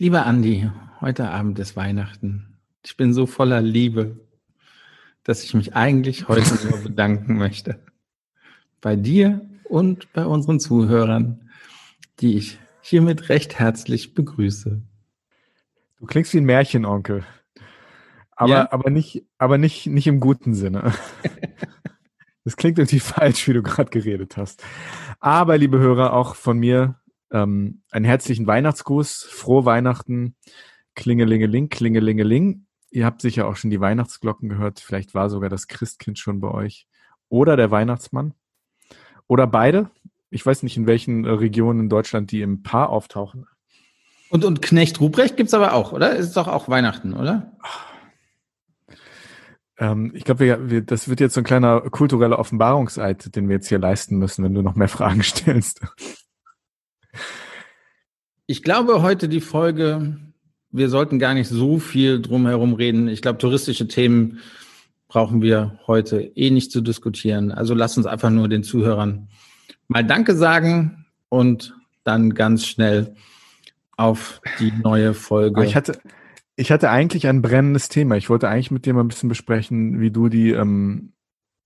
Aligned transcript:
Lieber 0.00 0.26
Andi, 0.26 0.70
heute 1.00 1.28
Abend 1.28 1.58
ist 1.58 1.74
Weihnachten. 1.74 2.56
Ich 2.84 2.96
bin 2.96 3.12
so 3.12 3.26
voller 3.26 3.60
Liebe, 3.60 4.20
dass 5.24 5.42
ich 5.42 5.54
mich 5.54 5.74
eigentlich 5.74 6.28
heute 6.28 6.54
nur 6.70 6.78
bedanken 6.84 7.36
möchte. 7.36 7.80
Bei 8.80 8.94
dir 8.94 9.44
und 9.64 10.12
bei 10.12 10.24
unseren 10.24 10.60
Zuhörern, 10.60 11.50
die 12.20 12.36
ich 12.36 12.60
hiermit 12.80 13.28
recht 13.28 13.58
herzlich 13.58 14.14
begrüße. 14.14 14.80
Du 15.98 16.06
klingst 16.06 16.32
wie 16.32 16.38
ein 16.38 16.44
Märchenonkel. 16.44 17.24
Aber, 18.36 18.50
ja? 18.50 18.72
aber 18.72 18.90
nicht, 18.90 19.24
aber 19.36 19.58
nicht, 19.58 19.88
nicht 19.88 20.06
im 20.06 20.20
guten 20.20 20.54
Sinne. 20.54 20.92
Das 22.44 22.56
klingt 22.56 22.78
irgendwie 22.78 23.00
falsch, 23.00 23.46
wie 23.46 23.52
du 23.52 23.62
gerade 23.62 23.90
geredet 23.90 24.38
hast. 24.38 24.64
Aber, 25.20 25.58
liebe 25.58 25.78
Hörer, 25.78 26.14
auch 26.14 26.34
von 26.34 26.58
mir 26.58 26.97
ähm, 27.30 27.82
einen 27.90 28.04
herzlichen 28.04 28.46
Weihnachtsgruß, 28.46 29.24
frohe 29.30 29.64
Weihnachten, 29.64 30.36
Klingelingeling, 30.94 31.68
Klingelingeling. 31.68 32.66
Ihr 32.90 33.04
habt 33.04 33.20
sicher 33.20 33.46
auch 33.46 33.56
schon 33.56 33.70
die 33.70 33.80
Weihnachtsglocken 33.80 34.48
gehört. 34.48 34.80
Vielleicht 34.80 35.14
war 35.14 35.30
sogar 35.30 35.50
das 35.50 35.68
Christkind 35.68 36.18
schon 36.18 36.40
bei 36.40 36.50
euch. 36.50 36.86
Oder 37.28 37.56
der 37.56 37.70
Weihnachtsmann. 37.70 38.34
Oder 39.26 39.46
beide. 39.46 39.90
Ich 40.30 40.44
weiß 40.44 40.62
nicht, 40.62 40.76
in 40.76 40.86
welchen 40.86 41.24
äh, 41.24 41.30
Regionen 41.30 41.80
in 41.80 41.88
Deutschland 41.88 42.32
die 42.32 42.42
im 42.42 42.62
Paar 42.62 42.90
auftauchen. 42.90 43.46
Und, 44.30 44.44
und 44.44 44.60
Knecht 44.60 45.00
Ruprecht 45.00 45.36
gibt's 45.36 45.54
aber 45.54 45.72
auch, 45.72 45.92
oder? 45.92 46.16
Ist 46.16 46.36
doch 46.36 46.48
auch 46.48 46.68
Weihnachten, 46.68 47.14
oder? 47.14 47.56
Ähm, 49.78 50.12
ich 50.14 50.24
glaube, 50.24 50.40
wir, 50.40 50.70
wir, 50.70 50.82
das 50.82 51.08
wird 51.08 51.20
jetzt 51.20 51.34
so 51.34 51.40
ein 51.40 51.44
kleiner 51.44 51.80
kultureller 51.80 52.38
Offenbarungseid, 52.38 53.34
den 53.36 53.48
wir 53.48 53.56
jetzt 53.56 53.68
hier 53.68 53.78
leisten 53.78 54.18
müssen, 54.18 54.44
wenn 54.44 54.54
du 54.54 54.62
noch 54.62 54.74
mehr 54.74 54.88
Fragen 54.88 55.22
stellst. 55.22 55.80
Ich 58.46 58.62
glaube, 58.62 59.02
heute 59.02 59.28
die 59.28 59.40
Folge, 59.40 60.18
wir 60.70 60.88
sollten 60.88 61.18
gar 61.18 61.34
nicht 61.34 61.48
so 61.48 61.78
viel 61.78 62.20
drumherum 62.20 62.74
reden. 62.74 63.08
Ich 63.08 63.22
glaube, 63.22 63.38
touristische 63.38 63.88
Themen 63.88 64.40
brauchen 65.08 65.42
wir 65.42 65.78
heute 65.86 66.20
eh 66.20 66.50
nicht 66.50 66.70
zu 66.70 66.80
diskutieren. 66.80 67.50
Also 67.52 67.74
lass 67.74 67.96
uns 67.96 68.06
einfach 68.06 68.30
nur 68.30 68.48
den 68.48 68.62
Zuhörern 68.62 69.28
mal 69.88 70.04
Danke 70.04 70.36
sagen 70.36 71.06
und 71.28 71.74
dann 72.04 72.34
ganz 72.34 72.66
schnell 72.66 73.14
auf 73.96 74.40
die 74.60 74.72
neue 74.72 75.14
Folge. 75.14 75.64
ich 75.64 75.74
hatte, 75.74 75.98
ich 76.56 76.70
hatte 76.70 76.90
eigentlich 76.90 77.26
ein 77.26 77.42
brennendes 77.42 77.88
Thema. 77.88 78.16
Ich 78.16 78.30
wollte 78.30 78.48
eigentlich 78.48 78.70
mit 78.70 78.86
dir 78.86 78.94
mal 78.94 79.00
ein 79.00 79.08
bisschen 79.08 79.28
besprechen, 79.28 80.00
wie 80.00 80.10
du 80.10 80.28
die 80.28 80.50
ähm, 80.50 81.12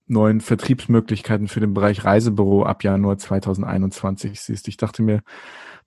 neuen 0.07 0.41
Vertriebsmöglichkeiten 0.41 1.47
für 1.47 1.59
den 1.59 1.73
Bereich 1.73 2.03
Reisebüro 2.03 2.63
ab 2.63 2.83
Januar 2.83 3.17
2021 3.17 4.39
siehst. 4.39 4.67
Ich 4.67 4.77
dachte 4.77 5.01
mir, 5.01 5.21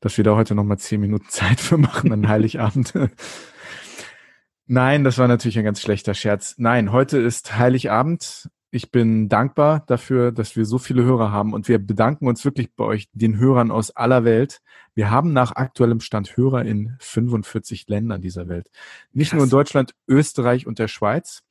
dass 0.01 0.17
wir 0.17 0.25
da 0.25 0.37
heute 0.37 0.55
noch 0.55 0.65
mal 0.65 0.79
zehn 0.79 1.01
Minuten 1.01 1.27
Zeit 1.29 1.61
für 1.61 1.79
machen 1.79 2.13
an 2.13 2.29
Heiligabend. 2.29 2.95
Nein, 4.67 5.05
das 5.05 5.19
war 5.19 5.29
natürlich 5.29 5.59
ein 5.59 5.65
ganz 5.65 5.81
schlechter 5.81 6.15
Scherz. 6.15 6.55
Nein, 6.59 6.91
heute 6.91 7.19
ist 7.19 7.57
Heiligabend. 7.57 8.49
Ich 8.73 8.91
bin 8.91 9.29
dankbar 9.29 9.85
dafür, 9.87 10.33
dass 10.33 10.57
wir 10.57 10.65
so 10.65 10.79
viele 10.79 11.05
Hörer 11.05 11.31
haben 11.31 11.55
und 11.55 11.69
wir 11.69 11.79
bedanken 11.79 12.27
uns 12.27 12.45
wirklich 12.45 12.75
bei 12.75 12.85
euch, 12.85 13.09
den 13.13 13.39
Hörern 13.39 13.71
aus 13.71 13.95
aller 13.95 14.25
Welt. 14.25 14.61
Wir 14.95 15.11
haben 15.11 15.33
nach 15.33 15.53
aktuellem 15.55 16.01
Stand 16.01 16.37
Hörer 16.37 16.65
in 16.65 16.97
45 16.99 17.87
Ländern 17.89 18.21
dieser 18.21 18.49
Welt. 18.49 18.69
Nicht 19.13 19.31
Krass. 19.31 19.37
nur 19.37 19.45
in 19.45 19.51
Deutschland, 19.51 19.95
Österreich 20.09 20.67
und 20.67 20.81
der 20.81 20.89
Schweiz. 20.89 21.45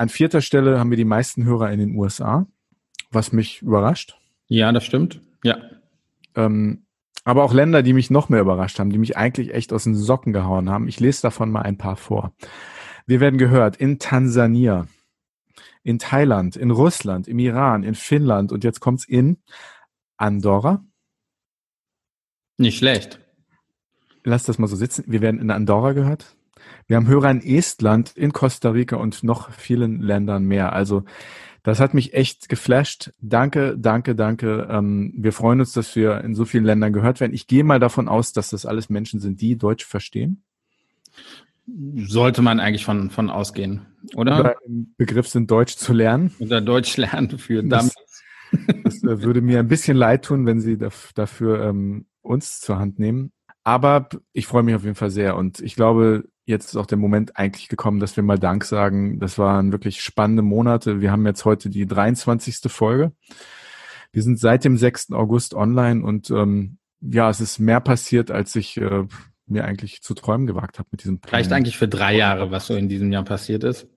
An 0.00 0.08
vierter 0.08 0.40
Stelle 0.40 0.78
haben 0.78 0.88
wir 0.88 0.96
die 0.96 1.04
meisten 1.04 1.44
Hörer 1.44 1.70
in 1.70 1.78
den 1.78 1.94
USA, 1.94 2.46
was 3.10 3.32
mich 3.32 3.60
überrascht. 3.60 4.16
Ja, 4.48 4.72
das 4.72 4.86
stimmt. 4.86 5.20
Ja. 5.44 5.58
Ähm, 6.34 6.86
aber 7.24 7.44
auch 7.44 7.52
Länder, 7.52 7.82
die 7.82 7.92
mich 7.92 8.08
noch 8.08 8.30
mehr 8.30 8.40
überrascht 8.40 8.78
haben, 8.78 8.88
die 8.88 8.96
mich 8.96 9.18
eigentlich 9.18 9.52
echt 9.52 9.74
aus 9.74 9.84
den 9.84 9.94
Socken 9.94 10.32
gehauen 10.32 10.70
haben. 10.70 10.88
Ich 10.88 11.00
lese 11.00 11.20
davon 11.20 11.50
mal 11.50 11.64
ein 11.64 11.76
paar 11.76 11.96
vor. 11.96 12.32
Wir 13.04 13.20
werden 13.20 13.38
gehört 13.38 13.76
in 13.76 13.98
Tansania, 13.98 14.88
in 15.82 15.98
Thailand, 15.98 16.56
in 16.56 16.70
Russland, 16.70 17.28
im 17.28 17.38
Iran, 17.38 17.82
in 17.82 17.94
Finnland 17.94 18.52
und 18.52 18.64
jetzt 18.64 18.80
kommt's 18.80 19.04
in 19.04 19.36
Andorra. 20.16 20.82
Nicht 22.56 22.78
schlecht. 22.78 23.20
Lass 24.24 24.44
das 24.44 24.58
mal 24.58 24.66
so 24.66 24.76
sitzen. 24.76 25.04
Wir 25.08 25.20
werden 25.20 25.42
in 25.42 25.50
Andorra 25.50 25.92
gehört. 25.92 26.36
Wir 26.86 26.96
haben 26.96 27.06
Hörer 27.06 27.30
in 27.30 27.42
Estland, 27.42 28.12
in 28.16 28.32
Costa 28.32 28.70
Rica 28.70 28.96
und 28.96 29.22
noch 29.22 29.50
vielen 29.50 30.00
Ländern 30.00 30.44
mehr. 30.44 30.72
Also 30.72 31.04
das 31.62 31.78
hat 31.78 31.92
mich 31.92 32.14
echt 32.14 32.48
geflasht. 32.48 33.12
Danke, 33.20 33.76
danke, 33.78 34.14
danke. 34.14 34.66
Ähm, 34.70 35.12
wir 35.16 35.32
freuen 35.32 35.60
uns, 35.60 35.72
dass 35.72 35.94
wir 35.94 36.22
in 36.22 36.34
so 36.34 36.44
vielen 36.44 36.64
Ländern 36.64 36.92
gehört 36.92 37.20
werden. 37.20 37.34
Ich 37.34 37.46
gehe 37.46 37.64
mal 37.64 37.78
davon 37.78 38.08
aus, 38.08 38.32
dass 38.32 38.50
das 38.50 38.64
alles 38.64 38.88
Menschen 38.88 39.20
sind, 39.20 39.40
die 39.40 39.56
Deutsch 39.56 39.84
verstehen. 39.84 40.42
Sollte 41.96 42.42
man 42.42 42.60
eigentlich 42.60 42.84
von, 42.84 43.10
von 43.10 43.30
ausgehen, 43.30 43.86
oder? 44.14 44.40
oder 44.40 44.54
im 44.66 44.94
Begriff 44.96 45.28
sind, 45.28 45.50
Deutsch 45.50 45.76
zu 45.76 45.92
lernen. 45.92 46.34
Oder 46.40 46.60
Deutsch 46.60 46.96
lernen 46.96 47.38
für 47.38 47.62
das, 47.62 47.94
das 48.82 49.02
äh, 49.04 49.22
würde 49.22 49.40
mir 49.40 49.60
ein 49.60 49.68
bisschen 49.68 49.96
leid 49.96 50.24
tun, 50.24 50.46
wenn 50.46 50.60
Sie 50.60 50.78
dafür 50.78 51.64
ähm, 51.64 52.06
uns 52.22 52.60
zur 52.60 52.78
Hand 52.78 52.98
nehmen. 52.98 53.32
Aber 53.62 54.08
ich 54.32 54.46
freue 54.46 54.62
mich 54.62 54.74
auf 54.74 54.84
jeden 54.84 54.96
Fall 54.96 55.10
sehr 55.10 55.36
und 55.36 55.60
ich 55.60 55.76
glaube, 55.76 56.24
jetzt 56.50 56.66
ist 56.66 56.76
auch 56.76 56.86
der 56.86 56.98
Moment 56.98 57.36
eigentlich 57.36 57.68
gekommen, 57.68 58.00
dass 58.00 58.16
wir 58.16 58.22
mal 58.22 58.38
Dank 58.38 58.64
sagen. 58.64 59.18
Das 59.18 59.38
waren 59.38 59.72
wirklich 59.72 60.02
spannende 60.02 60.42
Monate. 60.42 61.00
Wir 61.00 61.10
haben 61.10 61.24
jetzt 61.24 61.44
heute 61.44 61.70
die 61.70 61.86
23. 61.86 62.70
Folge. 62.70 63.12
Wir 64.12 64.22
sind 64.22 64.38
seit 64.38 64.64
dem 64.64 64.76
6. 64.76 65.12
August 65.12 65.54
online 65.54 66.04
und 66.04 66.30
ähm, 66.30 66.78
ja, 67.00 67.30
es 67.30 67.40
ist 67.40 67.58
mehr 67.58 67.80
passiert, 67.80 68.30
als 68.30 68.54
ich 68.56 68.76
äh, 68.76 69.04
mir 69.46 69.64
eigentlich 69.64 70.02
zu 70.02 70.14
träumen 70.14 70.46
gewagt 70.46 70.78
habe 70.78 70.88
mit 70.90 71.02
diesem 71.02 71.20
Plan. 71.20 71.34
Reicht 71.34 71.52
eigentlich 71.52 71.78
für 71.78 71.88
drei 71.88 72.16
Jahre, 72.16 72.50
was 72.50 72.66
so 72.66 72.74
in 72.74 72.88
diesem 72.88 73.10
Jahr 73.12 73.24
passiert 73.24 73.64
ist. 73.64 73.88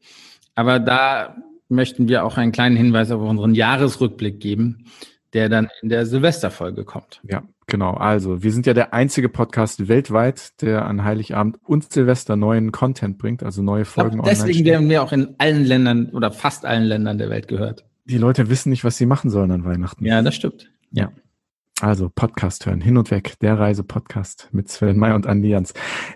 Aber 0.56 0.80
da 0.80 1.36
möchten 1.68 2.08
wir 2.08 2.24
auch 2.24 2.38
einen 2.38 2.52
kleinen 2.52 2.78
Hinweis 2.78 3.12
auf 3.12 3.22
unseren 3.22 3.56
Jahresrückblick 3.56 4.40
geben, 4.40 4.86
der 5.34 5.50
dann 5.50 5.70
in 5.82 5.90
der 5.90 6.06
Silvesterfolge 6.06 6.86
kommt. 6.86 7.22
Ja, 7.24 7.44
genau. 7.68 7.94
Also, 7.94 8.44
wir 8.44 8.52
sind 8.52 8.66
ja 8.66 8.74
der 8.74 8.94
einzige 8.94 9.30
Podcast 9.30 9.88
weltweit, 9.88 10.62
der 10.62 10.86
an 10.86 11.04
Heiligabend 11.04 11.58
und 11.64 11.92
Silvester 11.92 12.36
neuen 12.36 12.72
Content 12.72 13.18
bringt, 13.18 13.44
also 13.44 13.62
neue 13.62 13.86
Folgen 13.86 14.18
glaub, 14.18 14.26
Deswegen 14.26 14.66
werden 14.66 14.90
wir 14.90 15.04
auch 15.04 15.12
in 15.12 15.36
allen 15.38 15.66
Ländern 15.66 16.10
oder 16.10 16.32
fast 16.32 16.66
allen 16.66 16.84
Ländern 16.84 17.18
der 17.18 17.30
Welt 17.30 17.48
gehört. 17.48 17.86
Die 18.06 18.18
Leute 18.18 18.50
wissen 18.50 18.70
nicht, 18.70 18.84
was 18.84 18.98
sie 18.98 19.06
machen 19.06 19.30
sollen 19.30 19.52
an 19.52 19.66
Weihnachten. 19.66 20.06
Ja, 20.06 20.22
das 20.22 20.36
stimmt. 20.36 20.72
Ja. 20.92 21.12
Also 21.82 22.10
Podcast 22.14 22.66
hören, 22.66 22.82
hin 22.82 22.98
und 22.98 23.12
weg, 23.12 23.34
der 23.42 23.58
Reise-Podcast 23.58 24.50
mit 24.52 24.70
Sven 24.70 24.98
May 24.98 25.14
und 25.14 25.26
Andi 25.26 25.50
Jans. 25.50 25.74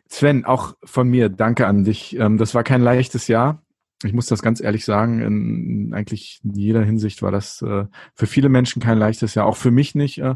Sven, 0.07 0.45
auch 0.45 0.75
von 0.83 1.09
mir, 1.09 1.29
danke 1.29 1.67
an 1.67 1.83
dich. 1.83 2.17
Ähm, 2.17 2.37
das 2.37 2.53
war 2.53 2.63
kein 2.63 2.81
leichtes 2.81 3.27
Jahr 3.27 3.61
ich 4.03 4.13
muss 4.13 4.27
das 4.27 4.41
ganz 4.41 4.61
ehrlich 4.61 4.85
sagen, 4.85 5.21
in 5.21 5.93
eigentlich 5.93 6.39
in 6.43 6.53
jeder 6.53 6.83
Hinsicht 6.83 7.21
war 7.21 7.31
das 7.31 7.61
äh, 7.61 7.85
für 8.13 8.27
viele 8.27 8.49
Menschen 8.49 8.81
kein 8.81 8.97
leichtes 8.97 9.33
Jahr, 9.33 9.45
auch 9.45 9.57
für 9.57 9.71
mich 9.71 9.95
nicht. 9.95 10.19
Äh, 10.19 10.35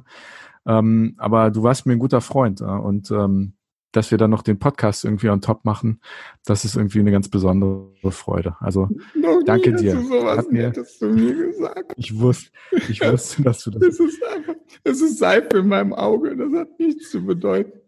ähm, 0.65 1.15
aber 1.17 1.51
du 1.51 1.63
warst 1.63 1.85
mir 1.85 1.93
ein 1.93 1.99
guter 1.99 2.21
Freund 2.21 2.61
äh, 2.61 2.65
und 2.65 3.11
ähm, 3.11 3.53
dass 3.91 4.09
wir 4.11 4.17
dann 4.17 4.29
noch 4.31 4.41
den 4.41 4.57
Podcast 4.57 5.03
irgendwie 5.03 5.29
on 5.29 5.41
top 5.41 5.65
machen, 5.65 5.99
das 6.45 6.63
ist 6.63 6.75
irgendwie 6.75 6.99
eine 6.99 7.11
ganz 7.11 7.27
besondere 7.29 8.11
Freude. 8.11 8.55
Also 8.59 8.89
noch 9.15 9.43
danke 9.45 9.73
dir. 9.73 9.95
Du 9.95 10.03
sowas 10.03 10.37
Hat 10.37 10.51
mir, 10.51 10.71
zu 10.71 11.07
mir 11.09 11.33
gesagt. 11.35 11.93
Ich 11.97 12.17
wusste, 12.17 12.49
ich 12.89 13.01
wusste, 13.01 13.41
dass 13.43 13.63
du 13.63 13.71
das. 13.71 13.83
Es 13.83 13.99
ist 13.99 14.23
einfach, 14.23 14.55
es 14.83 15.01
ist 15.01 15.17
Seife 15.17 15.57
in 15.57 15.67
meinem 15.67 15.93
Auge. 15.93 16.35
Das 16.37 16.53
hat 16.53 16.79
nichts 16.79 17.11
zu 17.11 17.25
bedeuten. 17.25 17.79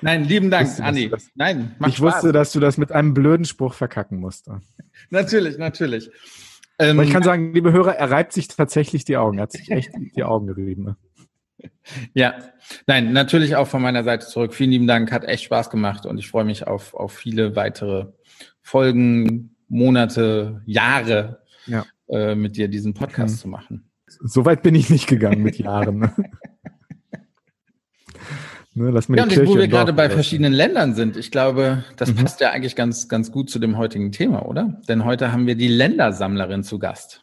Nein, 0.00 0.24
lieben 0.24 0.50
Dank, 0.50 0.68
wusste, 0.68 0.84
Anni. 0.84 1.08
Das, 1.08 1.28
Nein, 1.34 1.74
Ich 1.86 1.96
Spaß. 1.96 2.00
wusste, 2.00 2.32
dass 2.32 2.52
du 2.52 2.60
das 2.60 2.78
mit 2.78 2.92
einem 2.92 3.14
blöden 3.14 3.44
Spruch 3.44 3.74
verkacken 3.74 4.18
musst. 4.18 4.48
natürlich, 5.10 5.58
natürlich. 5.58 6.10
Ähm, 6.78 6.98
Aber 6.98 7.04
ich 7.06 7.12
kann 7.12 7.22
sagen, 7.22 7.52
liebe 7.52 7.72
Hörer, 7.72 7.96
er 7.96 8.10
reibt 8.10 8.32
sich 8.32 8.48
tatsächlich 8.48 9.04
die 9.04 9.16
Augen. 9.16 9.38
Er 9.38 9.42
hat 9.42 9.52
sich 9.52 9.70
echt 9.70 9.90
die 10.16 10.24
Augen 10.24 10.46
gerieben. 10.46 10.96
Ja, 12.14 12.34
nein, 12.86 13.12
natürlich 13.12 13.56
auch 13.56 13.66
von 13.66 13.82
meiner 13.82 14.04
Seite 14.04 14.26
zurück. 14.26 14.54
Vielen 14.54 14.70
lieben 14.70 14.86
Dank, 14.86 15.10
hat 15.10 15.24
echt 15.24 15.44
Spaß 15.44 15.68
gemacht 15.70 16.06
und 16.06 16.18
ich 16.18 16.28
freue 16.28 16.44
mich 16.44 16.66
auf, 16.66 16.94
auf 16.94 17.12
viele 17.12 17.56
weitere 17.56 18.06
Folgen, 18.60 19.56
Monate, 19.68 20.62
Jahre 20.66 21.42
ja. 21.66 21.84
äh, 22.08 22.34
mit 22.34 22.56
dir 22.56 22.68
diesen 22.68 22.94
Podcast 22.94 23.36
mhm. 23.36 23.40
zu 23.40 23.48
machen. 23.48 23.90
Soweit 24.06 24.62
bin 24.62 24.74
ich 24.74 24.90
nicht 24.90 25.06
gegangen 25.06 25.42
mit 25.42 25.58
Jahren. 25.58 25.98
Ne? 25.98 26.14
Ne, 28.74 28.90
lass 28.90 29.08
mir 29.08 29.18
ja, 29.18 29.24
und 29.24 29.46
wo 29.46 29.56
wir 29.56 29.68
gerade 29.68 29.92
bei 29.92 30.08
verschiedenen 30.08 30.54
Ländern 30.54 30.94
sind, 30.94 31.18
ich 31.18 31.30
glaube, 31.30 31.84
das 31.96 32.10
mhm. 32.10 32.16
passt 32.16 32.40
ja 32.40 32.52
eigentlich 32.52 32.74
ganz, 32.74 33.06
ganz 33.06 33.30
gut 33.30 33.50
zu 33.50 33.58
dem 33.58 33.76
heutigen 33.76 34.12
Thema, 34.12 34.46
oder? 34.46 34.80
Denn 34.88 35.04
heute 35.04 35.30
haben 35.30 35.46
wir 35.46 35.56
die 35.56 35.68
Ländersammlerin 35.68 36.64
zu 36.64 36.78
Gast. 36.78 37.22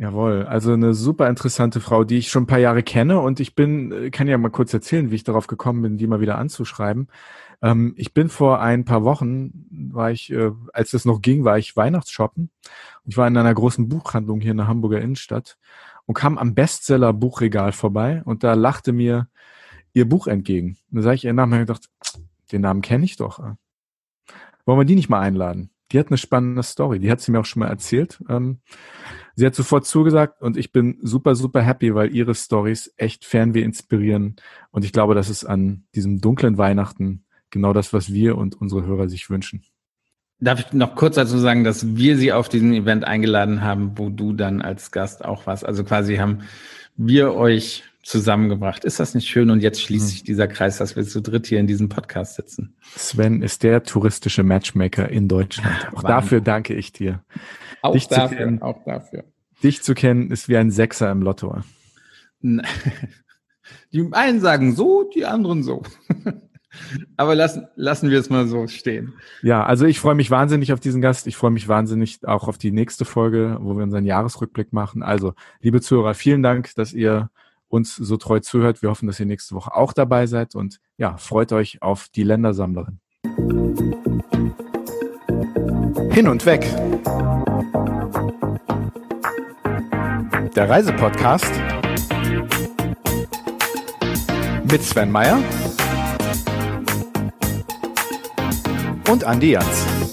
Jawohl, 0.00 0.44
also 0.44 0.74
eine 0.74 0.94
super 0.94 1.28
interessante 1.28 1.80
Frau, 1.80 2.04
die 2.04 2.18
ich 2.18 2.30
schon 2.30 2.44
ein 2.44 2.46
paar 2.46 2.60
Jahre 2.60 2.84
kenne 2.84 3.18
und 3.18 3.40
ich 3.40 3.56
bin, 3.56 4.12
kann 4.12 4.28
ja 4.28 4.38
mal 4.38 4.48
kurz 4.48 4.72
erzählen, 4.72 5.10
wie 5.10 5.16
ich 5.16 5.24
darauf 5.24 5.48
gekommen 5.48 5.82
bin, 5.82 5.98
die 5.98 6.06
mal 6.06 6.20
wieder 6.20 6.38
anzuschreiben. 6.38 7.08
Ähm, 7.62 7.94
ich 7.96 8.14
bin 8.14 8.28
vor 8.28 8.60
ein 8.60 8.84
paar 8.84 9.02
Wochen, 9.02 9.66
war 9.92 10.12
ich, 10.12 10.30
äh, 10.30 10.52
als 10.72 10.92
das 10.92 11.04
noch 11.04 11.20
ging, 11.20 11.42
war 11.42 11.58
ich 11.58 11.76
Weihnachtsshoppen 11.76 12.44
und 12.44 13.10
ich 13.10 13.16
war 13.16 13.26
in 13.26 13.36
einer 13.36 13.52
großen 13.52 13.88
Buchhandlung 13.88 14.40
hier 14.40 14.52
in 14.52 14.58
der 14.58 14.68
Hamburger 14.68 15.00
Innenstadt 15.00 15.58
und 16.06 16.14
kam 16.14 16.38
am 16.38 16.54
Bestseller-Buchregal 16.54 17.72
vorbei 17.72 18.22
und 18.24 18.44
da 18.44 18.54
lachte 18.54 18.92
mir 18.92 19.26
ihr 19.94 20.08
Buch 20.08 20.28
entgegen. 20.28 20.76
Und 20.92 20.98
da 20.98 21.02
sage 21.02 21.16
ich 21.16 21.24
ihr 21.24 21.32
nach 21.32 21.46
und 21.46 21.58
gedacht, 21.58 21.90
Den 22.52 22.60
Namen 22.60 22.82
kenne 22.82 23.04
ich 23.04 23.16
doch. 23.16 23.40
Wollen 24.64 24.78
wir 24.78 24.84
die 24.84 24.94
nicht 24.94 25.08
mal 25.08 25.20
einladen? 25.20 25.70
Die 25.90 25.98
hat 25.98 26.08
eine 26.08 26.18
spannende 26.18 26.62
Story. 26.62 26.98
Die 26.98 27.10
hat 27.10 27.20
sie 27.20 27.32
mir 27.32 27.40
auch 27.40 27.44
schon 27.44 27.60
mal 27.60 27.68
erzählt. 27.68 28.22
Ähm, 28.28 28.58
sie 29.38 29.46
hat 29.46 29.54
sofort 29.54 29.86
zugesagt 29.86 30.42
und 30.42 30.56
ich 30.56 30.72
bin 30.72 30.98
super, 31.00 31.36
super 31.36 31.62
happy, 31.62 31.94
weil 31.94 32.12
ihre 32.12 32.34
Stories 32.34 32.92
echt 32.96 33.24
Fernweh 33.24 33.62
inspirieren. 33.62 34.34
Und 34.72 34.84
ich 34.84 34.92
glaube, 34.92 35.14
das 35.14 35.30
ist 35.30 35.44
an 35.44 35.84
diesem 35.94 36.20
dunklen 36.20 36.58
Weihnachten 36.58 37.22
genau 37.50 37.72
das, 37.72 37.92
was 37.92 38.12
wir 38.12 38.36
und 38.36 38.60
unsere 38.60 38.84
Hörer 38.84 39.08
sich 39.08 39.30
wünschen. 39.30 39.62
Darf 40.40 40.58
ich 40.58 40.72
noch 40.72 40.96
kurz 40.96 41.14
dazu 41.14 41.38
sagen, 41.38 41.62
dass 41.62 41.96
wir 41.96 42.16
sie 42.16 42.32
auf 42.32 42.48
diesen 42.48 42.72
Event 42.72 43.04
eingeladen 43.04 43.62
haben, 43.62 43.96
wo 43.96 44.08
du 44.08 44.32
dann 44.32 44.60
als 44.60 44.90
Gast 44.90 45.24
auch 45.24 45.46
warst. 45.46 45.64
Also 45.64 45.84
quasi 45.84 46.16
haben 46.16 46.40
wir 46.96 47.34
euch 47.34 47.84
zusammengebracht. 48.08 48.84
Ist 48.84 49.00
das 49.00 49.14
nicht 49.14 49.28
schön? 49.28 49.50
Und 49.50 49.60
jetzt 49.60 49.82
schließt 49.82 50.06
hm. 50.06 50.10
sich 50.10 50.22
dieser 50.22 50.48
Kreis, 50.48 50.78
dass 50.78 50.96
wir 50.96 51.04
zu 51.04 51.20
dritt 51.20 51.46
hier 51.46 51.60
in 51.60 51.66
diesem 51.66 51.88
Podcast 51.88 52.36
sitzen. 52.36 52.74
Sven 52.96 53.42
ist 53.42 53.62
der 53.62 53.82
touristische 53.82 54.42
Matchmaker 54.42 55.08
in 55.08 55.28
Deutschland. 55.28 55.88
Auch 55.88 56.02
Wahnsinn. 56.02 56.08
dafür 56.08 56.40
danke 56.40 56.74
ich 56.74 56.92
dir. 56.92 57.22
Auch 57.82 57.92
dich 57.92 58.08
dafür, 58.08 58.38
kennen, 58.38 58.62
auch 58.62 58.82
dafür. 58.84 59.24
Dich 59.62 59.82
zu 59.82 59.94
kennen 59.94 60.30
ist 60.30 60.48
wie 60.48 60.56
ein 60.56 60.70
Sechser 60.70 61.10
im 61.10 61.22
Lotto. 61.22 61.60
Die 63.92 64.08
einen 64.12 64.40
sagen 64.40 64.74
so, 64.74 65.10
die 65.14 65.26
anderen 65.26 65.62
so. 65.62 65.82
Aber 67.16 67.34
lassen, 67.34 67.66
lassen 67.74 68.10
wir 68.10 68.18
es 68.18 68.30
mal 68.30 68.46
so 68.46 68.66
stehen. 68.66 69.14
Ja, 69.42 69.64
also 69.64 69.84
ich 69.84 70.00
freue 70.00 70.14
mich 70.14 70.30
wahnsinnig 70.30 70.72
auf 70.72 70.80
diesen 70.80 71.02
Gast. 71.02 71.26
Ich 71.26 71.36
freue 71.36 71.50
mich 71.50 71.68
wahnsinnig 71.68 72.26
auch 72.26 72.48
auf 72.48 72.56
die 72.56 72.70
nächste 72.70 73.04
Folge, 73.04 73.58
wo 73.60 73.76
wir 73.76 73.82
unseren 73.82 74.04
Jahresrückblick 74.04 74.72
machen. 74.72 75.02
Also, 75.02 75.34
liebe 75.60 75.80
Zuhörer, 75.80 76.14
vielen 76.14 76.42
Dank, 76.42 76.74
dass 76.76 76.92
ihr 76.92 77.30
uns 77.68 77.94
so 77.96 78.16
treu 78.16 78.40
zuhört. 78.40 78.82
Wir 78.82 78.90
hoffen, 78.90 79.06
dass 79.06 79.20
ihr 79.20 79.26
nächste 79.26 79.54
Woche 79.54 79.74
auch 79.74 79.92
dabei 79.92 80.26
seid 80.26 80.54
und 80.54 80.80
ja, 80.96 81.16
freut 81.16 81.52
euch 81.52 81.82
auf 81.82 82.08
die 82.08 82.22
Ländersammlerin. 82.22 83.00
Hin 86.10 86.28
und 86.28 86.44
weg. 86.46 86.66
Der 90.54 90.68
Reisepodcast 90.68 91.52
mit 94.70 94.82
Sven 94.82 95.10
Meyer 95.10 95.38
und 99.08 99.24
Andi 99.24 99.52
Jans. 99.52 100.07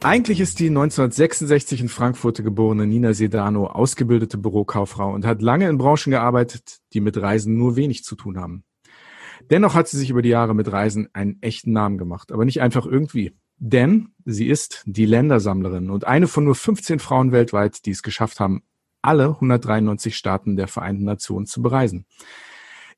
Eigentlich 0.00 0.38
ist 0.38 0.60
die 0.60 0.68
1966 0.68 1.80
in 1.80 1.88
Frankfurt 1.88 2.36
geborene 2.44 2.86
Nina 2.86 3.14
Sedano 3.14 3.66
ausgebildete 3.66 4.38
Bürokauffrau 4.38 5.12
und 5.12 5.26
hat 5.26 5.42
lange 5.42 5.68
in 5.68 5.76
Branchen 5.76 6.12
gearbeitet, 6.12 6.78
die 6.92 7.00
mit 7.00 7.20
Reisen 7.20 7.56
nur 7.56 7.74
wenig 7.74 8.04
zu 8.04 8.14
tun 8.14 8.38
haben. 8.38 8.62
Dennoch 9.50 9.74
hat 9.74 9.88
sie 9.88 9.98
sich 9.98 10.10
über 10.10 10.22
die 10.22 10.28
Jahre 10.28 10.54
mit 10.54 10.70
Reisen 10.70 11.08
einen 11.14 11.42
echten 11.42 11.72
Namen 11.72 11.98
gemacht, 11.98 12.30
aber 12.30 12.44
nicht 12.44 12.60
einfach 12.60 12.86
irgendwie. 12.86 13.32
Denn 13.56 14.10
sie 14.24 14.46
ist 14.46 14.84
die 14.86 15.04
Ländersammlerin 15.04 15.90
und 15.90 16.06
eine 16.06 16.28
von 16.28 16.44
nur 16.44 16.54
15 16.54 17.00
Frauen 17.00 17.32
weltweit, 17.32 17.84
die 17.84 17.90
es 17.90 18.04
geschafft 18.04 18.38
haben, 18.38 18.62
alle 19.02 19.30
193 19.30 20.16
Staaten 20.16 20.54
der 20.54 20.68
Vereinten 20.68 21.04
Nationen 21.04 21.46
zu 21.46 21.60
bereisen. 21.60 22.06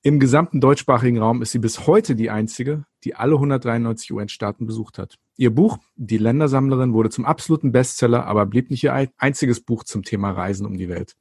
Im 0.03 0.21
gesamten 0.21 0.61
deutschsprachigen 0.61 1.19
Raum 1.19 1.41
ist 1.41 1.53
sie 1.53 1.59
bis 1.59 1.87
heute 1.87 2.15
die 2.15 2.31
einzige, 2.31 2.85
die 3.05 3.15
alle 3.15 3.35
193 3.35 4.13
UN-Staaten 4.13 4.67
besucht 4.67 4.99
hat. 4.99 5.19
Ihr 5.41 5.55
Buch, 5.55 5.79
Die 5.97 6.19
Ländersammlerin, 6.19 6.93
wurde 6.93 7.09
zum 7.09 7.25
absoluten 7.25 7.73
Bestseller, 7.73 8.27
aber 8.27 8.45
blieb 8.45 8.71
nicht 8.71 8.85
ihr 8.85 9.09
einziges 9.17 9.63
Buch 9.63 9.85
zum 9.85 10.03
Thema 10.03 10.33
Reisen 10.33 10.67
um 10.67 10.77
die 10.77 10.91
Welt. 10.91 11.17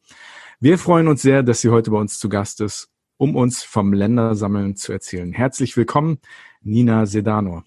Wir 0.59 0.77
freuen 0.77 1.07
uns 1.07 1.21
sehr, 1.21 1.41
dass 1.41 1.61
sie 1.61 1.69
heute 1.69 1.91
bei 1.91 1.99
uns 1.99 2.19
zu 2.19 2.27
Gast 2.27 2.59
ist, 2.59 2.89
um 3.15 3.37
uns 3.37 3.63
vom 3.63 3.93
Ländersammeln 3.93 4.75
zu 4.75 4.91
erzählen. 4.91 5.31
Herzlich 5.31 5.77
willkommen, 5.77 6.19
Nina 6.61 7.05
Sedano. 7.05 7.63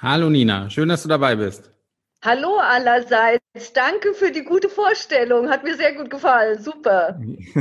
Hallo 0.00 0.30
Nina, 0.30 0.70
schön, 0.70 0.88
dass 0.88 1.02
du 1.02 1.10
dabei 1.10 1.36
bist. 1.36 1.70
Hallo 2.22 2.58
allerseits. 2.58 3.72
Danke 3.72 4.12
für 4.12 4.30
die 4.30 4.44
gute 4.44 4.68
Vorstellung. 4.68 5.48
Hat 5.48 5.64
mir 5.64 5.74
sehr 5.76 5.94
gut 5.94 6.10
gefallen. 6.10 6.62
Super. 6.62 7.18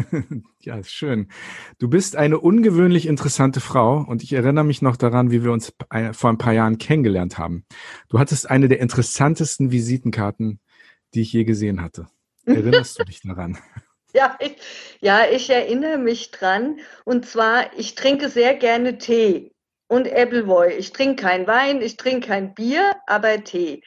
ja, 0.60 0.84
schön. 0.84 1.30
Du 1.78 1.90
bist 1.90 2.18
eine 2.18 2.40
ungewöhnlich 2.40 3.06
interessante 3.06 3.62
Frau 3.62 4.04
und 4.06 4.22
ich 4.22 4.34
erinnere 4.34 4.66
mich 4.66 4.82
noch 4.82 4.98
daran, 4.98 5.32
wie 5.32 5.46
wir 5.46 5.54
uns 5.54 5.74
vor 6.12 6.30
ein 6.30 6.38
paar 6.38 6.52
Jahren 6.52 6.78
kennengelernt 6.78 7.38
haben. 7.38 7.66
Du 8.10 8.20
hattest 8.20 8.50
eine 8.50 8.68
der 8.68 8.82
interessantesten 8.82 9.72
Visitenkarten, 9.72 10.60
die 11.14 11.22
ich 11.22 11.32
je 11.32 11.46
gesehen 11.46 11.82
hatte. 11.82 12.08
Erinnerst 12.46 13.00
du 13.00 13.06
dich 13.06 13.22
daran? 13.22 13.58
Ja 14.12 14.40
ich, 14.40 14.56
ja, 15.02 15.20
ich 15.32 15.52
erinnere 15.52 16.00
mich 16.00 16.32
dran. 16.32 16.80
Und 17.06 17.28
zwar, 17.28 17.78
ich 17.78 17.94
trinke 17.94 18.30
sehr 18.30 18.56
gerne 18.56 18.98
Tee 18.98 19.52
und 19.88 20.12
Appleboy. 20.12 20.74
Ich 20.74 20.92
trinke 20.94 21.22
kein 21.22 21.46
Wein, 21.46 21.80
ich 21.84 21.96
trinke 21.96 22.30
kein 22.30 22.56
Bier, 22.56 22.96
aber 23.06 23.44
Tee. 23.44 23.84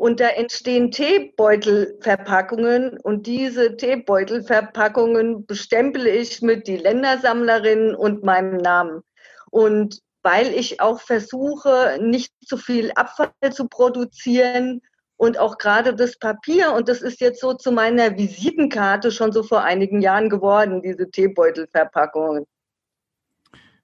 Und 0.00 0.18
da 0.18 0.28
entstehen 0.28 0.90
Teebeutelverpackungen 0.92 2.98
und 3.00 3.26
diese 3.26 3.76
Teebeutelverpackungen 3.76 5.44
bestempel 5.44 6.06
ich 6.06 6.40
mit 6.40 6.68
die 6.68 6.78
Ländersammlerin 6.78 7.94
und 7.94 8.24
meinem 8.24 8.56
Namen. 8.56 9.02
Und 9.50 10.00
weil 10.22 10.54
ich 10.54 10.80
auch 10.80 11.02
versuche, 11.02 11.98
nicht 12.00 12.32
zu 12.46 12.56
viel 12.56 12.92
Abfall 12.92 13.30
zu 13.52 13.68
produzieren 13.68 14.80
und 15.18 15.38
auch 15.38 15.58
gerade 15.58 15.94
das 15.94 16.18
Papier, 16.18 16.72
und 16.72 16.88
das 16.88 17.02
ist 17.02 17.20
jetzt 17.20 17.42
so 17.42 17.52
zu 17.52 17.70
meiner 17.70 18.16
Visitenkarte 18.16 19.12
schon 19.12 19.32
so 19.32 19.42
vor 19.42 19.64
einigen 19.64 20.00
Jahren 20.00 20.30
geworden, 20.30 20.80
diese 20.80 21.10
Teebeutelverpackungen. 21.10 22.46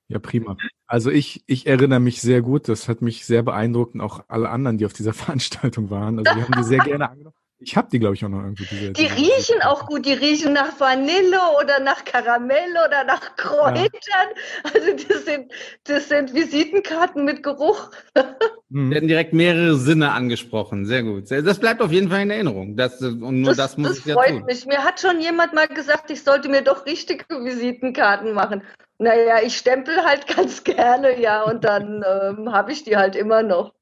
Ja, 0.08 0.18
prima. 0.18 0.56
Also 0.86 1.10
ich, 1.10 1.42
ich 1.46 1.66
erinnere 1.66 2.00
mich 2.00 2.20
sehr 2.20 2.42
gut, 2.42 2.68
das 2.68 2.88
hat 2.88 3.02
mich 3.02 3.26
sehr 3.26 3.42
beeindruckt 3.42 3.94
und 3.94 4.00
auch 4.00 4.24
alle 4.28 4.50
anderen, 4.50 4.78
die 4.78 4.86
auf 4.86 4.92
dieser 4.92 5.12
Veranstaltung 5.14 5.90
waren. 5.90 6.18
Also 6.18 6.36
wir 6.36 6.44
haben 6.44 6.54
die 6.56 6.64
sehr 6.64 6.78
gerne 6.78 7.10
angenommen. 7.10 7.35
Ich 7.58 7.76
habe 7.76 7.88
die, 7.90 7.98
glaube 7.98 8.14
ich, 8.14 8.24
auch 8.24 8.28
noch 8.28 8.42
irgendwie. 8.42 8.66
Diese, 8.66 8.92
die 8.92 9.06
riechen 9.06 9.62
auch 9.62 9.86
gut. 9.86 10.04
Die 10.04 10.12
riechen 10.12 10.52
nach 10.52 10.78
Vanille 10.78 11.38
oder 11.60 11.80
nach 11.80 12.04
Karamell 12.04 12.70
oder 12.86 13.04
nach 13.04 13.34
Kräutern. 13.36 13.88
Ja. 14.04 14.70
Also 14.74 15.08
das 15.08 15.24
sind, 15.24 15.52
das 15.84 16.08
sind 16.08 16.34
Visitenkarten 16.34 17.24
mit 17.24 17.42
Geruch. 17.42 17.90
Mhm. 18.68 18.90
werden 18.90 19.06
direkt 19.06 19.32
mehrere 19.32 19.76
Sinne 19.76 20.10
angesprochen. 20.10 20.86
Sehr 20.86 21.04
gut. 21.04 21.30
Das 21.30 21.60
bleibt 21.60 21.80
auf 21.80 21.92
jeden 21.92 22.10
Fall 22.10 22.22
in 22.22 22.30
Erinnerung. 22.30 22.76
Das, 22.76 23.00
und 23.00 23.42
nur 23.42 23.50
das, 23.50 23.58
das 23.58 23.76
muss 23.76 23.88
das 23.90 23.98
ich 24.06 24.12
freut 24.12 24.30
ja 24.30 24.36
tun. 24.38 24.44
mich. 24.46 24.66
Mir 24.66 24.82
hat 24.82 25.00
schon 25.00 25.20
jemand 25.20 25.54
mal 25.54 25.68
gesagt, 25.68 26.10
ich 26.10 26.24
sollte 26.24 26.48
mir 26.48 26.62
doch 26.62 26.84
richtige 26.84 27.24
Visitenkarten 27.28 28.32
machen. 28.32 28.62
Naja, 28.98 29.40
ich 29.44 29.56
stempel 29.56 30.04
halt 30.04 30.26
ganz 30.36 30.64
gerne, 30.64 31.20
ja, 31.20 31.44
und 31.44 31.62
dann 31.64 32.04
ähm, 32.04 32.52
habe 32.52 32.72
ich 32.72 32.82
die 32.82 32.96
halt 32.96 33.14
immer 33.14 33.44
noch. 33.44 33.75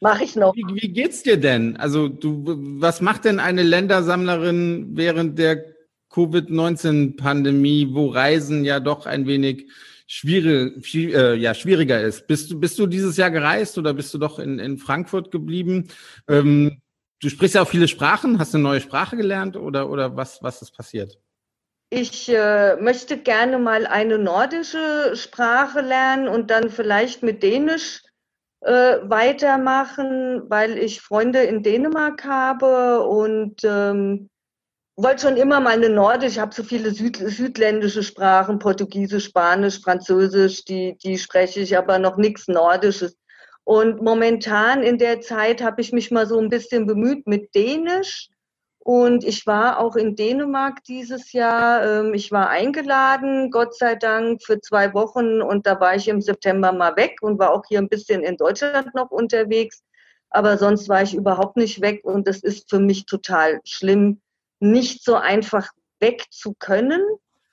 Mache 0.00 0.24
ich 0.24 0.36
noch. 0.36 0.54
Wie, 0.54 0.64
wie, 0.80 0.88
geht's 0.88 1.22
dir 1.22 1.36
denn? 1.36 1.76
Also 1.76 2.08
du, 2.08 2.44
was 2.80 3.00
macht 3.00 3.24
denn 3.24 3.40
eine 3.40 3.62
Ländersammlerin 3.62 4.96
während 4.96 5.38
der 5.38 5.64
Covid-19-Pandemie, 6.10 7.88
wo 7.92 8.06
Reisen 8.08 8.64
ja 8.64 8.78
doch 8.78 9.06
ein 9.06 9.26
wenig 9.26 9.66
schwierig, 10.06 10.94
äh, 10.94 11.34
ja, 11.34 11.52
schwieriger 11.52 12.00
ist? 12.00 12.28
Bist 12.28 12.50
du, 12.50 12.60
bist 12.60 12.78
du 12.78 12.86
dieses 12.86 13.16
Jahr 13.16 13.30
gereist 13.30 13.76
oder 13.76 13.92
bist 13.92 14.14
du 14.14 14.18
doch 14.18 14.38
in, 14.38 14.60
in 14.60 14.78
Frankfurt 14.78 15.32
geblieben? 15.32 15.88
Ähm, 16.28 16.80
du 17.20 17.28
sprichst 17.28 17.56
ja 17.56 17.62
auch 17.62 17.68
viele 17.68 17.88
Sprachen. 17.88 18.38
Hast 18.38 18.54
du 18.54 18.58
eine 18.58 18.68
neue 18.68 18.80
Sprache 18.80 19.16
gelernt 19.16 19.56
oder, 19.56 19.90
oder 19.90 20.16
was, 20.16 20.42
was 20.42 20.62
ist 20.62 20.76
passiert? 20.76 21.18
Ich 21.90 22.28
äh, 22.28 22.76
möchte 22.76 23.18
gerne 23.18 23.58
mal 23.58 23.86
eine 23.86 24.18
nordische 24.18 25.16
Sprache 25.16 25.80
lernen 25.80 26.28
und 26.28 26.50
dann 26.50 26.70
vielleicht 26.70 27.22
mit 27.22 27.42
Dänisch 27.42 28.02
äh, 28.60 28.98
weitermachen, 29.02 30.42
weil 30.48 30.78
ich 30.78 31.00
Freunde 31.00 31.42
in 31.42 31.62
Dänemark 31.62 32.24
habe 32.24 33.04
und 33.04 33.62
ähm, 33.64 34.28
wollte 34.96 35.28
schon 35.28 35.36
immer 35.36 35.60
mal 35.60 35.74
eine 35.74 35.88
Nordisch, 35.88 36.32
ich 36.32 36.38
habe 36.40 36.54
so 36.54 36.64
viele 36.64 36.90
Süd, 36.90 37.16
südländische 37.16 38.02
Sprachen, 38.02 38.58
Portugiesisch, 38.58 39.26
Spanisch, 39.26 39.80
Französisch, 39.80 40.64
die, 40.64 40.96
die 40.98 41.18
spreche 41.18 41.60
ich, 41.60 41.78
aber 41.78 42.00
noch 42.00 42.16
nichts 42.16 42.48
Nordisches. 42.48 43.16
Und 43.62 44.02
momentan 44.02 44.82
in 44.82 44.98
der 44.98 45.20
Zeit 45.20 45.62
habe 45.62 45.80
ich 45.82 45.92
mich 45.92 46.10
mal 46.10 46.26
so 46.26 46.40
ein 46.40 46.48
bisschen 46.48 46.86
bemüht 46.86 47.26
mit 47.26 47.54
Dänisch. 47.54 48.28
Und 48.88 49.22
ich 49.22 49.46
war 49.46 49.80
auch 49.80 49.96
in 49.96 50.16
Dänemark 50.16 50.82
dieses 50.84 51.34
Jahr. 51.34 51.84
Ähm, 51.84 52.14
ich 52.14 52.32
war 52.32 52.48
eingeladen, 52.48 53.50
Gott 53.50 53.76
sei 53.76 53.96
Dank, 53.96 54.42
für 54.42 54.62
zwei 54.62 54.94
Wochen. 54.94 55.42
Und 55.42 55.66
da 55.66 55.78
war 55.78 55.94
ich 55.94 56.08
im 56.08 56.22
September 56.22 56.72
mal 56.72 56.96
weg 56.96 57.18
und 57.20 57.38
war 57.38 57.52
auch 57.52 57.64
hier 57.68 57.80
ein 57.80 57.90
bisschen 57.90 58.22
in 58.22 58.38
Deutschland 58.38 58.94
noch 58.94 59.10
unterwegs. 59.10 59.82
Aber 60.30 60.56
sonst 60.56 60.88
war 60.88 61.02
ich 61.02 61.12
überhaupt 61.12 61.58
nicht 61.58 61.82
weg. 61.82 62.02
Und 62.02 62.26
das 62.26 62.38
ist 62.38 62.70
für 62.70 62.80
mich 62.80 63.04
total 63.04 63.60
schlimm, 63.62 64.22
nicht 64.58 65.04
so 65.04 65.16
einfach 65.16 65.68
weg 66.00 66.24
zu 66.30 66.54
können. 66.58 67.02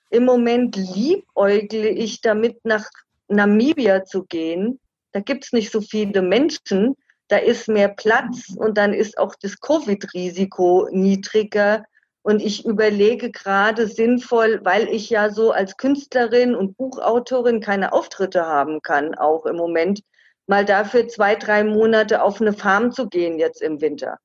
Im 0.08 0.24
Moment 0.24 0.74
liebäugle 0.74 1.90
ich 1.90 2.22
damit, 2.22 2.64
nach 2.64 2.88
Namibia 3.28 4.04
zu 4.04 4.24
gehen. 4.24 4.80
Da 5.12 5.20
gibt 5.20 5.44
es 5.44 5.52
nicht 5.52 5.70
so 5.70 5.82
viele 5.82 6.22
Menschen, 6.22 6.96
da 7.28 7.38
ist 7.38 7.68
mehr 7.68 7.88
Platz 7.88 8.54
und 8.56 8.78
dann 8.78 8.92
ist 8.92 9.18
auch 9.18 9.34
das 9.40 9.60
Covid-Risiko 9.60 10.88
niedriger. 10.90 11.84
Und 12.22 12.42
ich 12.42 12.64
überlege 12.64 13.30
gerade 13.30 13.86
sinnvoll, 13.86 14.60
weil 14.64 14.88
ich 14.88 15.10
ja 15.10 15.30
so 15.30 15.52
als 15.52 15.76
Künstlerin 15.76 16.56
und 16.56 16.76
Buchautorin 16.76 17.60
keine 17.60 17.92
Auftritte 17.92 18.46
haben 18.46 18.82
kann, 18.82 19.14
auch 19.14 19.46
im 19.46 19.56
Moment, 19.56 20.00
mal 20.46 20.64
dafür 20.64 21.08
zwei, 21.08 21.36
drei 21.36 21.64
Monate 21.64 22.22
auf 22.22 22.40
eine 22.40 22.52
Farm 22.52 22.92
zu 22.92 23.08
gehen 23.08 23.38
jetzt 23.38 23.62
im 23.62 23.80
Winter. 23.80 24.18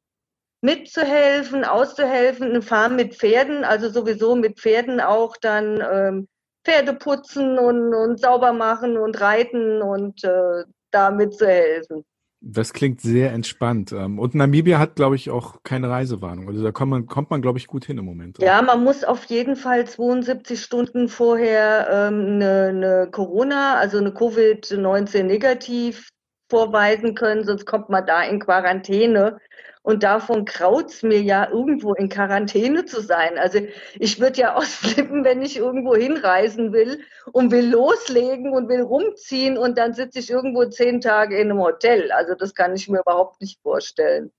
Mitzuhelfen, 0.62 1.64
auszuhelfen, 1.64 2.50
eine 2.50 2.62
Farm 2.62 2.96
mit 2.96 3.16
Pferden, 3.16 3.64
also 3.64 3.90
sowieso 3.90 4.36
mit 4.36 4.60
Pferden 4.60 5.00
auch 5.00 5.36
dann 5.38 5.84
ähm, 5.92 6.28
Pferde 6.64 6.94
putzen 6.94 7.58
und, 7.58 7.94
und 7.94 8.20
sauber 8.20 8.54
machen 8.54 8.98
und 8.98 9.20
reiten 9.20 9.82
und 9.82 10.24
äh, 10.24 10.64
da 10.92 11.10
mitzuhelfen. 11.10 12.06
Das 12.44 12.74
klingt 12.74 13.02
sehr 13.02 13.32
entspannt. 13.34 13.92
Ähm, 13.92 14.18
und 14.18 14.34
Namibia 14.34 14.80
hat, 14.80 14.96
glaube 14.96 15.16
ich, 15.16 15.30
auch 15.30 15.62
keine 15.64 15.90
Reisewarnung. 15.90 16.48
Also 16.48 16.64
da 16.64 16.72
kommt 16.72 16.90
man, 16.90 17.06
kommt 17.06 17.30
man 17.30 17.42
glaube 17.42 17.60
ich, 17.60 17.68
gut 17.68 17.86
hin 17.86 18.00
im 18.00 18.06
Moment. 18.06 18.40
Ja, 18.40 18.62
man 18.64 18.84
muss 18.84 19.04
auf 19.04 19.26
jeden 19.26 19.56
Fall 19.56 19.86
72 19.86 20.60
Stunden 20.60 21.08
vorher 21.08 21.88
ähm, 21.92 22.26
eine, 22.26 22.68
eine 22.70 23.08
Corona, 23.12 23.76
also 23.76 24.00
eine 24.00 24.10
Covid-19 24.10 25.24
negativ 25.24 26.10
vorweisen 26.52 27.16
können, 27.16 27.46
sonst 27.46 27.66
kommt 27.66 27.90
man 27.90 28.06
da 28.06 28.22
in 28.24 28.40
Quarantäne. 28.40 29.40
Und 29.84 30.04
davon 30.04 30.46
kraut's 30.46 31.02
mir 31.02 31.22
ja, 31.22 31.50
irgendwo 31.50 31.94
in 31.96 32.08
Quarantäne 32.08 32.86
zu 32.86 33.02
sein. 33.02 33.40
Also 33.40 33.60
ich 33.96 34.20
würde 34.20 34.42
ja 34.42 34.56
ausflippen, 34.58 35.24
wenn 35.24 35.42
ich 35.42 35.58
irgendwo 35.58 35.96
hinreisen 35.96 36.72
will 36.72 37.00
und 37.32 37.52
will 37.52 37.72
loslegen 37.72 38.52
und 38.54 38.70
will 38.70 38.82
rumziehen 38.82 39.58
und 39.58 39.80
dann 39.80 39.94
sitze 39.96 40.20
ich 40.20 40.30
irgendwo 40.30 40.66
zehn 40.66 41.02
Tage 41.02 41.38
in 41.38 41.50
einem 41.50 41.62
Hotel. 41.62 42.12
Also 42.12 42.36
das 42.36 42.54
kann 42.54 42.76
ich 42.76 42.88
mir 42.90 43.00
überhaupt 43.00 43.42
nicht 43.42 43.60
vorstellen. 43.62 44.32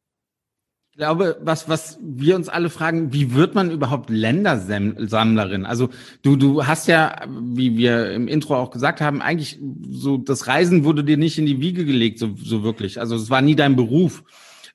Ich 0.95 0.99
glaube, 0.99 1.39
was, 1.41 1.71
was 1.71 1.99
wir 2.03 2.37
uns 2.37 2.51
alle 2.51 2.69
fragen, 2.69 3.15
wie 3.15 3.33
wird 3.33 3.55
man 3.55 3.71
überhaupt 3.71 4.11
Ländersammlerin? 4.11 5.65
Also 5.65 5.89
du, 6.21 6.37
du 6.37 6.67
hast 6.67 6.87
ja, 6.87 7.23
wie 7.31 7.79
wir 7.79 8.13
im 8.13 8.29
Intro 8.29 8.57
auch 8.57 8.71
gesagt 8.71 9.01
haben, 9.01 9.23
eigentlich 9.23 9.59
so, 9.89 10.19
das 10.19 10.49
Reisen 10.49 10.85
wurde 10.85 11.03
dir 11.03 11.17
nicht 11.17 11.39
in 11.39 11.47
die 11.47 11.63
Wiege 11.63 11.87
gelegt, 11.87 12.19
so, 12.19 12.35
so 12.37 12.63
wirklich. 12.63 13.01
Also 13.01 13.17
es 13.17 13.31
war 13.31 13.41
nie 13.41 13.57
dein 13.57 13.75
Beruf. 13.75 14.23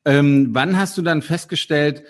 Ähm, 0.06 0.48
wann 0.54 0.76
hast 0.76 0.98
du 0.98 1.04
dann 1.04 1.22
festgestellt, 1.22 2.04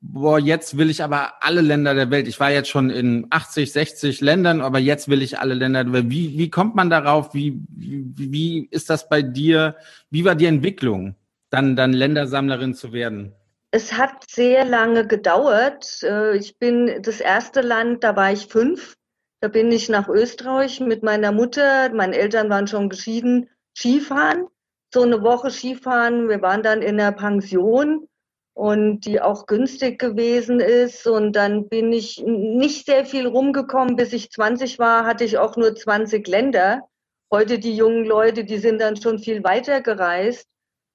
boah, 0.00 0.40
jetzt 0.40 0.76
will 0.76 0.90
ich 0.90 1.04
aber 1.04 1.44
alle 1.44 1.60
Länder 1.60 1.94
der 1.94 2.10
Welt. 2.10 2.26
Ich 2.26 2.40
war 2.40 2.50
jetzt 2.50 2.70
schon 2.70 2.90
in 2.90 3.28
80, 3.30 3.70
60 3.70 4.20
Ländern, 4.20 4.62
aber 4.62 4.80
jetzt 4.80 5.06
will 5.06 5.22
ich 5.22 5.38
alle 5.38 5.54
Länder. 5.54 5.86
Wie, 6.10 6.36
wie 6.36 6.50
kommt 6.50 6.74
man 6.74 6.90
darauf? 6.90 7.34
Wie, 7.34 7.60
wie, 7.68 8.04
wie 8.16 8.68
ist 8.72 8.90
das 8.90 9.08
bei 9.08 9.22
dir? 9.22 9.76
Wie 10.10 10.24
war 10.24 10.34
die 10.34 10.46
Entwicklung, 10.46 11.14
dann, 11.50 11.76
dann 11.76 11.92
Ländersammlerin 11.92 12.74
zu 12.74 12.92
werden? 12.92 13.32
Es 13.74 13.92
hat 13.92 14.30
sehr 14.30 14.64
lange 14.64 15.04
gedauert. 15.04 16.02
Äh, 16.02 16.36
ich 16.36 16.58
bin 16.58 17.02
das 17.02 17.20
erste 17.20 17.60
Land, 17.60 18.04
da 18.04 18.14
war 18.14 18.32
ich 18.32 18.46
fünf. 18.46 18.94
Da 19.40 19.48
bin 19.48 19.72
ich 19.72 19.88
nach 19.88 20.08
Österreich 20.08 20.78
mit 20.78 21.02
meiner 21.02 21.32
Mutter. 21.32 21.92
Meine 21.92 22.16
Eltern 22.16 22.48
waren 22.50 22.68
schon 22.68 22.88
geschieden, 22.88 23.50
Skifahren 23.76 24.46
so 24.94 25.02
eine 25.02 25.22
Woche 25.22 25.50
Skifahren. 25.50 26.28
Wir 26.28 26.40
waren 26.40 26.62
dann 26.62 26.80
in 26.80 26.96
der 26.96 27.10
Pension 27.10 28.08
und 28.54 29.00
die 29.00 29.20
auch 29.20 29.46
günstig 29.46 29.98
gewesen 29.98 30.60
ist. 30.60 31.06
Und 31.08 31.32
dann 31.32 31.68
bin 31.68 31.92
ich 31.92 32.22
nicht 32.24 32.86
sehr 32.86 33.04
viel 33.04 33.26
rumgekommen. 33.26 33.96
Bis 33.96 34.12
ich 34.12 34.30
20 34.30 34.78
war, 34.78 35.04
hatte 35.04 35.24
ich 35.24 35.36
auch 35.36 35.56
nur 35.56 35.74
20 35.74 36.26
Länder. 36.28 36.88
Heute 37.30 37.58
die 37.58 37.76
jungen 37.76 38.04
Leute, 38.04 38.44
die 38.44 38.58
sind 38.58 38.80
dann 38.80 38.96
schon 38.96 39.18
viel 39.18 39.42
weiter 39.42 39.80
gereist. 39.80 40.46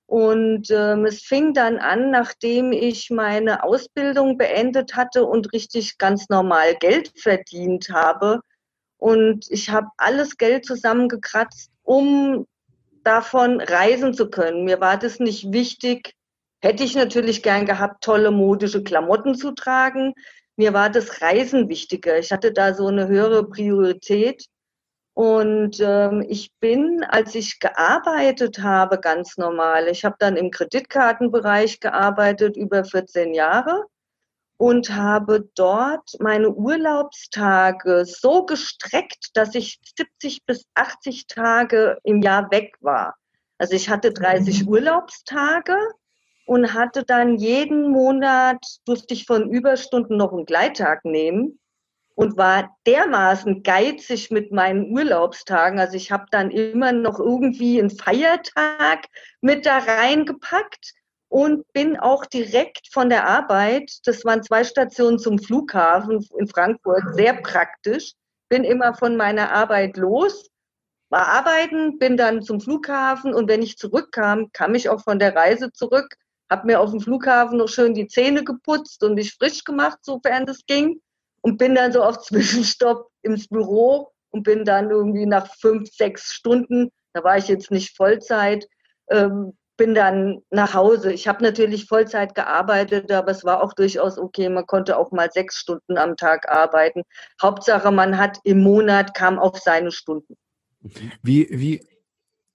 Und 0.10 0.72
ähm, 0.72 1.06
es 1.06 1.22
fing 1.22 1.54
dann 1.54 1.78
an, 1.78 2.10
nachdem 2.10 2.72
ich 2.72 3.12
meine 3.12 3.64
Ausbildung 3.64 4.40
beendet 4.40 4.96
hatte 4.96 5.24
und 5.24 5.54
richtig 5.54 6.00
ganz 6.00 6.30
normal 6.30 6.74
Geld 6.80 7.12
verdient 7.16 7.92
habe. 7.92 8.42
Und 8.98 9.46
ich 9.52 9.70
habe 9.70 9.90
alles 9.98 10.38
Geld 10.38 10.66
zusammengekratzt, 10.66 11.70
um 11.84 12.48
davon, 13.04 13.62
reisen 13.62 14.16
zu 14.16 14.32
können. 14.32 14.64
Mir 14.66 14.82
war 14.82 14.98
das 14.98 15.20
nicht 15.20 15.54
wichtig. 15.54 16.16
Hätte 16.60 16.84
ich 16.84 16.96
natürlich 16.96 17.44
gern 17.44 17.68
gehabt, 17.68 18.04
tolle 18.04 18.32
modische 18.32 18.84
Klamotten 18.84 19.36
zu 19.36 19.52
tragen. 19.52 20.16
Mir 20.56 20.74
war 20.74 20.90
das 20.90 21.22
Reisen 21.22 21.70
wichtiger. 21.70 22.18
Ich 22.18 22.32
hatte 22.32 22.52
da 22.52 22.74
so 22.74 22.88
eine 22.88 23.08
höhere 23.08 23.48
Priorität. 23.48 24.48
Und 25.20 25.82
ähm, 25.82 26.26
ich 26.30 26.54
bin, 26.62 27.04
als 27.04 27.36
ich 27.36 27.60
gearbeitet 27.60 28.60
habe, 28.60 29.02
ganz 29.02 29.36
normal. 29.36 29.90
Ich 29.90 30.06
habe 30.06 30.16
dann 30.18 30.38
im 30.38 30.50
Kreditkartenbereich 30.50 31.82
gearbeitet 31.82 32.56
über 32.56 32.86
14 32.86 33.34
Jahre 33.34 33.84
und 34.56 34.96
habe 34.96 35.50
dort 35.56 36.12
meine 36.20 36.52
Urlaubstage 36.52 38.06
so 38.06 38.46
gestreckt, 38.46 39.32
dass 39.34 39.56
ich 39.56 39.82
70 39.98 40.46
bis 40.46 40.64
80 40.76 41.28
Tage 41.28 41.98
im 42.06 42.22
Jahr 42.22 42.50
weg 42.50 42.78
war. 42.80 43.18
Also 43.58 43.74
ich 43.74 43.90
hatte 43.90 44.14
30 44.14 44.64
mhm. 44.64 44.70
Urlaubstage 44.70 45.76
und 46.46 46.74
hatte 46.74 47.04
dann 47.04 47.36
jeden 47.36 47.92
Monat, 47.92 48.66
durfte 48.86 49.16
ich 49.16 49.26
von 49.26 49.50
Überstunden 49.50 50.16
noch 50.16 50.32
einen 50.32 50.46
Gleittag 50.46 51.04
nehmen 51.04 51.60
und 52.20 52.36
war 52.36 52.76
dermaßen 52.86 53.64
geizig 53.64 54.30
mit 54.30 54.52
meinen 54.52 54.92
Urlaubstagen. 54.92 55.80
Also 55.80 55.96
ich 55.96 56.12
habe 56.12 56.26
dann 56.32 56.52
immer 56.52 56.92
noch 56.92 57.18
irgendwie 57.18 57.80
einen 57.80 57.92
Feiertag 57.92 59.06
mit 59.40 59.66
da 59.66 59.78
reingepackt 59.78 60.96
und 61.30 61.72
bin 61.72 61.98
auch 61.98 62.26
direkt 62.26 62.90
von 62.92 63.08
der 63.08 63.26
Arbeit, 63.26 64.00
das 64.04 64.26
waren 64.26 64.44
zwei 64.44 64.66
Stationen 64.66 65.18
zum 65.18 65.40
Flughafen 65.40 66.28
in 66.38 66.50
Frankfurt, 66.50 67.04
sehr 67.14 67.36
praktisch, 67.36 68.16
bin 68.50 68.66
immer 68.66 68.94
von 68.96 69.16
meiner 69.16 69.54
Arbeit 69.54 69.96
los, 69.96 70.50
war 71.10 71.26
arbeiten, 71.26 72.00
bin 72.00 72.18
dann 72.18 72.42
zum 72.42 72.60
Flughafen 72.60 73.34
und 73.34 73.48
wenn 73.48 73.62
ich 73.62 73.78
zurückkam, 73.78 74.52
kam 74.52 74.76
ich 74.76 74.90
auch 74.90 75.02
von 75.02 75.20
der 75.20 75.38
Reise 75.38 75.72
zurück, 75.72 76.18
habe 76.52 76.68
mir 76.68 76.82
auf 76.82 76.92
dem 76.92 77.00
Flughafen 77.00 77.60
noch 77.60 77.70
schön 77.70 77.94
die 77.94 78.08
Zähne 78.08 78.44
geputzt 78.44 79.06
und 79.06 79.14
mich 79.14 79.36
frisch 79.36 79.64
gemacht, 79.64 80.00
sofern 80.02 80.46
das 80.46 80.66
ging 80.66 81.00
und 81.42 81.58
bin 81.58 81.76
dann 81.76 81.92
so 81.92 82.04
auf 82.04 82.20
Zwischenstopp 82.24 83.10
ins 83.22 83.48
Büro 83.48 84.12
und 84.32 84.44
bin 84.44 84.66
dann 84.66 84.90
irgendwie 84.90 85.26
nach 85.26 85.48
fünf, 85.56 85.90
sechs 85.92 86.34
Stunden, 86.34 86.92
da 87.14 87.24
war 87.24 87.38
ich 87.38 87.48
jetzt 87.48 87.72
nicht 87.72 87.96
Vollzeit, 87.96 88.68
ähm, 89.10 89.54
bin 89.78 89.96
dann 89.96 90.42
nach 90.52 90.74
Hause. 90.74 91.14
Ich 91.14 91.28
habe 91.28 91.42
natürlich 91.42 91.86
Vollzeit 91.86 92.36
gearbeitet, 92.36 93.12
aber 93.12 93.32
es 93.32 93.46
war 93.46 93.64
auch 93.64 93.74
durchaus 93.74 94.20
okay. 94.20 94.50
Man 94.50 94.68
konnte 94.68 94.98
auch 94.98 95.12
mal 95.12 95.32
sechs 95.32 95.58
Stunden 95.58 95.98
am 95.98 96.18
Tag 96.18 96.50
arbeiten. 96.50 97.04
Hauptsache, 97.42 97.90
man 97.90 98.18
hat 98.18 98.40
im 98.44 98.62
Monat 98.62 99.16
kam 99.16 99.40
auf 99.40 99.58
seine 99.58 99.92
Stunden. 99.92 100.36
Wie, 101.24 101.48
wie, 101.50 101.88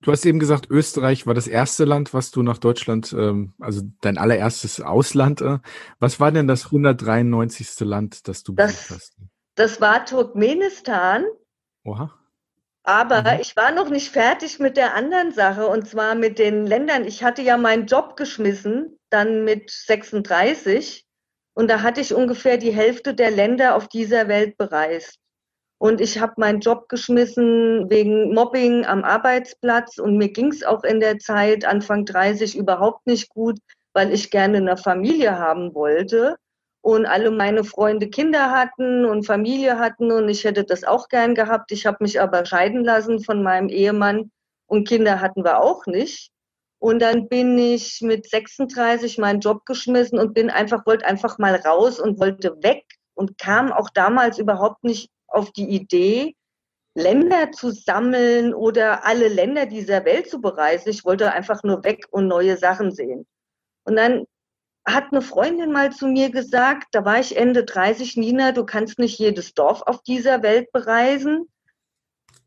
du 0.05 0.13
hast 0.13 0.25
eben 0.27 0.39
gesagt, 0.39 0.71
Österreich 0.71 1.27
war 1.27 1.35
das 1.35 1.47
erste 1.47 1.85
Land, 1.85 2.15
was 2.15 2.31
du 2.31 2.43
nach 2.43 2.59
Deutschland, 2.59 3.13
ähm, 3.13 3.55
also 3.59 3.83
dein 4.03 4.19
allererstes 4.19 4.81
Ausland. 4.81 5.41
Äh, 5.41 5.59
was 5.99 6.21
war 6.21 6.31
denn 6.31 6.47
das 6.47 6.67
193. 6.67 7.81
Land, 7.81 8.29
das 8.29 8.43
du 8.43 8.55
besucht 8.55 8.91
hast? 8.91 9.17
Das 9.55 9.81
war 9.81 10.05
Turkmenistan. 10.05 11.25
Oha. 11.85 12.13
Aber 12.83 13.23
mhm. 13.23 13.41
ich 13.41 13.57
war 13.57 13.73
noch 13.73 13.89
nicht 13.89 14.11
fertig 14.11 14.59
mit 14.59 14.77
der 14.77 14.95
anderen 14.95 15.33
Sache 15.33 15.67
und 15.67 15.89
zwar 15.89 16.15
mit 16.15 16.39
den 16.39 16.67
Ländern. 16.67 17.05
Ich 17.05 17.25
hatte 17.25 17.41
ja 17.41 17.57
meinen 17.57 17.87
Job 17.87 18.17
geschmissen, 18.17 18.99
dann 19.09 19.45
mit 19.45 19.71
36 19.71 21.07
und 21.55 21.69
da 21.69 21.81
hatte 21.81 22.03
ich 22.03 22.13
ungefähr 22.13 22.59
die 22.59 22.75
Hälfte 22.75 23.15
der 23.15 23.31
Länder 23.31 23.75
auf 23.75 23.89
dieser 23.89 24.29
Welt 24.29 24.59
bereist. 24.59 25.19
Und 25.85 26.01
ich 26.01 26.19
habe 26.19 26.33
meinen 26.39 26.61
Job 26.61 26.89
geschmissen 26.89 27.91
wegen 27.91 28.33
Mobbing 28.33 28.87
am 28.87 29.05
Arbeitsplatz 29.05 29.99
und 29.99 30.17
mir 30.17 30.31
ging 30.31 30.51
es 30.51 30.65
auch 30.65 30.83
in 30.83 30.99
der 30.99 31.19
Zeit 31.19 31.67
Anfang 31.67 32.07
30 32.07 32.57
überhaupt 32.57 33.07
nicht 33.07 33.29
gut, 33.29 33.59
weil 33.93 34.11
ich 34.11 34.31
gerne 34.31 34.57
eine 34.57 34.79
Familie 34.79 35.39
haben 35.39 35.75
wollte 35.75 36.37
und 36.81 37.05
alle 37.05 37.31
meine 37.31 37.65
Freunde 37.65 38.09
Kinder 38.09 38.51
hatten 38.51 39.05
und 39.05 39.27
Familie 39.27 39.79
hatten 39.79 40.11
und 40.11 40.27
ich 40.31 40.45
hätte 40.45 40.65
das 40.65 40.85
auch 40.85 41.11
gern 41.11 41.35
gehabt. 41.35 41.71
Ich 41.71 41.85
habe 41.85 41.99
mich 42.01 42.19
aber 42.19 42.47
scheiden 42.47 42.83
lassen 42.83 43.23
von 43.23 43.43
meinem 43.43 43.69
Ehemann 43.69 44.31
und 44.67 44.89
Kinder 44.89 45.21
hatten 45.21 45.45
wir 45.45 45.61
auch 45.61 45.85
nicht. 45.85 46.31
Und 46.79 47.03
dann 47.03 47.29
bin 47.29 47.59
ich 47.59 48.01
mit 48.01 48.27
36 48.31 49.19
meinen 49.19 49.41
Job 49.41 49.67
geschmissen 49.67 50.19
und 50.19 50.33
bin 50.33 50.49
einfach, 50.49 50.87
wollte 50.87 51.05
einfach 51.05 51.37
mal 51.37 51.57
raus 51.57 52.01
und 52.01 52.19
wollte 52.19 52.57
weg 52.63 52.85
und 53.13 53.37
kam 53.37 53.71
auch 53.71 53.91
damals 53.91 54.39
überhaupt 54.39 54.83
nicht 54.83 55.11
auf 55.35 55.53
die 55.53 55.69
Idee, 55.69 56.35
Länder 56.95 57.51
zu 57.51 57.71
sammeln 57.71 58.55
oder 58.55 59.05
alle 59.05 59.29
Länder 59.29 59.67
dieser 59.67 60.05
Welt 60.05 60.31
zu 60.31 60.41
bereisen. 60.41 60.91
Ich 60.91 61.05
wollte 61.05 61.33
einfach 61.33 61.63
nur 61.65 61.83
weg 61.85 62.07
und 62.11 62.29
neue 62.29 62.57
Sachen 62.57 62.93
sehen. 62.93 63.27
Und 63.85 63.97
dann 63.97 64.27
hat 64.87 65.07
eine 65.11 65.23
Freundin 65.23 65.73
mal 65.73 65.93
zu 65.93 66.07
mir 66.07 66.31
gesagt, 66.31 66.89
da 66.93 67.05
war 67.05 67.19
ich 67.19 67.37
Ende 67.37 67.65
30, 67.65 68.17
Nina, 68.17 68.53
du 68.53 68.65
kannst 68.65 68.99
nicht 68.99 69.19
jedes 69.19 69.55
Dorf 69.55 69.83
auf 69.83 70.03
dieser 70.03 70.43
Welt 70.43 70.71
bereisen. 70.73 71.49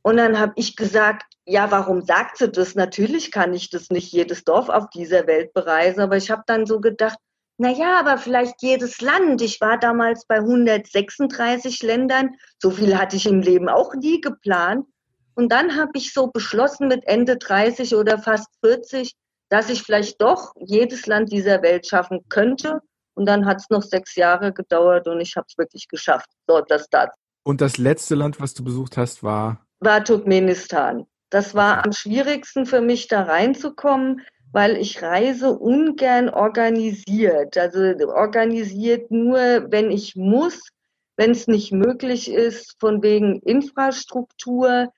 Und 0.02 0.18
dann 0.18 0.40
habe 0.40 0.54
ich 0.56 0.76
gesagt, 0.76 1.34
ja, 1.46 1.72
warum 1.72 2.02
sagt 2.02 2.38
sie 2.38 2.50
das? 2.50 2.76
Natürlich 2.76 3.32
kann 3.32 3.54
ich 3.54 3.70
das 3.70 3.90
nicht 3.90 4.12
jedes 4.14 4.44
Dorf 4.44 4.70
auf 4.70 4.90
dieser 4.90 5.28
Welt 5.28 5.54
bereisen, 5.54 6.00
aber 6.02 6.16
ich 6.16 6.32
habe 6.32 6.44
dann 6.46 6.66
so 6.66 6.80
gedacht, 6.80 7.18
na 7.58 7.72
ja, 7.72 8.00
aber 8.00 8.18
vielleicht 8.20 8.62
jedes 8.62 9.02
Land. 9.02 9.42
Ich 9.42 9.60
war 9.62 9.80
damals 9.80 10.26
bei 10.26 10.38
136 10.38 11.82
Ländern. 11.82 12.36
So 12.60 12.70
viel 12.70 12.98
hatte 12.98 13.16
ich 13.16 13.26
im 13.26 13.42
Leben 13.42 13.68
auch 13.68 13.96
nie 13.96 14.22
geplant. 14.22 14.86
Und 15.34 15.52
dann 15.52 15.76
habe 15.76 15.92
ich 15.96 16.14
so 16.14 16.28
beschlossen 16.28 16.88
mit 16.88 17.08
Ende 17.08 17.38
30 17.38 17.96
oder 17.96 18.20
fast 18.20 18.48
40, 18.64 19.14
dass 19.50 19.70
ich 19.70 19.84
vielleicht 19.84 20.22
doch 20.22 20.54
jedes 20.60 21.08
Land 21.08 21.32
dieser 21.32 21.62
Welt 21.64 21.88
schaffen 21.88 22.22
könnte. 22.30 22.82
Und 23.16 23.26
dann 23.26 23.46
hat 23.48 23.58
es 23.58 23.70
noch 23.70 23.82
sechs 23.82 24.16
Jahre 24.16 24.54
gedauert 24.54 25.08
und 25.08 25.20
ich 25.20 25.36
habe 25.36 25.48
es 25.50 25.58
wirklich 25.58 25.88
geschafft. 25.88 26.30
So, 26.48 26.62
das 26.62 26.88
dazu. 26.90 27.18
Und 27.44 27.62
das 27.62 27.78
letzte 27.78 28.14
Land, 28.14 28.40
was 28.40 28.54
du 28.54 28.64
besucht 28.64 28.98
hast, 28.98 29.24
war? 29.24 29.66
War 29.80 30.04
Turkmenistan. 30.04 31.08
Das 31.30 31.56
war 31.56 31.84
am 31.86 31.92
schwierigsten 31.92 32.66
für 32.66 32.82
mich, 32.82 33.08
da 33.08 33.24
reinzukommen, 33.24 34.22
weil 34.52 34.78
ich 34.78 35.02
reise 35.02 35.52
ungern 35.58 36.30
organisiert. 36.30 37.58
Also 37.58 37.80
organisiert 38.08 39.12
nur, 39.12 39.38
wenn 39.72 39.92
ich 39.92 40.16
muss, 40.16 40.60
wenn 41.16 41.32
es 41.32 41.48
nicht 41.48 41.72
möglich 41.72 42.32
ist, 42.32 42.76
von 42.80 43.04
wegen 43.04 43.40
Infrastruktur. 43.42 44.92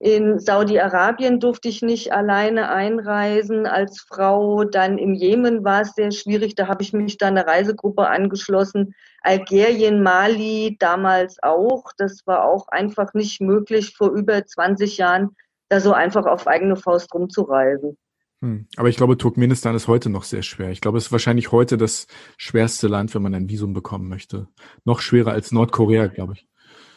In 0.00 0.38
Saudi-Arabien 0.38 1.40
durfte 1.40 1.68
ich 1.68 1.82
nicht 1.82 2.12
alleine 2.12 2.70
einreisen 2.70 3.66
als 3.66 4.00
Frau. 4.00 4.62
Dann 4.64 4.96
im 4.96 5.14
Jemen 5.14 5.64
war 5.64 5.82
es 5.82 5.94
sehr 5.94 6.12
schwierig. 6.12 6.54
Da 6.54 6.68
habe 6.68 6.82
ich 6.82 6.92
mich 6.92 7.18
dann 7.18 7.36
einer 7.36 7.46
Reisegruppe 7.46 8.06
angeschlossen. 8.06 8.94
Algerien, 9.22 10.02
Mali 10.02 10.76
damals 10.78 11.42
auch. 11.42 11.90
Das 11.98 12.26
war 12.26 12.44
auch 12.44 12.68
einfach 12.68 13.12
nicht 13.12 13.40
möglich, 13.40 13.94
vor 13.96 14.10
über 14.10 14.46
20 14.46 14.98
Jahren 14.98 15.36
da 15.68 15.80
so 15.80 15.92
einfach 15.92 16.26
auf 16.26 16.46
eigene 16.46 16.76
Faust 16.76 17.12
rumzureisen. 17.12 17.98
Hm. 18.40 18.66
Aber 18.76 18.88
ich 18.88 18.96
glaube, 18.96 19.18
Turkmenistan 19.18 19.74
ist 19.74 19.88
heute 19.88 20.10
noch 20.10 20.22
sehr 20.22 20.42
schwer. 20.42 20.70
Ich 20.70 20.80
glaube, 20.80 20.98
es 20.98 21.06
ist 21.06 21.12
wahrscheinlich 21.12 21.50
heute 21.50 21.76
das 21.76 22.06
schwerste 22.36 22.86
Land, 22.86 23.14
wenn 23.14 23.22
man 23.22 23.34
ein 23.34 23.48
Visum 23.48 23.72
bekommen 23.72 24.08
möchte. 24.08 24.48
Noch 24.84 25.00
schwerer 25.00 25.32
als 25.32 25.50
Nordkorea, 25.50 26.06
glaube 26.06 26.34
ich. 26.34 26.46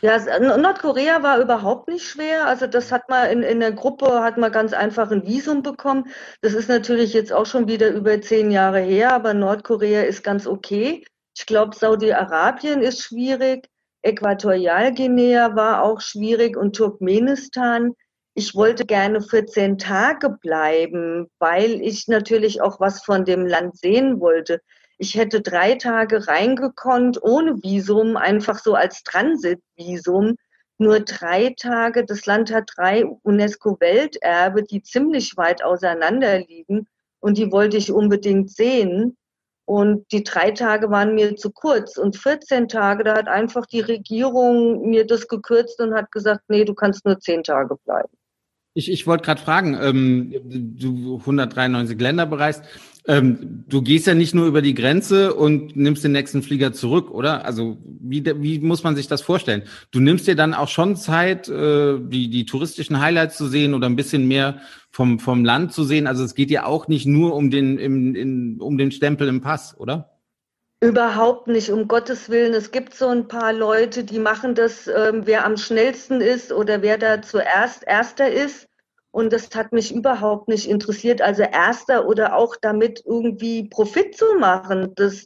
Ja, 0.02 0.18
Nordkorea 0.40 1.22
war 1.22 1.40
überhaupt 1.40 1.88
nicht 1.88 2.08
schwer. 2.08 2.48
Also 2.48 2.66
das 2.66 2.92
hat 2.92 3.08
man 3.10 3.30
in, 3.30 3.44
in 3.44 3.60
der 3.60 3.72
Gruppe, 3.72 4.24
hat 4.24 4.38
man 4.38 4.52
ganz 4.52 4.74
einfach 4.74 5.12
ein 5.12 5.26
Visum 5.28 5.62
bekommen. 5.62 6.06
Das 6.42 6.54
ist 6.54 6.70
natürlich 6.70 7.14
jetzt 7.14 7.32
auch 7.32 7.46
schon 7.46 7.68
wieder 7.68 7.92
über 7.92 8.20
zehn 8.20 8.50
Jahre 8.50 8.80
her, 8.80 9.14
aber 9.14 9.36
Nordkorea 9.36 10.02
ist 10.04 10.24
ganz 10.24 10.48
okay. 10.48 11.06
Ich 11.38 11.46
glaube, 11.46 11.76
Saudi-Arabien 11.76 12.82
ist 12.82 13.04
schwierig. 13.04 13.68
Äquatorialguinea 14.04 15.56
war 15.56 15.84
auch 15.84 16.02
schwierig 16.02 16.58
und 16.58 16.76
Turkmenistan 16.76 17.94
ich 18.34 18.56
wollte 18.56 18.86
gerne 18.86 19.22
14 19.22 19.78
Tage 19.78 20.30
bleiben, 20.30 21.28
weil 21.40 21.82
ich 21.82 22.08
natürlich 22.08 22.62
auch 22.62 22.80
was 22.80 23.04
von 23.04 23.26
dem 23.26 23.46
Land 23.46 23.78
sehen 23.78 24.20
wollte. 24.22 24.62
Ich 24.98 25.16
hätte 25.16 25.42
drei 25.42 25.76
Tage 25.76 26.28
reingekonnt 26.28 27.22
ohne 27.22 27.62
Visum, 27.62 28.16
einfach 28.16 28.60
so 28.60 28.76
als 28.76 29.04
Transitvisum. 29.04 30.36
Nur 30.78 31.02
drei 31.02 31.54
Tage. 31.60 32.06
Das 32.06 32.26
Land 32.26 32.54
hat 32.54 32.72
drei 32.76 33.06
UNESCO-Welterbe, 33.24 34.64
die 34.64 34.82
ziemlich 34.82 35.36
weit 35.38 35.64
auseinander 35.64 36.40
liegen. 36.40 36.88
Und 37.20 37.38
die 37.38 37.52
wollte 37.52 37.78
ich 37.78 37.92
unbedingt 37.92 38.50
sehen. 38.52 39.18
Und 39.66 40.12
die 40.12 40.24
drei 40.24 40.52
Tage 40.52 40.90
waren 40.90 41.16
mir 41.16 41.36
zu 41.36 41.52
kurz. 41.52 41.98
Und 41.98 42.16
14 42.16 42.68
Tage, 42.68 43.04
da 43.04 43.16
hat 43.16 43.28
einfach 43.28 43.66
die 43.66 43.82
Regierung 43.82 44.90
mir 44.90 45.06
das 45.06 45.28
gekürzt 45.28 45.80
und 45.82 45.94
hat 45.94 46.12
gesagt, 46.12 46.44
nee, 46.48 46.64
du 46.64 46.74
kannst 46.74 47.06
nur 47.06 47.20
zehn 47.20 47.44
Tage 47.44 47.76
bleiben. 47.86 48.21
Ich, 48.74 48.90
ich 48.90 49.06
wollte 49.06 49.26
gerade 49.26 49.42
fragen, 49.42 49.78
ähm, 49.82 50.34
du 50.78 51.18
193 51.18 52.00
Länder 52.00 52.26
bereist. 52.26 52.64
Ähm, 53.08 53.66
du 53.68 53.82
gehst 53.82 54.06
ja 54.06 54.14
nicht 54.14 54.36
nur 54.36 54.46
über 54.46 54.62
die 54.62 54.76
Grenze 54.76 55.34
und 55.34 55.76
nimmst 55.76 56.04
den 56.04 56.12
nächsten 56.12 56.44
Flieger 56.44 56.72
zurück, 56.72 57.10
oder? 57.10 57.44
Also 57.46 57.78
wie, 57.84 58.24
wie 58.42 58.60
muss 58.60 58.84
man 58.84 58.96
sich 58.96 59.08
das 59.08 59.22
vorstellen? 59.24 59.64
Du 59.90 60.00
nimmst 60.00 60.28
dir 60.28 60.36
dann 60.36 60.54
auch 60.54 60.68
schon 60.68 60.96
Zeit, 60.96 61.50
äh, 61.50 61.98
die, 62.00 62.30
die 62.30 62.46
touristischen 62.46 63.02
Highlights 63.02 63.38
zu 63.38 63.48
sehen 63.48 63.74
oder 63.74 63.88
ein 63.88 63.96
bisschen 63.96 64.28
mehr 64.28 64.62
vom, 64.92 65.20
vom 65.20 65.44
Land 65.44 65.74
zu 65.74 65.84
sehen. 65.84 66.06
Also 66.06 66.24
es 66.24 66.36
geht 66.36 66.52
ja 66.52 66.66
auch 66.66 66.88
nicht 66.88 67.08
nur 67.08 67.36
um 67.36 67.50
den, 67.50 67.80
im, 67.80 68.16
in, 68.16 68.62
um 68.62 68.78
den 68.78 68.92
Stempel 68.92 69.28
im 69.28 69.42
Pass, 69.42 69.76
oder? 69.78 70.11
Überhaupt 70.84 71.46
nicht, 71.46 71.70
um 71.70 71.88
Gottes 71.88 72.30
Willen. 72.30 72.56
Es 72.56 72.72
gibt 72.72 72.96
so 72.96 73.08
ein 73.08 73.28
paar 73.28 73.54
Leute, 73.54 74.04
die 74.04 74.18
machen 74.18 74.56
das, 74.56 74.88
ähm, 74.88 75.28
wer 75.28 75.46
am 75.46 75.56
schnellsten 75.56 76.22
ist 76.22 76.52
oder 76.52 76.82
wer 76.82 76.98
da 76.98 77.22
zuerst 77.22 77.84
Erster 77.86 78.32
ist. 78.32 78.68
Und 79.12 79.32
das 79.32 79.54
hat 79.54 79.74
mich 79.74 79.94
überhaupt 79.94 80.48
nicht 80.48 80.68
interessiert, 80.68 81.22
also 81.22 81.44
Erster 81.44 82.08
oder 82.08 82.36
auch 82.36 82.56
damit 82.60 83.04
irgendwie 83.06 83.68
Profit 83.70 84.18
zu 84.18 84.26
machen. 84.40 84.94
Das, 84.96 85.26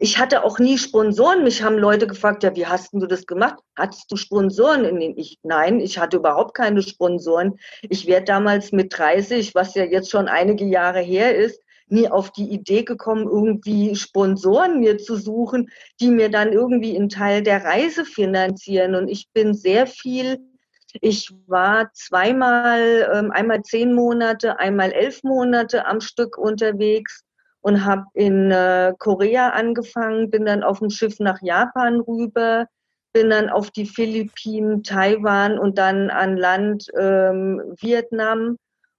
ich 0.00 0.18
hatte 0.18 0.42
auch 0.42 0.58
nie 0.58 0.76
Sponsoren. 0.76 1.44
Mich 1.44 1.62
haben 1.62 1.78
Leute 1.78 2.08
gefragt, 2.08 2.42
ja, 2.42 2.56
wie 2.56 2.66
hast 2.66 2.92
du 2.92 3.06
das 3.06 3.26
gemacht? 3.26 3.58
Hattest 3.76 4.10
du 4.10 4.16
Sponsoren? 4.16 4.84
In 4.84 4.98
den 4.98 5.16
ich, 5.16 5.38
nein, 5.44 5.78
ich 5.78 5.98
hatte 5.98 6.16
überhaupt 6.16 6.54
keine 6.54 6.82
Sponsoren. 6.82 7.60
Ich 7.82 8.08
wäre 8.08 8.24
damals 8.24 8.72
mit 8.72 8.98
30, 8.98 9.54
was 9.54 9.74
ja 9.76 9.84
jetzt 9.84 10.10
schon 10.10 10.26
einige 10.26 10.64
Jahre 10.64 11.00
her 11.00 11.36
ist, 11.36 11.60
nie 11.88 12.08
auf 12.08 12.30
die 12.30 12.50
Idee 12.50 12.82
gekommen, 12.82 13.26
irgendwie 13.26 13.94
Sponsoren 13.94 14.80
mir 14.80 14.98
zu 14.98 15.16
suchen, 15.16 15.70
die 16.00 16.10
mir 16.10 16.30
dann 16.30 16.52
irgendwie 16.52 16.96
einen 16.96 17.08
Teil 17.08 17.42
der 17.42 17.64
Reise 17.64 18.04
finanzieren. 18.04 18.94
Und 18.94 19.08
ich 19.08 19.28
bin 19.32 19.54
sehr 19.54 19.86
viel, 19.86 20.38
ich 21.00 21.30
war 21.46 21.90
zweimal, 21.92 23.10
ähm, 23.14 23.30
einmal 23.30 23.62
zehn 23.62 23.94
Monate, 23.94 24.58
einmal 24.58 24.92
elf 24.92 25.22
Monate 25.22 25.86
am 25.86 26.00
Stück 26.00 26.38
unterwegs 26.38 27.22
und 27.60 27.84
habe 27.84 28.04
in 28.14 28.50
äh, 28.50 28.94
Korea 28.98 29.50
angefangen, 29.50 30.30
bin 30.30 30.46
dann 30.46 30.62
auf 30.62 30.78
dem 30.78 30.90
Schiff 30.90 31.18
nach 31.18 31.40
Japan 31.42 32.00
rüber, 32.00 32.66
bin 33.12 33.30
dann 33.30 33.48
auf 33.48 33.70
die 33.70 33.86
Philippinen, 33.86 34.82
Taiwan 34.82 35.58
und 35.58 35.78
dann 35.78 36.10
an 36.10 36.36
Land 36.36 36.86
ähm, 36.98 37.62
Vietnam 37.80 38.56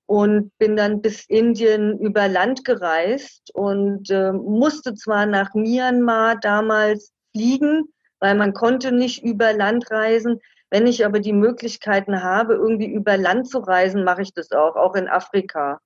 und 0.08 0.58
bin 0.58 0.78
dann 0.78 1.02
bis 1.02 1.26
Indien 1.26 2.00
über 2.00 2.28
Land 2.30 2.64
gereist 2.64 3.52
und 3.54 4.10
äh, 4.10 4.32
musste 4.32 4.96
zwar 4.96 5.26
nach 5.26 5.54
Myanmar 5.54 6.38
damals 6.40 7.12
fliegen, 7.36 7.94
weil 8.20 8.36
man 8.36 8.54
konnte 8.54 8.94
nicht 8.94 9.24
über 9.24 9.54
Land 9.54 9.92
reisen. 9.92 10.40
Wenn 10.70 10.88
ich 10.88 11.06
aber 11.06 11.20
die 11.20 11.34
Möglichkeiten 11.34 12.24
habe, 12.24 12.56
irgendwie 12.56 12.88
über 12.88 13.18
Land 13.18 13.50
zu 13.50 13.60
reisen, 13.60 14.06
mache 14.06 14.22
ich 14.22 14.34
das 14.34 14.52
auch, 14.52 14.76
auch 14.78 14.96
in 14.96 15.10
Afrika. 15.10 15.80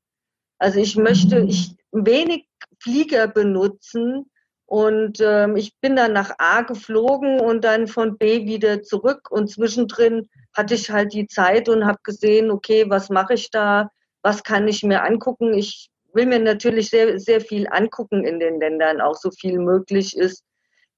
Also 0.60 0.80
ich 0.80 0.96
möchte 0.96 1.40
ich 1.40 1.76
wenig 1.92 2.48
Flieger 2.80 3.28
benutzen 3.28 4.30
und 4.68 5.20
ähm, 5.20 5.58
ich 5.58 5.76
bin 5.82 5.96
dann 5.96 6.14
nach 6.14 6.36
A 6.38 6.62
geflogen 6.62 7.40
und 7.40 7.64
dann 7.64 7.88
von 7.88 8.20
B 8.20 8.46
wieder 8.46 8.84
zurück 8.84 9.32
und 9.32 9.50
zwischendrin 9.50 10.30
hatte 10.56 10.76
ich 10.76 10.92
halt 10.92 11.14
die 11.14 11.28
Zeit 11.28 11.70
und 11.70 11.86
habe 11.86 12.00
gesehen, 12.04 12.52
okay, 12.52 12.86
was 12.88 13.10
mache 13.10 13.34
ich 13.34 13.50
da? 13.50 13.90
Was 14.22 14.44
kann 14.44 14.68
ich 14.68 14.84
mir 14.84 15.04
angucken. 15.04 15.54
Ich 15.54 15.90
will 16.14 16.26
mir 16.26 16.40
natürlich 16.40 16.90
sehr, 16.90 17.20
sehr 17.20 17.42
viel 17.42 17.68
angucken 17.70 18.26
in 18.26 18.40
den 18.40 18.60
Ländern, 18.60 19.02
auch 19.02 19.16
so 19.16 19.32
viel 19.32 19.60
möglich 19.60 20.16
ist, 20.16 20.44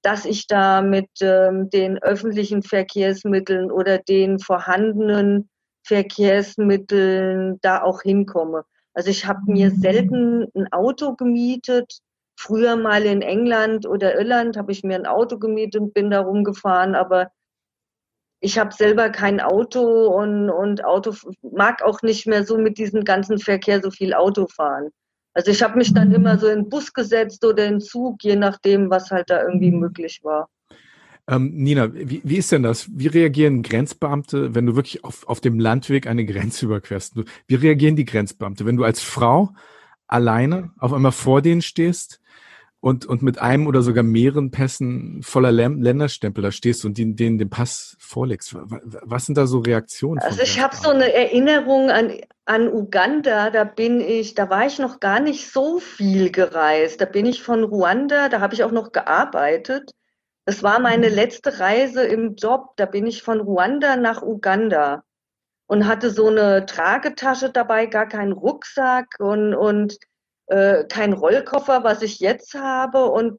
dass 0.02 0.24
ich 0.24 0.46
da 0.46 0.82
mit 0.82 1.08
ähm, 1.20 1.70
den 1.70 1.98
öffentlichen 2.02 2.62
Verkehrsmitteln 2.62 3.70
oder 3.70 3.98
den 3.98 4.38
vorhandenen 4.38 5.48
Verkehrsmitteln 5.86 7.58
da 7.62 7.82
auch 7.82 8.02
hinkomme. 8.02 8.64
Also 8.92 9.10
ich 9.10 9.26
habe 9.26 9.40
mir 9.46 9.70
selten 9.70 10.46
ein 10.54 10.72
Auto 10.72 11.14
gemietet. 11.14 12.00
Früher 12.36 12.76
mal 12.76 13.04
in 13.04 13.22
England 13.22 13.86
oder 13.86 14.16
Irland 14.16 14.56
habe 14.56 14.72
ich 14.72 14.82
mir 14.82 14.96
ein 14.96 15.06
Auto 15.06 15.38
gemietet 15.38 15.80
und 15.80 15.94
bin 15.94 16.10
da 16.10 16.20
rumgefahren, 16.20 16.94
aber 16.94 17.30
ich 18.44 18.58
habe 18.58 18.74
selber 18.74 19.08
kein 19.08 19.40
Auto 19.40 19.80
und, 19.80 20.50
und 20.50 20.84
Auto 20.84 21.14
mag 21.42 21.82
auch 21.82 22.02
nicht 22.02 22.26
mehr 22.26 22.44
so 22.44 22.58
mit 22.58 22.76
diesem 22.76 23.02
ganzen 23.02 23.38
Verkehr 23.38 23.80
so 23.80 23.90
viel 23.90 24.12
Auto 24.12 24.46
fahren. 24.46 24.90
Also 25.32 25.50
ich 25.50 25.62
habe 25.62 25.78
mich 25.78 25.94
dann 25.94 26.12
immer 26.12 26.38
so 26.38 26.48
in 26.48 26.64
den 26.64 26.68
Bus 26.68 26.92
gesetzt 26.92 27.42
oder 27.42 27.64
in 27.64 27.74
den 27.74 27.80
Zug, 27.80 28.22
je 28.22 28.36
nachdem, 28.36 28.90
was 28.90 29.10
halt 29.10 29.30
da 29.30 29.42
irgendwie 29.42 29.70
möglich 29.70 30.20
war. 30.22 30.50
Ähm, 31.26 31.52
Nina, 31.54 31.92
wie, 31.94 32.20
wie 32.22 32.36
ist 32.36 32.52
denn 32.52 32.62
das? 32.62 32.86
Wie 32.92 33.06
reagieren 33.06 33.62
Grenzbeamte, 33.62 34.54
wenn 34.54 34.66
du 34.66 34.76
wirklich 34.76 35.04
auf, 35.04 35.26
auf 35.26 35.40
dem 35.40 35.58
Landweg 35.58 36.06
eine 36.06 36.26
Grenze 36.26 36.66
überquerst? 36.66 37.14
Wie 37.46 37.54
reagieren 37.54 37.96
die 37.96 38.04
Grenzbeamte, 38.04 38.66
wenn 38.66 38.76
du 38.76 38.84
als 38.84 39.00
Frau 39.00 39.54
alleine 40.06 40.70
auf 40.78 40.92
einmal 40.92 41.12
vor 41.12 41.40
denen 41.40 41.62
stehst? 41.62 42.20
Und, 42.84 43.06
und 43.06 43.22
mit 43.22 43.38
einem 43.38 43.66
oder 43.66 43.80
sogar 43.80 44.04
mehreren 44.04 44.50
Pässen 44.50 45.22
voller 45.22 45.50
Länderstempel 45.50 46.42
da 46.42 46.52
stehst 46.52 46.84
und 46.84 46.98
denen, 46.98 47.16
denen 47.16 47.38
den 47.38 47.48
Pass 47.48 47.96
vorlegst. 47.98 48.54
Was 48.54 49.24
sind 49.24 49.38
da 49.38 49.46
so 49.46 49.60
Reaktionen? 49.60 50.20
Also 50.20 50.42
ich 50.42 50.60
habe 50.60 50.76
so 50.76 50.90
eine 50.90 51.10
Erinnerung 51.14 51.88
an, 51.88 52.12
an 52.44 52.70
Uganda, 52.70 53.48
da 53.48 53.64
bin 53.64 54.02
ich, 54.02 54.34
da 54.34 54.50
war 54.50 54.66
ich 54.66 54.78
noch 54.78 55.00
gar 55.00 55.20
nicht 55.20 55.50
so 55.50 55.78
viel 55.78 56.30
gereist. 56.30 57.00
Da 57.00 57.06
bin 57.06 57.24
ich 57.24 57.42
von 57.42 57.64
Ruanda, 57.64 58.28
da 58.28 58.42
habe 58.42 58.52
ich 58.52 58.62
auch 58.64 58.70
noch 58.70 58.92
gearbeitet. 58.92 59.92
Das 60.44 60.62
war 60.62 60.78
meine 60.78 61.08
mhm. 61.08 61.14
letzte 61.14 61.60
Reise 61.60 62.04
im 62.04 62.34
Job. 62.34 62.74
Da 62.76 62.84
bin 62.84 63.06
ich 63.06 63.22
von 63.22 63.40
Ruanda 63.40 63.96
nach 63.96 64.20
Uganda. 64.20 65.04
und 65.66 65.86
hatte 65.86 66.10
so 66.10 66.28
eine 66.28 66.66
Tragetasche 66.66 67.48
dabei, 67.48 67.86
gar 67.86 68.06
keinen 68.06 68.32
Rucksack 68.32 69.06
und, 69.20 69.54
und 69.54 69.96
äh, 70.46 70.84
kein 70.84 71.12
Rollkoffer, 71.12 71.84
was 71.84 72.02
ich 72.02 72.20
jetzt 72.20 72.54
habe. 72.54 73.06
Und 73.06 73.38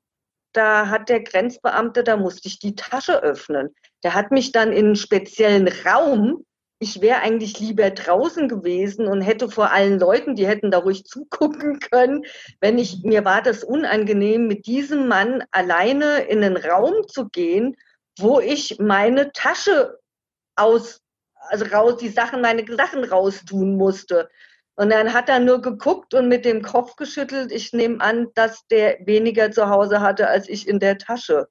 da 0.53 0.89
hat 0.89 1.09
der 1.09 1.21
Grenzbeamte, 1.21 2.03
da 2.03 2.17
musste 2.17 2.47
ich 2.47 2.59
die 2.59 2.75
Tasche 2.75 3.21
öffnen. 3.21 3.75
Der 4.03 4.13
hat 4.13 4.31
mich 4.31 4.51
dann 4.51 4.71
in 4.71 4.85
einen 4.85 4.95
speziellen 4.95 5.67
Raum, 5.85 6.45
ich 6.79 7.01
wäre 7.01 7.21
eigentlich 7.21 7.59
lieber 7.59 7.89
draußen 7.89 8.49
gewesen 8.49 9.07
und 9.07 9.21
hätte 9.21 9.49
vor 9.49 9.71
allen 9.71 9.99
Leuten, 9.99 10.35
die 10.35 10.47
hätten 10.47 10.71
da 10.71 10.79
ruhig 10.79 11.05
zugucken 11.05 11.79
können, 11.79 12.25
wenn 12.59 12.77
ich, 12.77 13.03
mir 13.03 13.23
war 13.23 13.41
das 13.41 13.63
unangenehm, 13.63 14.47
mit 14.47 14.65
diesem 14.65 15.07
Mann 15.07 15.43
alleine 15.51 16.19
in 16.25 16.43
einen 16.43 16.57
Raum 16.57 17.07
zu 17.07 17.29
gehen, 17.29 17.77
wo 18.19 18.39
ich 18.39 18.77
meine 18.79 19.31
Tasche 19.31 19.99
aus, 20.55 21.01
also 21.33 21.65
raus, 21.65 21.97
die 21.97 22.09
Sachen, 22.09 22.41
meine 22.41 22.65
Sachen 22.75 23.03
raustun 23.03 23.77
musste. 23.77 24.29
Und 24.75 24.89
dann 24.91 25.13
hat 25.13 25.29
er 25.29 25.39
nur 25.39 25.61
geguckt 25.61 26.13
und 26.13 26.27
mit 26.27 26.43
dem 26.43 26.61
Kopf 26.61 26.95
geschüttelt. 26.97 27.51
Ich 27.51 27.71
nehme 27.71 28.01
an, 28.01 28.27
dass 28.35 28.67
der 28.67 28.97
weniger 29.05 29.51
zu 29.51 29.69
Hause 29.69 30.01
hatte 30.01 30.27
als 30.27 30.49
ich 30.49 30.67
in 30.67 30.79
der 30.79 30.97
Tasche. 30.97 31.47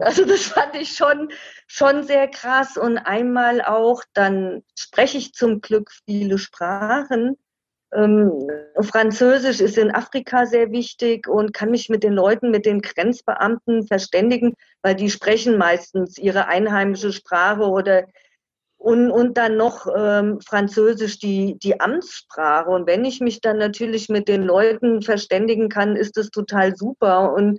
Also 0.00 0.24
das 0.24 0.42
fand 0.42 0.74
ich 0.74 0.96
schon, 0.96 1.30
schon 1.66 2.02
sehr 2.02 2.28
krass. 2.28 2.76
Und 2.76 2.98
einmal 2.98 3.62
auch, 3.62 4.02
dann 4.12 4.64
spreche 4.76 5.18
ich 5.18 5.34
zum 5.34 5.60
Glück 5.60 5.92
viele 6.06 6.38
Sprachen. 6.38 7.36
Ähm, 7.94 8.32
Französisch 8.80 9.60
ist 9.60 9.78
in 9.78 9.94
Afrika 9.94 10.46
sehr 10.46 10.72
wichtig 10.72 11.28
und 11.28 11.52
kann 11.52 11.70
mich 11.70 11.88
mit 11.88 12.02
den 12.02 12.12
Leuten, 12.12 12.50
mit 12.50 12.66
den 12.66 12.82
Grenzbeamten 12.82 13.86
verständigen, 13.86 14.54
weil 14.82 14.96
die 14.96 15.10
sprechen 15.10 15.56
meistens 15.56 16.18
ihre 16.18 16.48
einheimische 16.48 17.12
Sprache 17.12 17.62
oder 17.62 18.06
und, 18.86 19.10
und 19.10 19.36
dann 19.36 19.56
noch 19.56 19.88
ähm, 19.92 20.40
Französisch 20.40 21.18
die, 21.18 21.58
die 21.58 21.80
Amtssprache. 21.80 22.70
Und 22.70 22.86
wenn 22.86 23.04
ich 23.04 23.20
mich 23.20 23.40
dann 23.40 23.58
natürlich 23.58 24.08
mit 24.08 24.28
den 24.28 24.44
Leuten 24.44 25.02
verständigen 25.02 25.68
kann, 25.68 25.96
ist 25.96 26.16
das 26.16 26.30
total 26.30 26.76
super. 26.76 27.32
Und 27.32 27.58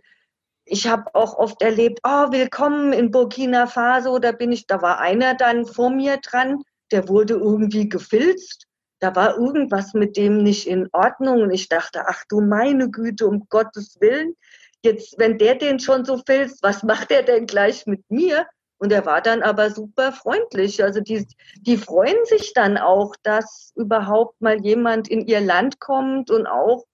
ich 0.64 0.88
habe 0.88 1.14
auch 1.16 1.38
oft 1.38 1.62
erlebt, 1.62 2.00
oh, 2.06 2.32
willkommen 2.32 2.94
in 2.94 3.12
Burkina 3.12 3.68
Faso, 3.68 4.20
da 4.20 4.32
bin 4.32 4.54
ich, 4.54 4.68
da 4.68 4.82
war 4.82 5.02
einer 5.02 5.34
dann 5.34 5.66
vor 5.66 5.90
mir 5.90 6.16
dran, 6.16 6.64
der 6.94 7.10
wurde 7.10 7.34
irgendwie 7.34 7.90
gefilzt. 7.90 8.64
Da 9.00 9.14
war 9.14 9.38
irgendwas 9.38 9.94
mit 9.94 10.16
dem 10.16 10.44
nicht 10.44 10.66
in 10.66 10.88
Ordnung. 10.94 11.42
Und 11.42 11.52
ich 11.52 11.68
dachte, 11.68 12.06
ach 12.08 12.24
du 12.30 12.40
meine 12.40 12.90
Güte, 12.90 13.28
um 13.28 13.48
Gottes 13.50 13.98
Willen. 14.00 14.34
Jetzt, 14.82 15.16
wenn 15.18 15.38
der 15.38 15.56
den 15.56 15.82
schon 15.82 16.06
so 16.06 16.22
filzt, 16.26 16.64
was 16.64 16.84
macht 16.84 17.12
er 17.12 17.24
denn 17.24 17.48
gleich 17.48 17.86
mit 17.86 18.10
mir? 18.10 18.48
Und 18.80 18.92
er 18.92 19.06
war 19.06 19.22
dann 19.22 19.42
aber 19.42 19.72
super 19.72 20.12
freundlich. 20.12 20.84
Also 20.84 21.02
die, 21.02 21.28
die 21.62 21.78
freuen 21.78 22.24
sich 22.26 22.54
dann 22.54 22.78
auch, 22.78 23.16
dass 23.24 23.72
überhaupt 23.76 24.40
mal 24.42 24.64
jemand 24.64 25.08
in 25.08 25.26
ihr 25.28 25.42
Land 25.42 25.80
kommt 25.80 26.30
und 26.30 26.46
auch 26.46 26.86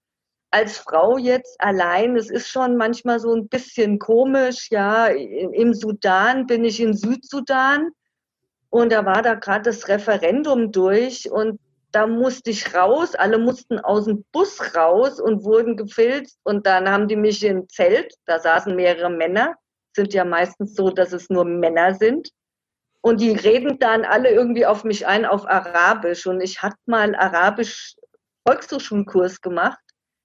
als 0.54 0.78
Frau 0.78 1.18
jetzt 1.18 1.60
allein, 1.60 2.16
es 2.16 2.30
ist 2.30 2.48
schon 2.48 2.78
manchmal 2.78 3.20
so 3.20 3.34
ein 3.34 3.48
bisschen 3.48 3.98
komisch, 3.98 4.68
ja, 4.70 5.08
im 5.08 5.74
Sudan 5.74 6.46
bin 6.46 6.64
ich 6.64 6.80
in 6.80 6.94
Südsudan 6.94 7.90
und 8.70 8.92
da 8.92 9.04
war 9.04 9.24
da 9.24 9.34
gerade 9.34 9.64
das 9.64 9.88
Referendum 9.88 10.72
durch 10.72 11.30
und 11.32 11.60
da 11.92 12.06
musste 12.06 12.52
ich 12.52 12.76
raus, 12.76 13.16
alle 13.16 13.40
mussten 13.40 13.80
aus 13.80 14.06
dem 14.06 14.26
Bus 14.32 14.76
raus 14.76 15.20
und 15.20 15.44
wurden 15.44 15.76
gefilzt 15.76 16.40
und 16.44 16.68
dann 16.68 16.88
haben 16.88 17.08
die 17.08 17.16
mich 17.16 17.44
im 17.44 17.68
Zelt, 17.68 18.14
da 18.26 18.40
saßen 18.40 18.76
mehrere 18.76 19.10
Männer, 19.10 19.56
sind 19.96 20.14
ja 20.14 20.26
meistens 20.26 20.76
so, 20.76 20.90
dass 20.90 21.14
es 21.14 21.30
nur 21.30 21.46
Männer 21.46 21.96
sind. 21.96 22.30
Und 23.02 23.20
die 23.20 23.32
reden 23.32 23.80
dann 23.80 24.06
alle 24.06 24.30
irgendwie 24.30 24.66
auf 24.66 24.84
mich 24.84 25.06
ein 25.06 25.26
auf 25.26 25.48
Arabisch. 25.48 26.26
Und 26.26 26.42
ich 26.42 26.62
hatte 26.62 26.78
mal 26.86 27.16
Arabisch 27.16 27.96
Volkshochschulkurs 28.48 29.42
gemacht. 29.42 29.80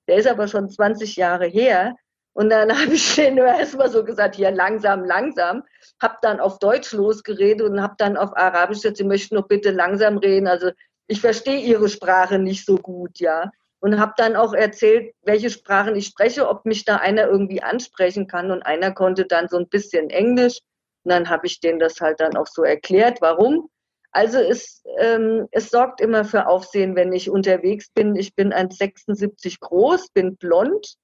Der 0.06 0.16
ist 0.16 0.28
aber 0.28 0.46
schon 0.48 0.70
20 0.70 1.16
Jahre 1.16 1.46
her. 1.46 1.96
Und 2.34 2.50
dann 2.50 2.70
habe 2.80 2.92
ich 2.94 3.14
denen 3.16 3.38
erstmal 3.38 3.90
so 3.90 4.04
gesagt, 4.04 4.36
hier 4.36 4.50
langsam, 4.50 5.04
langsam. 5.04 5.64
Hab 6.00 6.22
dann 6.22 6.40
auf 6.40 6.58
Deutsch 6.58 6.92
losgeredet 6.92 7.68
und 7.68 7.82
habe 7.82 7.94
dann 7.98 8.16
auf 8.16 8.36
Arabisch 8.36 8.78
gesagt, 8.78 8.98
sie 8.98 9.04
möchten 9.04 9.34
noch 9.34 9.48
bitte 9.48 9.70
langsam 9.70 10.18
reden. 10.18 10.46
Also 10.46 10.70
ich 11.08 11.20
verstehe 11.20 11.60
ihre 11.60 11.88
Sprache 11.88 12.38
nicht 12.38 12.64
so 12.64 12.76
gut, 12.76 13.18
ja 13.18 13.50
und 13.80 14.00
habe 14.00 14.14
dann 14.16 14.36
auch 14.36 14.54
erzählt, 14.54 15.14
welche 15.22 15.50
Sprachen 15.50 15.94
ich 15.94 16.06
spreche, 16.06 16.48
ob 16.48 16.64
mich 16.64 16.84
da 16.84 16.96
einer 16.96 17.26
irgendwie 17.26 17.62
ansprechen 17.62 18.26
kann. 18.26 18.50
Und 18.50 18.62
einer 18.62 18.92
konnte 18.92 19.24
dann 19.24 19.48
so 19.48 19.56
ein 19.56 19.68
bisschen 19.68 20.10
Englisch. 20.10 20.58
Und 21.04 21.12
dann 21.12 21.30
habe 21.30 21.46
ich 21.46 21.60
denen 21.60 21.78
das 21.78 22.00
halt 22.00 22.20
dann 22.20 22.36
auch 22.36 22.48
so 22.48 22.64
erklärt, 22.64 23.20
warum. 23.20 23.68
Also 24.10 24.38
es, 24.38 24.82
ähm, 24.98 25.46
es 25.52 25.70
sorgt 25.70 26.00
immer 26.00 26.24
für 26.24 26.48
Aufsehen, 26.48 26.96
wenn 26.96 27.12
ich 27.12 27.30
unterwegs 27.30 27.90
bin. 27.90 28.16
Ich 28.16 28.34
bin 28.34 28.52
1,76 28.52 29.60
groß, 29.60 30.08
bin 30.10 30.36
blond 30.36 30.96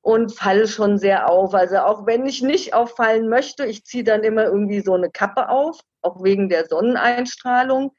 und 0.00 0.34
falle 0.34 0.66
schon 0.66 0.96
sehr 0.98 1.28
auf. 1.28 1.52
Also 1.52 1.78
auch 1.78 2.06
wenn 2.06 2.26
ich 2.26 2.42
nicht 2.42 2.72
auffallen 2.72 3.28
möchte, 3.28 3.66
ich 3.66 3.84
ziehe 3.84 4.04
dann 4.04 4.22
immer 4.22 4.44
irgendwie 4.44 4.80
so 4.80 4.94
eine 4.94 5.10
Kappe 5.10 5.48
auf, 5.48 5.80
auch 6.00 6.22
wegen 6.22 6.48
der 6.48 6.66
Sonneneinstrahlung 6.66 7.94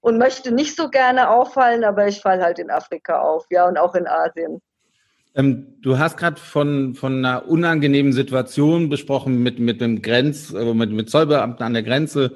und 0.00 0.18
möchte 0.18 0.52
nicht 0.52 0.76
so 0.76 0.88
gerne 0.88 1.30
auffallen, 1.30 1.84
aber 1.84 2.08
ich 2.08 2.20
falle 2.20 2.42
halt 2.42 2.58
in 2.58 2.70
Afrika 2.70 3.20
auf, 3.20 3.46
ja, 3.50 3.66
und 3.68 3.78
auch 3.78 3.94
in 3.94 4.06
Asien. 4.06 4.60
Ähm, 5.34 5.74
du 5.80 5.98
hast 5.98 6.16
gerade 6.16 6.40
von, 6.40 6.94
von 6.94 7.24
einer 7.24 7.48
unangenehmen 7.48 8.12
Situation 8.12 8.88
besprochen 8.88 9.42
mit, 9.42 9.58
mit 9.60 9.80
dem 9.80 10.02
Grenz, 10.02 10.52
äh, 10.52 10.74
mit, 10.74 10.90
mit 10.90 11.08
Zollbeamten 11.08 11.64
an 11.64 11.74
der 11.74 11.82
Grenze. 11.82 12.34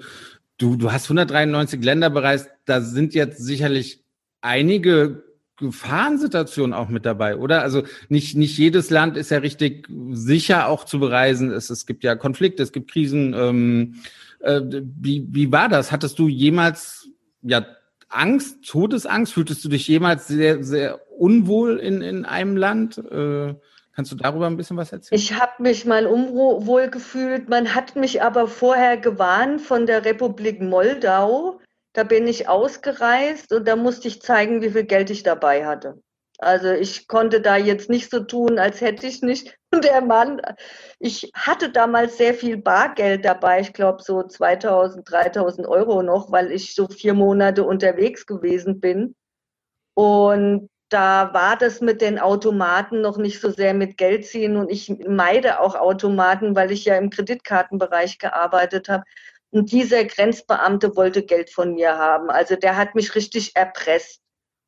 Du, 0.59 0.77
du 0.77 0.93
hast 0.93 1.07
193 1.07 1.83
Länder 1.83 2.11
bereist. 2.11 2.51
Da 2.67 2.81
sind 2.81 3.15
jetzt 3.15 3.39
sicherlich 3.39 4.05
einige 4.41 5.25
Gefahrensituationen 5.57 6.73
auch 6.73 6.89
mit 6.89 7.07
dabei, 7.07 7.37
oder? 7.37 7.63
Also 7.63 7.83
nicht, 8.09 8.37
nicht 8.37 8.59
jedes 8.59 8.91
Land 8.91 9.17
ist 9.17 9.31
ja 9.31 9.39
richtig 9.39 9.89
sicher 10.13 10.69
auch 10.69 10.85
zu 10.85 11.01
bereisen. 11.01 11.51
Es, 11.51 11.71
es 11.71 11.87
gibt 11.87 12.05
ja 12.05 12.15
Konflikte, 12.15 12.63
es 12.63 12.73
gibt 12.73 12.91
Krisen. 12.91 13.35
Ähm, 13.35 13.95
äh, 14.41 14.61
wie, 14.71 15.27
wie 15.31 15.51
war 15.51 15.69
das? 15.69 15.91
Hattest 15.91 16.19
du 16.19 16.29
jemals 16.29 17.04
ja, 17.45 17.67
Angst, 18.09 18.65
Todesangst? 18.67 19.33
Fühltest 19.33 19.65
du 19.65 19.69
dich 19.69 19.87
jemals 19.89 20.27
sehr, 20.27 20.63
sehr 20.65 21.01
unwohl 21.19 21.79
in, 21.79 22.01
in 22.01 22.25
einem 22.25 22.57
Land? 22.57 22.99
Äh, 22.99 23.55
kannst 23.95 24.13
du 24.13 24.17
darüber 24.17 24.47
ein 24.47 24.57
bisschen 24.57 24.77
was 24.77 24.93
erzählen? 24.93 25.21
Ich 25.21 25.39
habe 25.39 25.63
mich 25.63 25.85
mal 25.85 26.07
unwohl 26.07 26.89
gefühlt. 26.89 27.49
Man 27.49 27.75
hat 27.75 27.97
mich 27.97 28.23
aber 28.23 28.49
vorher 28.49 28.97
gewarnt 28.97 29.61
von 29.61 29.87
der 29.87 30.05
Republik 30.05 30.61
Moldau. 30.61 31.61
Da 31.93 32.03
bin 32.03 32.27
ich 32.27 32.49
ausgereist 32.49 33.53
und 33.53 33.69
da 33.69 33.77
musste 33.77 34.09
ich 34.09 34.21
zeigen, 34.21 34.63
wie 34.63 34.71
viel 34.71 34.85
Geld 34.85 35.11
ich 35.11 35.23
dabei 35.23 35.65
hatte. 35.65 36.03
Also 36.39 36.73
ich 36.73 37.07
konnte 37.07 37.41
da 37.41 37.57
jetzt 37.57 37.89
nicht 37.89 38.11
so 38.11 38.21
tun, 38.21 38.59
als 38.59 38.81
hätte 38.81 39.07
ich 39.07 39.23
nicht. 39.23 39.57
Und 39.73 39.85
der 39.85 40.03
Mann, 40.03 40.41
ich 40.99 41.31
hatte 41.35 41.71
damals 41.71 42.17
sehr 42.19 42.35
viel 42.35 42.57
Bargeld 42.57 43.25
dabei, 43.25 43.61
ich 43.61 43.73
glaube 43.73 44.03
so 44.03 44.23
2000, 44.23 45.09
3000 45.11 45.67
Euro 45.67 46.03
noch, 46.03 46.31
weil 46.31 46.53
ich 46.53 46.75
so 46.75 46.87
vier 46.87 47.15
Monate 47.15 47.65
unterwegs 47.65 48.27
gewesen 48.27 48.81
bin. 48.81 49.15
Und 49.95 50.71
da 50.91 51.33
war 51.35 51.57
das 51.57 51.81
mit 51.81 52.01
den 52.01 52.19
Automaten 52.19 53.01
noch 53.01 53.17
nicht 53.17 53.41
so 53.41 53.51
sehr 53.51 53.75
mit 53.75 53.97
Geld 53.97 54.27
ziehen 54.27 54.57
und 54.57 54.71
ich 54.71 54.95
meide 55.09 55.61
auch 55.61 55.75
Automaten, 55.75 56.55
weil 56.55 56.71
ich 56.71 56.85
ja 56.85 56.97
im 56.97 57.11
Kreditkartenbereich 57.11 58.19
gearbeitet 58.19 58.89
habe. 58.89 59.05
Und 59.51 59.73
dieser 59.73 60.05
Grenzbeamte 60.05 60.97
wollte 60.97 61.25
Geld 61.25 61.51
von 61.51 61.75
mir 61.75 61.97
haben. 61.97 62.31
Also 62.31 62.57
der 62.57 62.77
hat 62.77 62.95
mich 62.95 63.15
richtig 63.15 63.57
erpresst. 63.57 64.24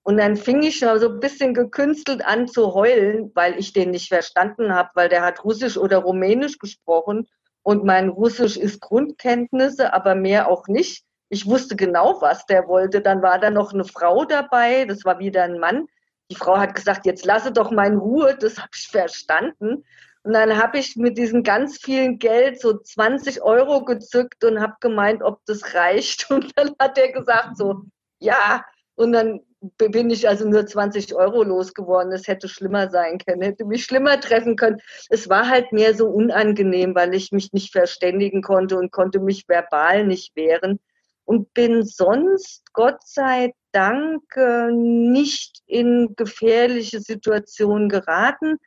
Und 0.07 0.19
dann 0.19 0.37
fing 0.37 0.63
ich 0.63 0.79
so 0.79 0.87
ein 0.87 1.19
bisschen 1.19 1.53
gekünstelt 1.53 2.25
an 2.25 2.47
zu 2.47 2.75
heulen, 2.75 3.33
weil 3.35 3.59
ich 3.59 3.73
den 3.73 3.91
nicht 3.91 4.07
verstanden 4.07 4.73
habe, 4.73 4.91
weil 4.95 5.09
der 5.09 5.23
hat 5.23 5.43
Russisch 5.43 5.77
oder 5.77 5.99
Rumänisch 5.99 6.61
gesprochen 6.61 7.27
und 7.65 7.83
mein 7.83 8.11
Russisch 8.11 8.57
ist 8.57 8.81
Grundkenntnisse, 8.81 9.93
aber 9.93 10.15
mehr 10.15 10.49
auch 10.49 10.69
nicht. 10.69 11.05
Ich 11.29 11.47
wusste 11.47 11.75
genau, 11.75 12.19
was 12.21 12.47
der 12.47 12.69
wollte. 12.69 13.01
Dann 13.01 13.21
war 13.21 13.41
da 13.41 13.51
noch 13.51 13.73
eine 13.73 13.85
Frau 13.85 14.25
dabei, 14.25 14.85
das 14.85 15.05
war 15.05 15.19
wieder 15.19 15.43
ein 15.43 15.59
Mann. 15.59 15.89
Die 16.31 16.37
Frau 16.37 16.57
hat 16.57 16.77
gesagt, 16.77 17.05
jetzt 17.05 17.25
lasse 17.25 17.51
doch 17.51 17.73
mal 17.73 17.89
in 17.89 17.99
Ruhe, 17.99 18.37
das 18.39 18.59
habe 18.59 18.71
ich 18.77 18.87
verstanden. 18.87 19.83
Und 20.23 20.33
dann 20.35 20.57
habe 20.57 20.79
ich 20.79 20.95
mit 20.95 21.19
diesem 21.19 21.43
ganz 21.43 21.79
vielen 21.79 22.21
Geld 22.21 22.61
so 22.61 22.79
20 22.79 23.43
Euro 23.43 23.85
gezückt 23.85 24.45
und 24.45 24.61
habe 24.61 24.75
gemeint, 24.79 25.25
ob 25.25 25.45
das 25.47 25.75
reicht. 25.75 26.31
Und 26.31 26.57
dann 26.57 26.77
hat 26.79 26.97
er 26.97 27.11
gesagt 27.11 27.57
so, 27.57 27.83
ja. 28.21 28.65
Und 28.95 29.11
dann 29.11 29.41
bin 29.79 30.11
ich 30.11 30.29
also 30.29 30.49
nur 30.49 30.67
20 30.67 31.15
Euro 31.15 31.43
losgeworden. 31.43 32.13
Es 32.13 32.29
hätte 32.29 32.49
schlimmer 32.49 32.91
sein 32.91 33.19
können, 33.19 33.43
hätte 33.43 33.65
mich 33.65 33.85
schlimmer 33.85 34.21
treffen 34.21 34.57
können. 34.57 34.81
Es 35.09 35.29
war 35.29 35.49
halt 35.49 35.73
mehr 35.73 35.95
so 35.95 36.07
unangenehm, 36.09 36.95
weil 36.95 37.15
ich 37.15 37.33
mich 37.33 37.53
nicht 37.53 37.73
verständigen 37.73 38.43
konnte 38.43 38.79
und 38.79 38.93
konnte 38.93 39.21
mich 39.21 39.49
verbal 39.49 40.07
nicht 40.07 40.35
wehren. 40.37 40.81
Und 41.25 41.53
bin 41.55 41.85
sonst, 41.85 42.63
Gott 42.73 43.01
sei 43.05 43.53
Dank, 43.73 44.23
äh, 44.37 44.71
nicht 44.71 45.61
in 45.67 46.15
gefährliche 46.17 47.01
Situationen 47.01 47.89
geraten. 47.89 48.59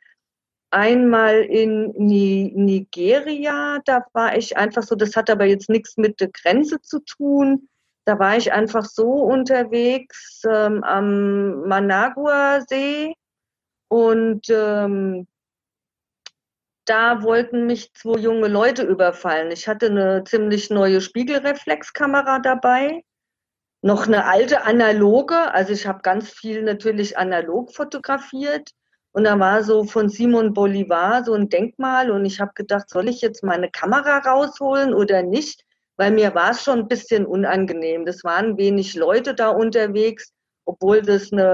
Einmal 0.70 1.40
in 1.42 1.92
Nigeria, 1.96 3.80
da 3.86 4.04
war 4.12 4.36
ich 4.36 4.56
einfach 4.56 4.82
so, 4.82 4.94
das 4.94 5.16
hat 5.16 5.30
aber 5.30 5.46
jetzt 5.46 5.68
nichts 5.68 5.96
mit 5.96 6.20
der 6.20 6.28
Grenze 6.28 6.80
zu 6.80 7.00
tun 7.00 7.68
Da 8.10 8.18
war 8.18 8.36
ich 8.36 8.52
einfach 8.52 8.86
so 8.86 9.12
unterwegs 9.12 10.42
ähm, 10.44 10.82
am 10.82 11.60
Managua-See 11.68 13.14
und 13.86 14.50
ähm, 14.50 15.28
da 16.86 17.22
wollten 17.22 17.66
mich 17.66 17.94
zwei 17.94 18.18
junge 18.18 18.48
Leute 18.48 18.82
überfallen. 18.82 19.52
Ich 19.52 19.68
hatte 19.68 19.86
eine 19.86 20.24
ziemlich 20.24 20.70
neue 20.70 21.00
Spiegelreflexkamera 21.00 22.40
dabei, 22.40 23.04
noch 23.80 24.08
eine 24.08 24.24
alte 24.24 24.64
analoge, 24.64 25.54
also 25.54 25.72
ich 25.72 25.86
habe 25.86 26.02
ganz 26.02 26.30
viel 26.30 26.64
natürlich 26.64 27.16
analog 27.16 27.72
fotografiert. 27.72 28.70
Und 29.12 29.22
da 29.22 29.38
war 29.38 29.62
so 29.62 29.84
von 29.84 30.08
Simon 30.08 30.52
Bolivar 30.52 31.22
so 31.24 31.34
ein 31.34 31.48
Denkmal 31.48 32.10
und 32.10 32.24
ich 32.24 32.40
habe 32.40 32.54
gedacht, 32.56 32.90
soll 32.90 33.08
ich 33.08 33.20
jetzt 33.20 33.44
meine 33.44 33.70
Kamera 33.70 34.18
rausholen 34.18 34.94
oder 34.94 35.22
nicht? 35.22 35.64
Weil 36.00 36.12
mir 36.12 36.34
war 36.34 36.52
es 36.52 36.64
schon 36.64 36.78
ein 36.78 36.88
bisschen 36.88 37.26
unangenehm. 37.26 38.06
Das 38.06 38.24
waren 38.24 38.56
wenig 38.56 38.94
Leute 38.94 39.34
da 39.34 39.50
unterwegs, 39.50 40.32
obwohl 40.64 41.02
das 41.02 41.30
eine, 41.30 41.44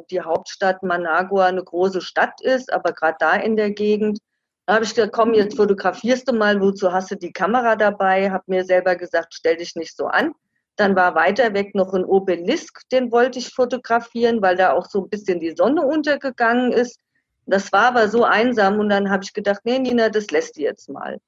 äh, 0.00 0.04
die 0.10 0.20
Hauptstadt 0.20 0.82
Managua 0.82 1.46
eine 1.46 1.62
große 1.62 2.00
Stadt 2.00 2.40
ist, 2.40 2.72
aber 2.72 2.92
gerade 2.92 3.16
da 3.20 3.34
in 3.34 3.54
der 3.54 3.70
Gegend 3.70 4.18
da 4.66 4.74
habe 4.74 4.84
ich 4.84 4.96
gesagt, 4.96 5.12
komm, 5.12 5.32
jetzt 5.32 5.56
fotografierst 5.56 6.28
du 6.28 6.32
mal, 6.32 6.60
wozu 6.60 6.92
hast 6.92 7.12
du 7.12 7.14
die 7.14 7.32
Kamera 7.32 7.76
dabei? 7.76 8.32
Habe 8.32 8.42
mir 8.48 8.64
selber 8.64 8.96
gesagt, 8.96 9.32
stell 9.32 9.56
dich 9.56 9.76
nicht 9.76 9.96
so 9.96 10.06
an. 10.06 10.32
Dann 10.74 10.96
war 10.96 11.14
weiter 11.14 11.54
weg 11.54 11.76
noch 11.76 11.94
ein 11.94 12.04
Obelisk, 12.04 12.80
den 12.90 13.12
wollte 13.12 13.38
ich 13.38 13.54
fotografieren, 13.54 14.42
weil 14.42 14.56
da 14.56 14.72
auch 14.72 14.86
so 14.86 15.04
ein 15.04 15.08
bisschen 15.08 15.38
die 15.38 15.54
Sonne 15.56 15.86
untergegangen 15.86 16.72
ist. 16.72 16.98
Das 17.46 17.72
war 17.72 17.86
aber 17.86 18.08
so 18.08 18.24
einsam 18.24 18.80
und 18.80 18.88
dann 18.88 19.08
habe 19.08 19.22
ich 19.22 19.32
gedacht, 19.32 19.60
nee, 19.62 19.78
Nina, 19.78 20.08
das 20.08 20.32
lässt 20.32 20.56
du 20.56 20.62
jetzt 20.62 20.88
mal. 20.88 21.18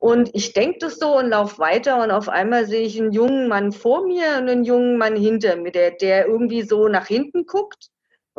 Und 0.00 0.30
ich 0.34 0.54
denke 0.54 0.78
das 0.80 0.98
so 0.98 1.18
und 1.18 1.28
laufe 1.28 1.58
weiter 1.58 2.02
und 2.02 2.10
auf 2.10 2.28
einmal 2.28 2.66
sehe 2.66 2.82
ich 2.82 2.98
einen 2.98 3.12
jungen 3.12 3.46
Mann 3.46 3.70
vor 3.70 4.04
mir 4.06 4.38
und 4.38 4.48
einen 4.48 4.64
jungen 4.64 4.96
Mann 4.98 5.14
hinter 5.14 5.54
mir, 5.56 5.70
der, 5.70 5.92
der 5.92 6.26
irgendwie 6.26 6.62
so 6.62 6.88
nach 6.88 7.06
hinten 7.06 7.46
guckt 7.46 7.90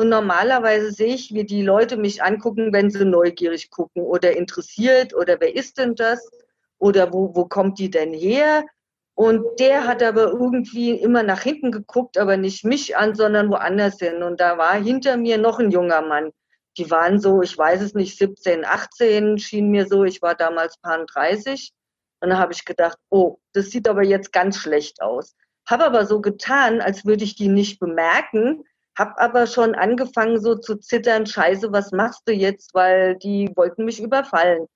und 0.02 0.10
normalerweise 0.10 0.91
sehe 0.91 1.13
ich, 1.13 1.34
wie 1.34 1.43
die 1.43 1.62
Leute 1.62 1.97
mich 1.97 2.24
angucken, 2.24 2.74
wenn 2.74 2.89
sie 2.89 3.06
neugierig 3.06 3.69
gucken 3.69 4.02
oder 4.02 4.36
interessiert 4.36 5.13
oder 5.13 5.39
wer 5.39 5.56
ist 5.56 5.78
denn 5.78 5.93
das 5.93 6.28
oder 6.80 7.13
wo, 7.13 7.36
wo 7.36 7.45
kommt 7.45 7.78
die 7.78 7.91
denn 7.91 8.12
her? 8.12 8.65
Und 9.13 9.60
der 9.60 9.86
hat 9.86 10.02
aber 10.02 10.32
irgendwie 10.32 10.91
immer 10.91 11.21
nach 11.21 11.41
hinten 11.41 11.71
geguckt, 11.71 12.17
aber 12.17 12.38
nicht 12.38 12.65
mich 12.65 12.97
an, 12.97 13.13
sondern 13.13 13.52
woanders 13.52 14.00
hin. 14.00 14.24
Und 14.24 14.39
da 14.39 14.58
war 14.58 14.74
hinter 14.74 15.17
mir 15.17 15.38
noch 15.38 15.60
ein 15.60 15.69
junger 15.69 16.02
Mann. 16.02 16.32
Die 16.77 16.89
waren 16.89 17.19
so, 17.19 17.41
ich 17.41 17.57
weiß 17.57 17.81
es 17.81 17.93
nicht, 17.93 18.17
17, 18.17 18.65
18 18.65 19.38
schien 19.38 19.69
mir 19.69 19.88
so. 19.88 20.03
Ich 20.03 20.21
war 20.21 20.36
damals 20.36 20.77
paar 20.77 21.05
30. 21.05 21.71
Und 22.21 22.29
da 22.29 22.38
habe 22.38 22.53
ich 22.53 22.65
gedacht, 22.65 22.97
oh, 23.10 23.38
das 23.53 23.71
sieht 23.71 23.88
aber 23.88 24.03
jetzt 24.03 24.31
ganz 24.31 24.57
schlecht 24.57 25.01
aus. 25.01 25.36
Habe 25.67 25.86
aber 25.86 26.05
so 26.05 26.21
getan, 26.21 26.81
als 26.81 27.05
würde 27.05 27.23
ich 27.23 27.36
die 27.36 27.49
nicht 27.49 27.79
bemerken 27.79 28.63
hab 28.97 29.19
aber 29.19 29.47
schon 29.47 29.73
angefangen 29.75 30.39
so 30.39 30.55
zu 30.55 30.75
zittern, 30.77 31.25
scheiße, 31.25 31.71
was 31.71 31.91
machst 31.91 32.23
du 32.27 32.34
jetzt, 32.34 32.73
weil 32.73 33.15
die 33.15 33.49
wollten 33.55 33.86
mich 33.86 34.01
überfallen. 34.01 34.67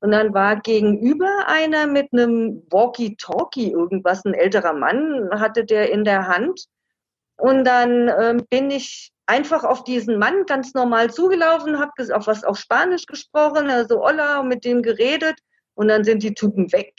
Und 0.00 0.12
dann 0.12 0.34
war 0.34 0.56
gegenüber 0.60 1.46
einer 1.46 1.86
mit 1.86 2.12
einem 2.12 2.62
Walkie-Talkie 2.70 3.70
irgendwas, 3.70 4.24
ein 4.24 4.34
älterer 4.34 4.72
Mann 4.72 5.30
hatte 5.32 5.64
der 5.64 5.90
in 5.92 6.04
der 6.04 6.26
Hand. 6.26 6.66
Und 7.36 7.64
dann 7.64 8.08
ähm, 8.08 8.46
bin 8.50 8.70
ich 8.70 9.12
einfach 9.30 9.62
auf 9.62 9.84
diesen 9.84 10.18
Mann 10.18 10.44
ganz 10.44 10.74
normal 10.74 11.12
zugelaufen, 11.12 11.78
habe 11.78 11.92
auf 12.14 12.26
was 12.26 12.42
auf 12.42 12.58
Spanisch 12.58 13.06
gesprochen, 13.06 13.70
also 13.70 14.00
Hola, 14.00 14.42
mit 14.42 14.64
dem 14.64 14.82
geredet 14.82 15.38
und 15.74 15.86
dann 15.86 16.02
sind 16.02 16.24
die 16.24 16.34
Typen 16.34 16.72
weg. 16.72 16.94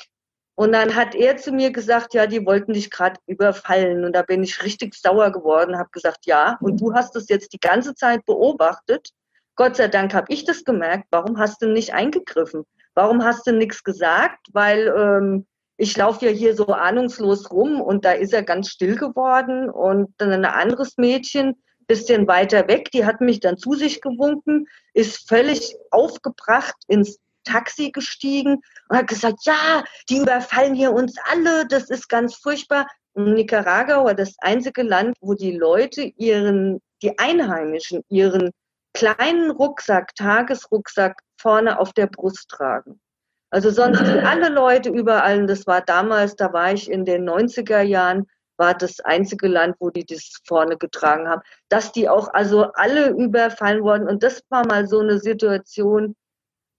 Und 0.55 0.71
dann 0.71 0.95
hat 0.95 1.13
er 1.13 1.35
zu 1.37 1.51
mir 1.51 1.71
gesagt, 1.71 2.13
ja, 2.13 2.27
die 2.27 2.45
wollten 2.45 2.73
dich 2.73 2.89
gerade 2.89 3.19
überfallen. 3.25 4.05
Und 4.05 4.13
da 4.13 4.21
bin 4.21 4.43
ich 4.43 4.63
richtig 4.63 4.95
sauer 4.95 5.31
geworden, 5.31 5.77
habe 5.77 5.89
gesagt, 5.91 6.25
ja, 6.25 6.57
und 6.61 6.79
du 6.79 6.93
hast 6.93 7.15
es 7.15 7.27
jetzt 7.29 7.51
die 7.53 7.59
ganze 7.59 7.95
Zeit 7.95 8.25
beobachtet. 8.25 9.09
Gott 9.55 9.75
sei 9.75 9.87
Dank 9.87 10.13
habe 10.13 10.27
ich 10.29 10.45
das 10.45 10.63
gemerkt. 10.63 11.07
Warum 11.11 11.37
hast 11.37 11.61
du 11.61 11.67
nicht 11.67 11.93
eingegriffen? 11.93 12.63
Warum 12.93 13.23
hast 13.23 13.47
du 13.47 13.53
nichts 13.53 13.83
gesagt? 13.83 14.47
Weil 14.53 14.93
ähm, 14.95 15.47
ich 15.77 15.97
laufe 15.97 16.25
ja 16.25 16.31
hier 16.31 16.55
so 16.55 16.67
ahnungslos 16.67 17.51
rum 17.51 17.81
und 17.81 18.05
da 18.05 18.11
ist 18.11 18.33
er 18.33 18.43
ganz 18.43 18.69
still 18.69 18.95
geworden. 18.95 19.69
Und 19.69 20.13
dann 20.17 20.31
ein 20.31 20.45
anderes 20.45 20.97
Mädchen, 20.97 21.55
bisschen 21.91 22.25
weiter 22.25 22.69
weg, 22.69 22.89
die 22.91 23.05
hat 23.05 23.19
mich 23.19 23.41
dann 23.41 23.57
zu 23.57 23.73
sich 23.73 23.99
gewunken, 24.01 24.67
ist 24.93 25.27
völlig 25.27 25.75
aufgebracht 25.89 26.75
ins 26.87 27.19
Taxi 27.43 27.91
gestiegen 27.91 28.61
und 28.87 28.97
hat 28.97 29.07
gesagt, 29.07 29.39
ja, 29.43 29.83
die 30.09 30.19
überfallen 30.19 30.73
hier 30.73 30.93
uns 30.93 31.15
alle, 31.29 31.67
das 31.67 31.89
ist 31.89 32.07
ganz 32.07 32.35
furchtbar. 32.35 32.87
Und 33.13 33.33
Nicaragua 33.33 34.05
war 34.05 34.15
das 34.15 34.35
einzige 34.39 34.83
Land, 34.83 35.17
wo 35.19 35.33
die 35.33 35.51
Leute 35.51 36.13
ihren, 36.15 36.79
die 37.01 37.19
Einheimischen, 37.19 38.03
ihren 38.07 38.51
kleinen 38.93 39.51
Rucksack, 39.51 40.15
Tagesrucksack 40.15 41.19
vorne 41.37 41.77
auf 41.77 41.91
der 41.91 42.07
Brust 42.07 42.47
tragen. 42.47 43.01
Also 43.49 43.69
sonst 43.69 43.99
alle 43.99 44.47
Leute 44.47 44.89
überall, 44.89 45.45
das 45.45 45.67
war 45.67 45.81
damals, 45.81 46.37
da 46.37 46.53
war 46.53 46.71
ich 46.71 46.89
in 46.89 47.03
den 47.03 47.29
90er 47.29 47.81
Jahren, 47.81 48.27
war 48.61 48.75
das 48.75 48.99
einzige 48.99 49.47
Land, 49.47 49.75
wo 49.79 49.89
die 49.89 50.05
das 50.05 50.39
vorne 50.45 50.77
getragen 50.77 51.27
haben, 51.27 51.41
dass 51.67 51.91
die 51.91 52.07
auch 52.07 52.31
also 52.31 52.65
alle 52.75 53.09
überfallen 53.09 53.81
wurden. 53.81 54.07
Und 54.07 54.21
das 54.21 54.43
war 54.49 54.67
mal 54.67 54.87
so 54.87 54.99
eine 54.99 55.17
Situation, 55.17 56.15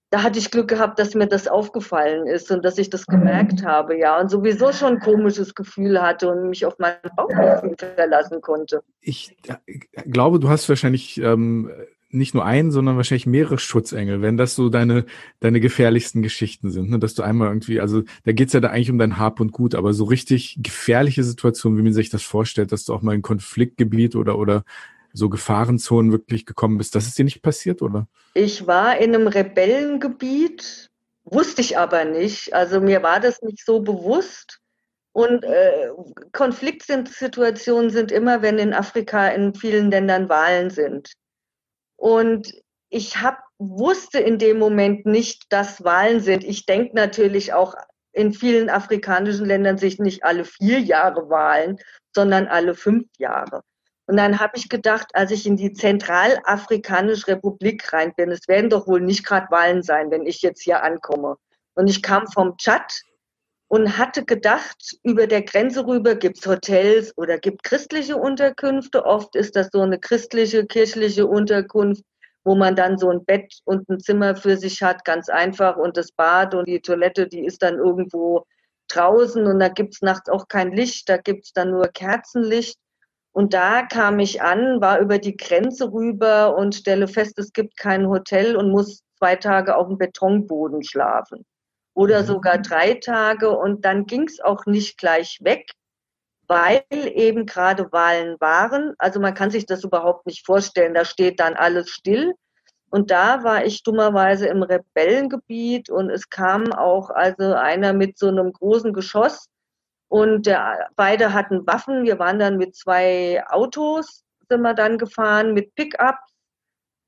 da 0.09 0.23
hatte 0.23 0.39
ich 0.39 0.49
Glück 0.49 0.69
gehabt, 0.69 0.97
dass 0.97 1.13
mir 1.13 1.27
das 1.27 1.49
aufgefallen 1.49 2.25
ist 2.25 2.49
und 2.51 2.63
dass 2.63 2.77
ich 2.77 2.89
das 2.89 3.05
gemerkt 3.05 3.63
mhm. 3.63 3.65
habe, 3.65 3.97
ja, 3.97 4.17
und 4.17 4.29
sowieso 4.29 4.71
schon 4.71 4.93
ein 4.93 4.99
komisches 4.99 5.55
Gefühl 5.55 6.01
hatte 6.01 6.29
und 6.29 6.49
mich 6.49 6.65
auf 6.65 6.75
mein 6.79 6.95
Bauchgefühl 7.17 7.75
verlassen 7.95 8.39
konnte. 8.39 8.81
Ich 9.01 9.35
glaube, 10.09 10.39
du 10.39 10.47
hast 10.47 10.69
wahrscheinlich 10.69 11.19
ähm, 11.19 11.69
nicht 12.13 12.33
nur 12.33 12.45
einen, 12.45 12.71
sondern 12.71 12.97
wahrscheinlich 12.97 13.25
mehrere 13.25 13.57
Schutzengel, 13.57 14.21
wenn 14.21 14.37
das 14.37 14.55
so 14.55 14.69
deine, 14.69 15.05
deine 15.39 15.59
gefährlichsten 15.59 16.21
Geschichten 16.21 16.71
sind, 16.71 16.89
ne? 16.89 16.99
dass 16.99 17.13
du 17.13 17.23
einmal 17.23 17.49
irgendwie, 17.49 17.79
also 17.79 18.03
da 18.23 18.31
geht's 18.31 18.53
ja 18.53 18.59
da 18.59 18.69
eigentlich 18.69 18.91
um 18.91 18.97
dein 18.97 19.17
Hab 19.17 19.39
und 19.39 19.51
Gut, 19.51 19.75
aber 19.75 19.93
so 19.93 20.05
richtig 20.05 20.57
gefährliche 20.61 21.23
Situationen, 21.23 21.77
wie 21.77 21.83
man 21.83 21.93
sich 21.93 22.09
das 22.09 22.23
vorstellt, 22.23 22.71
dass 22.71 22.85
du 22.85 22.93
auch 22.93 23.01
mal 23.01 23.15
in 23.15 23.21
Konfliktgebiet 23.21 24.15
oder, 24.15 24.37
oder 24.37 24.63
so 25.13 25.29
Gefahrenzonen 25.29 26.11
wirklich 26.11 26.45
gekommen 26.45 26.77
bist. 26.77 26.95
Das 26.95 27.05
ist 27.05 27.17
dir 27.17 27.25
nicht 27.25 27.41
passiert, 27.41 27.81
oder? 27.81 28.07
Ich 28.33 28.65
war 28.65 28.97
in 28.97 29.13
einem 29.13 29.27
Rebellengebiet, 29.27 30.89
wusste 31.23 31.61
ich 31.61 31.77
aber 31.77 32.05
nicht. 32.05 32.53
Also 32.53 32.81
mir 32.81 33.03
war 33.03 33.19
das 33.19 33.41
nicht 33.41 33.63
so 33.63 33.79
bewusst. 33.79 34.59
Und 35.13 35.43
äh, 35.43 35.89
Konfliktsituationen 36.31 37.91
sind 37.91 38.11
immer, 38.11 38.41
wenn 38.41 38.57
in 38.57 38.73
Afrika 38.73 39.27
in 39.27 39.53
vielen 39.53 39.91
Ländern 39.91 40.27
Wahlen 40.27 40.71
sind. 40.71 41.13
Und 42.03 42.53
ich 42.89 43.21
hab, 43.21 43.39
wusste 43.59 44.19
in 44.19 44.37
dem 44.37 44.59
Moment 44.59 45.05
nicht, 45.05 45.45
dass 45.53 45.85
Wahlen 45.85 46.19
sind. 46.19 46.43
Ich 46.43 46.65
denke 46.65 46.93
natürlich 46.97 47.53
auch, 47.53 47.75
in 48.11 48.33
vielen 48.33 48.69
afrikanischen 48.69 49.45
Ländern 49.45 49.77
sich 49.77 49.99
nicht 49.99 50.25
alle 50.25 50.43
vier 50.43 50.81
Jahre 50.81 51.29
Wahlen, 51.29 51.77
sondern 52.13 52.47
alle 52.47 52.75
fünf 52.75 53.07
Jahre. 53.19 53.61
Und 54.05 54.17
dann 54.17 54.41
habe 54.41 54.57
ich 54.57 54.67
gedacht, 54.67 55.11
als 55.13 55.31
ich 55.31 55.47
in 55.47 55.55
die 55.55 55.71
Zentralafrikanische 55.71 57.29
Republik 57.29 57.93
rein 57.93 58.11
bin, 58.17 58.31
es 58.31 58.49
werden 58.49 58.69
doch 58.69 58.85
wohl 58.85 58.99
nicht 58.99 59.25
gerade 59.25 59.49
Wahlen 59.49 59.81
sein, 59.81 60.11
wenn 60.11 60.25
ich 60.25 60.41
jetzt 60.41 60.61
hier 60.61 60.83
ankomme. 60.83 61.37
Und 61.73 61.89
ich 61.89 62.03
kam 62.03 62.27
vom 62.27 62.57
Tschad 62.57 62.99
und 63.73 63.97
hatte 63.97 64.23
gedacht, 64.23 64.99
über 65.01 65.25
der 65.25 65.41
Grenze 65.41 65.87
rüber 65.87 66.13
gibt 66.13 66.37
es 66.37 66.45
Hotels 66.45 67.11
oder 67.17 67.39
gibt 67.39 67.63
christliche 67.63 68.17
Unterkünfte. 68.17 69.03
Oft 69.03 69.35
ist 69.35 69.55
das 69.55 69.69
so 69.71 69.81
eine 69.81 69.97
christliche, 69.97 70.67
kirchliche 70.67 71.25
Unterkunft, 71.25 72.03
wo 72.43 72.53
man 72.53 72.75
dann 72.75 72.99
so 72.99 73.09
ein 73.09 73.25
Bett 73.25 73.51
und 73.65 73.89
ein 73.89 73.99
Zimmer 73.99 74.35
für 74.35 74.57
sich 74.57 74.83
hat, 74.83 75.03
ganz 75.05 75.27
einfach. 75.27 75.75
Und 75.75 75.97
das 75.97 76.11
Bad 76.11 76.53
und 76.53 76.67
die 76.67 76.81
Toilette, 76.81 77.27
die 77.27 77.43
ist 77.43 77.63
dann 77.63 77.79
irgendwo 77.79 78.45
draußen 78.89 79.43
und 79.43 79.57
da 79.57 79.69
gibt 79.69 79.95
es 79.95 80.03
nachts 80.03 80.29
auch 80.29 80.47
kein 80.47 80.71
Licht, 80.71 81.09
da 81.09 81.17
gibt 81.17 81.45
es 81.45 81.53
dann 81.53 81.71
nur 81.71 81.87
Kerzenlicht. 81.87 82.77
Und 83.31 83.55
da 83.55 83.87
kam 83.87 84.19
ich 84.19 84.43
an, 84.43 84.81
war 84.81 84.99
über 84.99 85.17
die 85.17 85.35
Grenze 85.35 85.91
rüber 85.91 86.55
und 86.55 86.75
stelle 86.75 87.07
fest, 87.07 87.39
es 87.39 87.51
gibt 87.51 87.75
kein 87.75 88.07
Hotel 88.07 88.55
und 88.55 88.69
muss 88.69 89.01
zwei 89.17 89.35
Tage 89.35 89.75
auf 89.75 89.87
dem 89.87 89.97
Betonboden 89.97 90.83
schlafen. 90.83 91.43
Oder 91.93 92.21
mhm. 92.21 92.25
sogar 92.25 92.57
drei 92.57 92.95
Tage. 92.95 93.49
Und 93.49 93.85
dann 93.85 94.05
ging 94.05 94.27
es 94.27 94.39
auch 94.39 94.65
nicht 94.65 94.97
gleich 94.97 95.39
weg, 95.41 95.71
weil 96.47 96.83
eben 96.91 97.45
gerade 97.45 97.91
Wahlen 97.91 98.37
waren. 98.39 98.93
Also 98.97 99.19
man 99.19 99.33
kann 99.33 99.51
sich 99.51 99.65
das 99.65 99.83
überhaupt 99.83 100.25
nicht 100.25 100.45
vorstellen. 100.45 100.93
Da 100.93 101.05
steht 101.05 101.39
dann 101.39 101.53
alles 101.53 101.89
still. 101.89 102.33
Und 102.89 103.09
da 103.09 103.43
war 103.43 103.65
ich 103.65 103.81
dummerweise 103.81 104.45
im 104.45 104.61
Rebellengebiet 104.61 105.89
und 105.89 106.11
es 106.11 106.29
kam 106.29 106.71
auch 106.71 107.09
also 107.09 107.53
einer 107.55 107.91
mit 107.91 108.19
so 108.19 108.27
einem 108.27 108.53
großen 108.53 108.93
Geschoss 108.93 109.47
und 110.13 110.45
der, 110.45 110.89
beide 110.95 111.33
hatten 111.33 111.65
Waffen. 111.65 112.03
Wir 112.03 112.19
waren 112.19 112.37
dann 112.37 112.57
mit 112.57 112.75
zwei 112.75 113.43
Autos, 113.47 114.23
sind 114.47 114.61
wir 114.61 114.75
dann 114.75 114.99
gefahren, 114.99 115.55
mit 115.55 115.73
Pickups. 115.73 116.32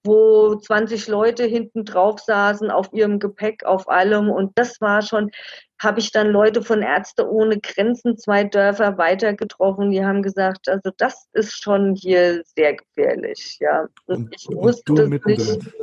Wo 0.06 0.56
20 0.56 1.08
Leute 1.08 1.46
hinten 1.46 1.86
drauf 1.86 2.20
saßen, 2.20 2.72
auf 2.72 2.92
ihrem 2.94 3.20
Gepäck, 3.20 3.66
auf 3.66 3.90
allem. 3.90 4.30
Und 4.30 4.58
das 4.58 4.80
war 4.82 5.02
schon, 5.02 5.32
habe 5.80 6.00
ich 6.00 6.12
dann 6.12 6.30
Leute 6.30 6.62
von 6.62 6.82
Ärzte 6.82 7.30
ohne 7.30 7.60
Grenzen, 7.60 8.18
zwei 8.18 8.44
Dörfer 8.44 8.98
weiter 8.98 9.34
getroffen, 9.34 9.92
die 9.92 10.04
haben 10.04 10.22
gesagt, 10.22 10.70
also 10.70 10.92
das 10.98 11.28
ist 11.34 11.62
schon 11.62 11.96
hier 11.96 12.44
sehr 12.56 12.76
gefährlich. 12.76 13.58
Ja. 13.60 13.88
Und, 14.06 14.18
und 14.18 14.36
ich 14.36 14.48
wusste 14.50 14.92
und 14.94 15.00
du 15.00 15.08
mittendrin. 15.08 15.58
Nicht. 15.58 15.74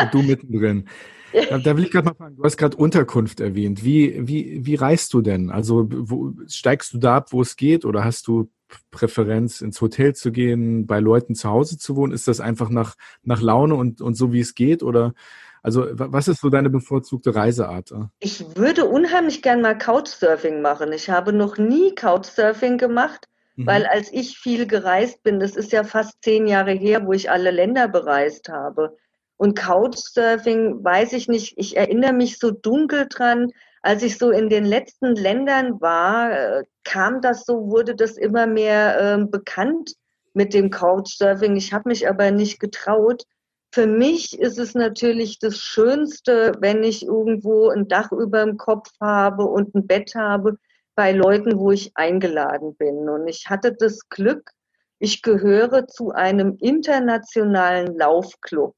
und 0.00 0.14
du 0.14 0.22
mittendrin. 0.22 0.88
Da, 1.32 1.58
da 1.58 1.76
will 1.76 1.84
ich 1.84 1.90
gerade 1.90 2.06
mal 2.06 2.14
fragen, 2.14 2.36
du 2.36 2.44
hast 2.44 2.56
gerade 2.56 2.76
Unterkunft 2.76 3.40
erwähnt. 3.40 3.84
Wie, 3.84 4.26
wie, 4.26 4.64
wie 4.64 4.74
reist 4.74 5.12
du 5.12 5.20
denn? 5.20 5.50
Also 5.50 5.86
wo, 5.90 6.32
steigst 6.46 6.94
du 6.94 6.98
da 6.98 7.16
ab, 7.16 7.32
wo 7.32 7.42
es 7.42 7.56
geht, 7.56 7.84
oder 7.84 8.04
hast 8.04 8.26
du 8.26 8.50
Präferenz, 8.90 9.60
ins 9.60 9.80
Hotel 9.80 10.14
zu 10.14 10.32
gehen, 10.32 10.86
bei 10.86 11.00
Leuten 11.00 11.34
zu 11.34 11.48
Hause 11.48 11.78
zu 11.78 11.96
wohnen? 11.96 12.12
Ist 12.12 12.28
das 12.28 12.40
einfach 12.40 12.70
nach, 12.70 12.94
nach 13.22 13.40
Laune 13.40 13.74
und, 13.74 14.00
und 14.00 14.14
so, 14.14 14.32
wie 14.32 14.40
es 14.40 14.54
geht? 14.54 14.82
Oder 14.82 15.14
also 15.62 15.86
was 15.92 16.28
ist 16.28 16.40
so 16.40 16.50
deine 16.50 16.70
bevorzugte 16.70 17.34
Reiseart? 17.34 17.92
Ich 18.20 18.44
würde 18.56 18.86
unheimlich 18.86 19.42
gern 19.42 19.60
mal 19.60 19.76
Couchsurfing 19.76 20.62
machen. 20.62 20.92
Ich 20.92 21.10
habe 21.10 21.32
noch 21.32 21.58
nie 21.58 21.94
Couchsurfing 21.94 22.78
gemacht, 22.78 23.26
mhm. 23.56 23.66
weil 23.66 23.86
als 23.86 24.12
ich 24.12 24.38
viel 24.38 24.66
gereist 24.66 25.22
bin, 25.22 25.40
das 25.40 25.56
ist 25.56 25.72
ja 25.72 25.84
fast 25.84 26.22
zehn 26.22 26.46
Jahre 26.46 26.72
her, 26.72 27.06
wo 27.06 27.12
ich 27.12 27.30
alle 27.30 27.50
Länder 27.50 27.88
bereist 27.88 28.48
habe. 28.48 28.96
Und 29.36 29.56
Couchsurfing, 29.56 30.82
weiß 30.82 31.12
ich 31.12 31.28
nicht, 31.28 31.54
ich 31.56 31.76
erinnere 31.76 32.12
mich 32.12 32.38
so 32.38 32.50
dunkel 32.50 33.06
dran, 33.08 33.52
als 33.82 34.02
ich 34.02 34.18
so 34.18 34.30
in 34.30 34.48
den 34.48 34.64
letzten 34.64 35.14
Ländern 35.14 35.80
war, 35.80 36.32
äh, 36.32 36.64
kam 36.84 37.20
das 37.20 37.44
so, 37.44 37.70
wurde 37.70 37.94
das 37.94 38.16
immer 38.16 38.46
mehr 38.46 39.00
äh, 39.00 39.24
bekannt 39.24 39.94
mit 40.34 40.54
dem 40.54 40.70
Couchsurfing. 40.70 41.56
Ich 41.56 41.72
habe 41.72 41.88
mich 41.88 42.08
aber 42.08 42.30
nicht 42.30 42.60
getraut. 42.60 43.24
Für 43.72 43.86
mich 43.86 44.38
ist 44.38 44.58
es 44.58 44.74
natürlich 44.74 45.38
das 45.38 45.58
Schönste, 45.58 46.52
wenn 46.60 46.82
ich 46.82 47.04
irgendwo 47.04 47.68
ein 47.68 47.88
Dach 47.88 48.12
über 48.12 48.44
dem 48.44 48.56
Kopf 48.56 48.88
habe 49.00 49.44
und 49.44 49.74
ein 49.74 49.86
Bett 49.86 50.14
habe 50.14 50.56
bei 50.94 51.12
Leuten, 51.12 51.58
wo 51.58 51.70
ich 51.70 51.92
eingeladen 51.94 52.74
bin. 52.76 53.08
Und 53.08 53.28
ich 53.28 53.48
hatte 53.48 53.72
das 53.72 54.08
Glück, 54.08 54.50
ich 54.98 55.22
gehöre 55.22 55.86
zu 55.86 56.10
einem 56.10 56.56
internationalen 56.60 57.96
Laufclub. 57.96 58.74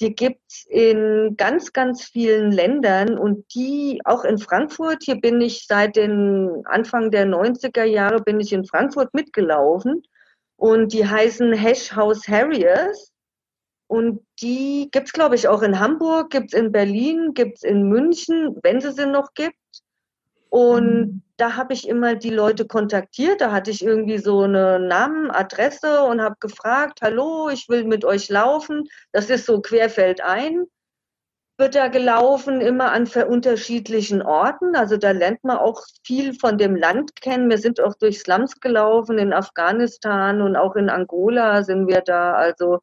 Die 0.00 0.14
gibt's 0.14 0.64
in 0.68 1.36
ganz, 1.36 1.72
ganz 1.72 2.04
vielen 2.04 2.52
Ländern 2.52 3.18
und 3.18 3.52
die 3.54 4.00
auch 4.04 4.24
in 4.24 4.38
Frankfurt. 4.38 5.02
Hier 5.02 5.20
bin 5.20 5.40
ich 5.40 5.66
seit 5.66 5.96
den 5.96 6.62
Anfang 6.66 7.10
der 7.10 7.26
90er 7.26 7.84
Jahre 7.84 8.22
bin 8.22 8.38
ich 8.38 8.52
in 8.52 8.64
Frankfurt 8.64 9.12
mitgelaufen 9.12 10.02
und 10.56 10.92
die 10.92 11.06
heißen 11.06 11.52
Hash 11.52 11.96
House 11.96 12.28
Harriers 12.28 13.12
und 13.88 14.24
die 14.40 14.88
gibt's 14.92 15.12
glaube 15.12 15.34
ich 15.34 15.48
auch 15.48 15.62
in 15.62 15.80
Hamburg, 15.80 16.30
gibt's 16.30 16.52
in 16.52 16.70
Berlin, 16.70 17.32
gibt's 17.34 17.64
in 17.64 17.88
München, 17.88 18.56
wenn 18.62 18.80
sie 18.80 18.92
sie 18.92 19.06
noch 19.06 19.34
gibt. 19.34 19.56
Und 20.50 21.22
da 21.36 21.56
habe 21.56 21.72
ich 21.72 21.88
immer 21.88 22.14
die 22.14 22.30
Leute 22.30 22.66
kontaktiert. 22.66 23.40
Da 23.40 23.52
hatte 23.52 23.70
ich 23.70 23.84
irgendwie 23.84 24.18
so 24.18 24.42
eine 24.42 24.78
Namen, 24.80 25.30
Adresse 25.30 26.02
und 26.02 26.20
habe 26.20 26.36
gefragt, 26.40 27.00
hallo, 27.02 27.48
ich 27.48 27.68
will 27.68 27.84
mit 27.84 28.04
euch 28.04 28.28
laufen. 28.28 28.88
Das 29.12 29.30
ist 29.30 29.46
so 29.46 29.60
querfeldein. 29.60 30.66
Wird 31.58 31.74
da 31.74 31.88
gelaufen, 31.88 32.60
immer 32.60 32.92
an 32.92 33.08
unterschiedlichen 33.28 34.22
Orten. 34.22 34.76
Also 34.76 34.96
da 34.96 35.10
lernt 35.10 35.42
man 35.44 35.58
auch 35.58 35.82
viel 36.04 36.32
von 36.34 36.56
dem 36.56 36.76
Land 36.76 37.20
kennen. 37.20 37.50
Wir 37.50 37.58
sind 37.58 37.80
auch 37.80 37.94
durch 37.94 38.20
Slums 38.20 38.60
gelaufen 38.60 39.18
in 39.18 39.32
Afghanistan 39.32 40.40
und 40.40 40.56
auch 40.56 40.76
in 40.76 40.88
Angola 40.88 41.62
sind 41.64 41.88
wir 41.88 42.00
da. 42.00 42.34
Also 42.34 42.78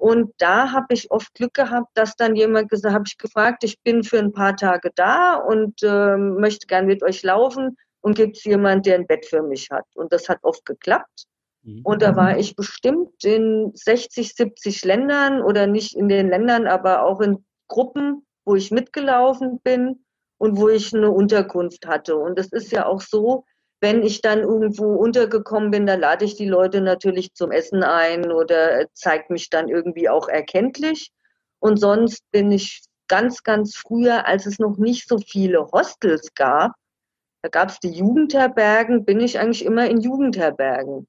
und 0.00 0.32
da 0.38 0.72
habe 0.72 0.94
ich 0.94 1.10
oft 1.10 1.34
Glück 1.34 1.52
gehabt, 1.52 1.90
dass 1.92 2.16
dann 2.16 2.34
jemand 2.34 2.70
gesagt, 2.70 2.94
habe 2.94 3.04
ich 3.06 3.18
gefragt, 3.18 3.64
ich 3.64 3.82
bin 3.82 4.02
für 4.02 4.18
ein 4.18 4.32
paar 4.32 4.56
Tage 4.56 4.90
da 4.94 5.34
und 5.34 5.82
äh, 5.82 6.16
möchte 6.16 6.66
gern 6.66 6.86
mit 6.86 7.02
euch 7.02 7.22
laufen 7.22 7.76
und 8.00 8.16
gibt 8.16 8.38
es 8.38 8.44
jemand, 8.44 8.86
der 8.86 8.94
ein 8.94 9.06
Bett 9.06 9.26
für 9.26 9.42
mich 9.42 9.68
hat? 9.70 9.84
Und 9.94 10.10
das 10.10 10.30
hat 10.30 10.38
oft 10.40 10.64
geklappt. 10.64 11.26
Mhm. 11.64 11.82
Und 11.84 12.00
da 12.00 12.16
war 12.16 12.38
ich 12.38 12.56
bestimmt 12.56 13.22
in 13.24 13.72
60, 13.74 14.34
70 14.34 14.86
Ländern 14.86 15.42
oder 15.42 15.66
nicht 15.66 15.94
in 15.94 16.08
den 16.08 16.30
Ländern, 16.30 16.66
aber 16.66 17.02
auch 17.04 17.20
in 17.20 17.44
Gruppen, 17.68 18.26
wo 18.46 18.54
ich 18.54 18.70
mitgelaufen 18.70 19.60
bin 19.62 20.06
und 20.38 20.56
wo 20.56 20.70
ich 20.70 20.94
eine 20.94 21.10
Unterkunft 21.10 21.86
hatte. 21.86 22.16
Und 22.16 22.38
es 22.38 22.52
ist 22.52 22.72
ja 22.72 22.86
auch 22.86 23.02
so, 23.02 23.44
wenn 23.80 24.02
ich 24.02 24.20
dann 24.20 24.40
irgendwo 24.40 24.94
untergekommen 24.94 25.70
bin, 25.70 25.86
dann 25.86 26.00
lade 26.00 26.24
ich 26.24 26.36
die 26.36 26.48
Leute 26.48 26.80
natürlich 26.80 27.34
zum 27.34 27.50
Essen 27.50 27.82
ein 27.82 28.30
oder 28.30 28.86
zeigt 28.92 29.30
mich 29.30 29.50
dann 29.50 29.68
irgendwie 29.68 30.08
auch 30.08 30.28
erkenntlich. 30.28 31.10
Und 31.60 31.78
sonst 31.78 32.22
bin 32.30 32.52
ich 32.52 32.82
ganz, 33.08 33.42
ganz 33.42 33.76
früher, 33.76 34.26
als 34.26 34.46
es 34.46 34.58
noch 34.58 34.76
nicht 34.76 35.08
so 35.08 35.18
viele 35.18 35.66
Hostels 35.72 36.34
gab, 36.34 36.72
da 37.42 37.48
gab 37.48 37.70
es 37.70 37.80
die 37.80 37.90
Jugendherbergen, 37.90 39.04
bin 39.04 39.20
ich 39.20 39.38
eigentlich 39.38 39.64
immer 39.64 39.88
in 39.88 40.00
Jugendherbergen 40.00 41.06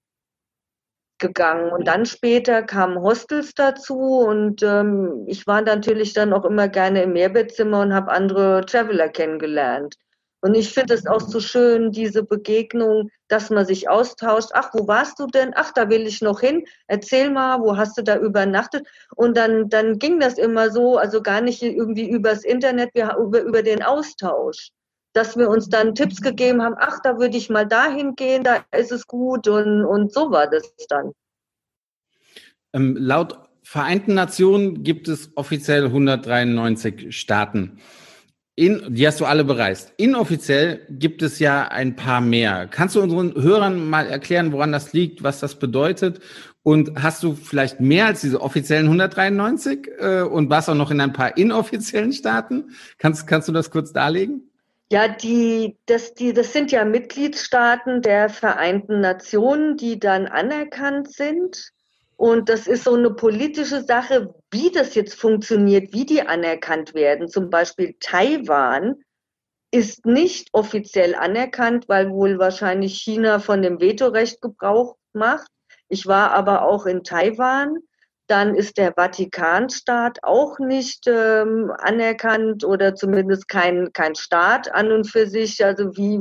gegangen. 1.19 1.71
Und 1.71 1.87
dann 1.87 2.05
später 2.05 2.63
kamen 2.63 3.01
Hostels 3.01 3.53
dazu 3.53 3.95
und 3.95 4.63
ähm, 4.63 5.25
ich 5.27 5.45
war 5.45 5.61
natürlich 5.61 6.13
dann 6.13 6.33
auch 6.33 6.45
immer 6.45 6.67
gerne 6.67 7.03
im 7.03 7.13
Mehrbettzimmer 7.13 7.81
und 7.81 7.93
habe 7.93 8.11
andere 8.11 8.65
Traveler 8.65 9.09
kennengelernt. 9.09 9.95
Und 10.41 10.55
ich 10.55 10.73
finde 10.73 10.95
es 10.95 11.05
auch 11.05 11.21
so 11.21 11.39
schön, 11.39 11.91
diese 11.91 12.23
Begegnung, 12.23 13.09
dass 13.27 13.51
man 13.51 13.65
sich 13.65 13.89
austauscht. 13.89 14.49
Ach, 14.53 14.71
wo 14.73 14.87
warst 14.87 15.19
du 15.19 15.27
denn? 15.27 15.53
Ach, 15.55 15.71
da 15.71 15.89
will 15.89 16.07
ich 16.07 16.21
noch 16.21 16.39
hin. 16.39 16.65
Erzähl 16.87 17.29
mal, 17.29 17.61
wo 17.61 17.77
hast 17.77 17.97
du 17.97 18.03
da 18.03 18.17
übernachtet? 18.17 18.87
Und 19.15 19.37
dann, 19.37 19.69
dann 19.69 19.99
ging 19.99 20.19
das 20.19 20.39
immer 20.39 20.71
so, 20.71 20.97
also 20.97 21.21
gar 21.21 21.41
nicht 21.41 21.61
irgendwie 21.61 22.09
übers 22.09 22.43
Internet, 22.43 22.89
wir, 22.95 23.15
über, 23.17 23.41
über 23.41 23.61
den 23.61 23.83
Austausch. 23.83 24.71
Dass 25.13 25.37
wir 25.37 25.49
uns 25.49 25.69
dann 25.69 25.93
Tipps 25.93 26.21
gegeben 26.21 26.63
haben, 26.63 26.75
ach, 26.79 26.99
da 27.03 27.19
würde 27.19 27.37
ich 27.37 27.49
mal 27.49 27.67
dahin 27.67 28.15
gehen, 28.15 28.43
da 28.43 28.65
ist 28.75 28.91
es 28.91 29.05
gut 29.05 29.47
und, 29.47 29.85
und 29.85 30.13
so 30.13 30.31
war 30.31 30.49
das 30.49 30.73
dann. 30.87 31.11
Ähm, 32.73 32.95
laut 32.97 33.37
Vereinten 33.63 34.15
Nationen 34.15 34.83
gibt 34.83 35.07
es 35.07 35.31
offiziell 35.35 35.85
193 35.85 37.15
Staaten. 37.15 37.79
In, 38.55 38.93
die 38.93 39.07
hast 39.07 39.19
du 39.21 39.25
alle 39.25 39.45
bereist. 39.45 39.93
Inoffiziell 39.97 40.85
gibt 40.89 41.21
es 41.21 41.39
ja 41.39 41.69
ein 41.69 41.95
paar 41.95 42.19
mehr. 42.19 42.67
Kannst 42.67 42.95
du 42.95 43.01
unseren 43.01 43.33
Hörern 43.33 43.89
mal 43.89 44.07
erklären, 44.07 44.51
woran 44.51 44.73
das 44.73 44.91
liegt, 44.91 45.23
was 45.23 45.39
das 45.39 45.55
bedeutet? 45.55 46.19
Und 46.63 47.01
hast 47.01 47.23
du 47.23 47.33
vielleicht 47.33 47.79
mehr 47.79 48.07
als 48.07 48.21
diese 48.21 48.41
offiziellen 48.41 48.85
193 48.85 49.89
äh, 49.99 50.21
und 50.21 50.49
warst 50.49 50.69
auch 50.69 50.75
noch 50.75 50.91
in 50.91 51.01
ein 51.01 51.13
paar 51.13 51.37
inoffiziellen 51.37 52.13
Staaten? 52.13 52.75
Kannst, 52.97 53.25
kannst 53.25 53.47
du 53.47 53.51
das 53.51 53.71
kurz 53.71 53.93
darlegen? 53.93 54.51
Ja, 54.91 55.07
die, 55.07 55.77
das, 55.85 56.13
die, 56.13 56.33
das 56.33 56.51
sind 56.51 56.71
ja 56.71 56.83
Mitgliedstaaten 56.83 58.01
der 58.01 58.27
Vereinten 58.29 58.99
Nationen, 58.99 59.77
die 59.77 59.97
dann 59.97 60.27
anerkannt 60.27 61.09
sind. 61.09 61.71
Und 62.21 62.49
das 62.49 62.67
ist 62.67 62.83
so 62.83 62.93
eine 62.93 63.09
politische 63.09 63.81
Sache, 63.81 64.35
wie 64.51 64.69
das 64.69 64.93
jetzt 64.93 65.15
funktioniert, 65.15 65.91
wie 65.91 66.05
die 66.05 66.21
anerkannt 66.21 66.93
werden. 66.93 67.27
Zum 67.27 67.49
Beispiel 67.49 67.95
Taiwan 67.99 69.03
ist 69.71 70.05
nicht 70.05 70.49
offiziell 70.51 71.15
anerkannt, 71.15 71.89
weil 71.89 72.11
wohl 72.11 72.37
wahrscheinlich 72.37 73.01
China 73.01 73.39
von 73.39 73.63
dem 73.63 73.81
Vetorecht 73.81 74.39
Gebrauch 74.39 74.97
macht. 75.13 75.47
Ich 75.89 76.05
war 76.05 76.29
aber 76.29 76.61
auch 76.61 76.85
in 76.85 77.03
Taiwan. 77.03 77.77
Dann 78.27 78.53
ist 78.53 78.77
der 78.77 78.93
Vatikanstaat 78.93 80.19
auch 80.21 80.59
nicht 80.59 81.07
ähm, 81.07 81.71
anerkannt 81.79 82.63
oder 82.63 82.93
zumindest 82.93 83.47
kein, 83.47 83.93
kein 83.93 84.13
Staat 84.13 84.71
an 84.71 84.91
und 84.91 85.09
für 85.09 85.25
sich. 85.25 85.65
Also 85.65 85.97
wie 85.97 86.19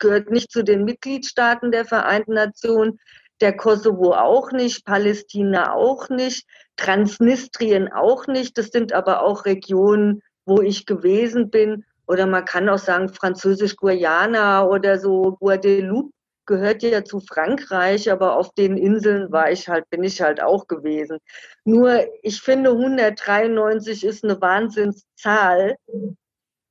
gehört 0.00 0.28
nicht 0.32 0.50
zu 0.50 0.64
den 0.64 0.84
Mitgliedstaaten 0.84 1.70
der 1.70 1.84
Vereinten 1.84 2.32
Nationen 2.32 2.98
der 3.40 3.56
Kosovo 3.56 4.12
auch 4.12 4.52
nicht, 4.52 4.84
Palästina 4.84 5.72
auch 5.72 6.08
nicht, 6.08 6.46
Transnistrien 6.76 7.92
auch 7.92 8.26
nicht. 8.26 8.56
Das 8.58 8.68
sind 8.68 8.92
aber 8.92 9.22
auch 9.22 9.44
Regionen, 9.44 10.22
wo 10.44 10.60
ich 10.60 10.86
gewesen 10.86 11.50
bin. 11.50 11.84
Oder 12.06 12.26
man 12.26 12.44
kann 12.44 12.68
auch 12.68 12.78
sagen, 12.78 13.08
Französisch-Guayana 13.08 14.66
oder 14.66 14.98
so 14.98 15.36
Guadeloupe 15.38 16.10
gehört 16.46 16.82
ja 16.82 17.04
zu 17.04 17.20
Frankreich, 17.20 18.10
aber 18.10 18.36
auf 18.36 18.52
den 18.54 18.76
Inseln 18.76 19.30
war 19.30 19.52
ich 19.52 19.68
halt, 19.68 19.88
bin 19.88 20.02
ich 20.02 20.20
halt 20.20 20.42
auch 20.42 20.66
gewesen. 20.66 21.18
Nur 21.64 22.04
ich 22.22 22.40
finde 22.42 22.70
193 22.70 24.04
ist 24.04 24.24
eine 24.24 24.40
Wahnsinnszahl. 24.40 25.76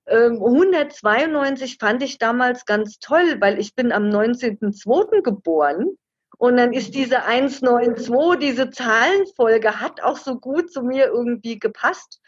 192 0.05 1.71
ähm, 1.71 1.77
fand 1.79 2.03
ich 2.03 2.17
damals 2.17 2.65
ganz 2.65 2.99
toll, 2.99 3.37
weil 3.39 3.59
ich 3.59 3.75
bin 3.75 3.93
am 3.93 4.09
19.02. 4.09 5.21
geboren 5.21 5.97
und 6.39 6.55
dann 6.55 6.71
ist 6.71 6.95
diese 6.95 7.25
192, 7.25 8.39
diese 8.39 8.69
Zahlenfolge 8.69 9.81
hat 9.81 10.01
auch 10.01 10.17
so 10.17 10.39
gut 10.39 10.71
zu 10.71 10.83
mir 10.83 11.07
irgendwie 11.07 11.59
gepasst. 11.59 12.21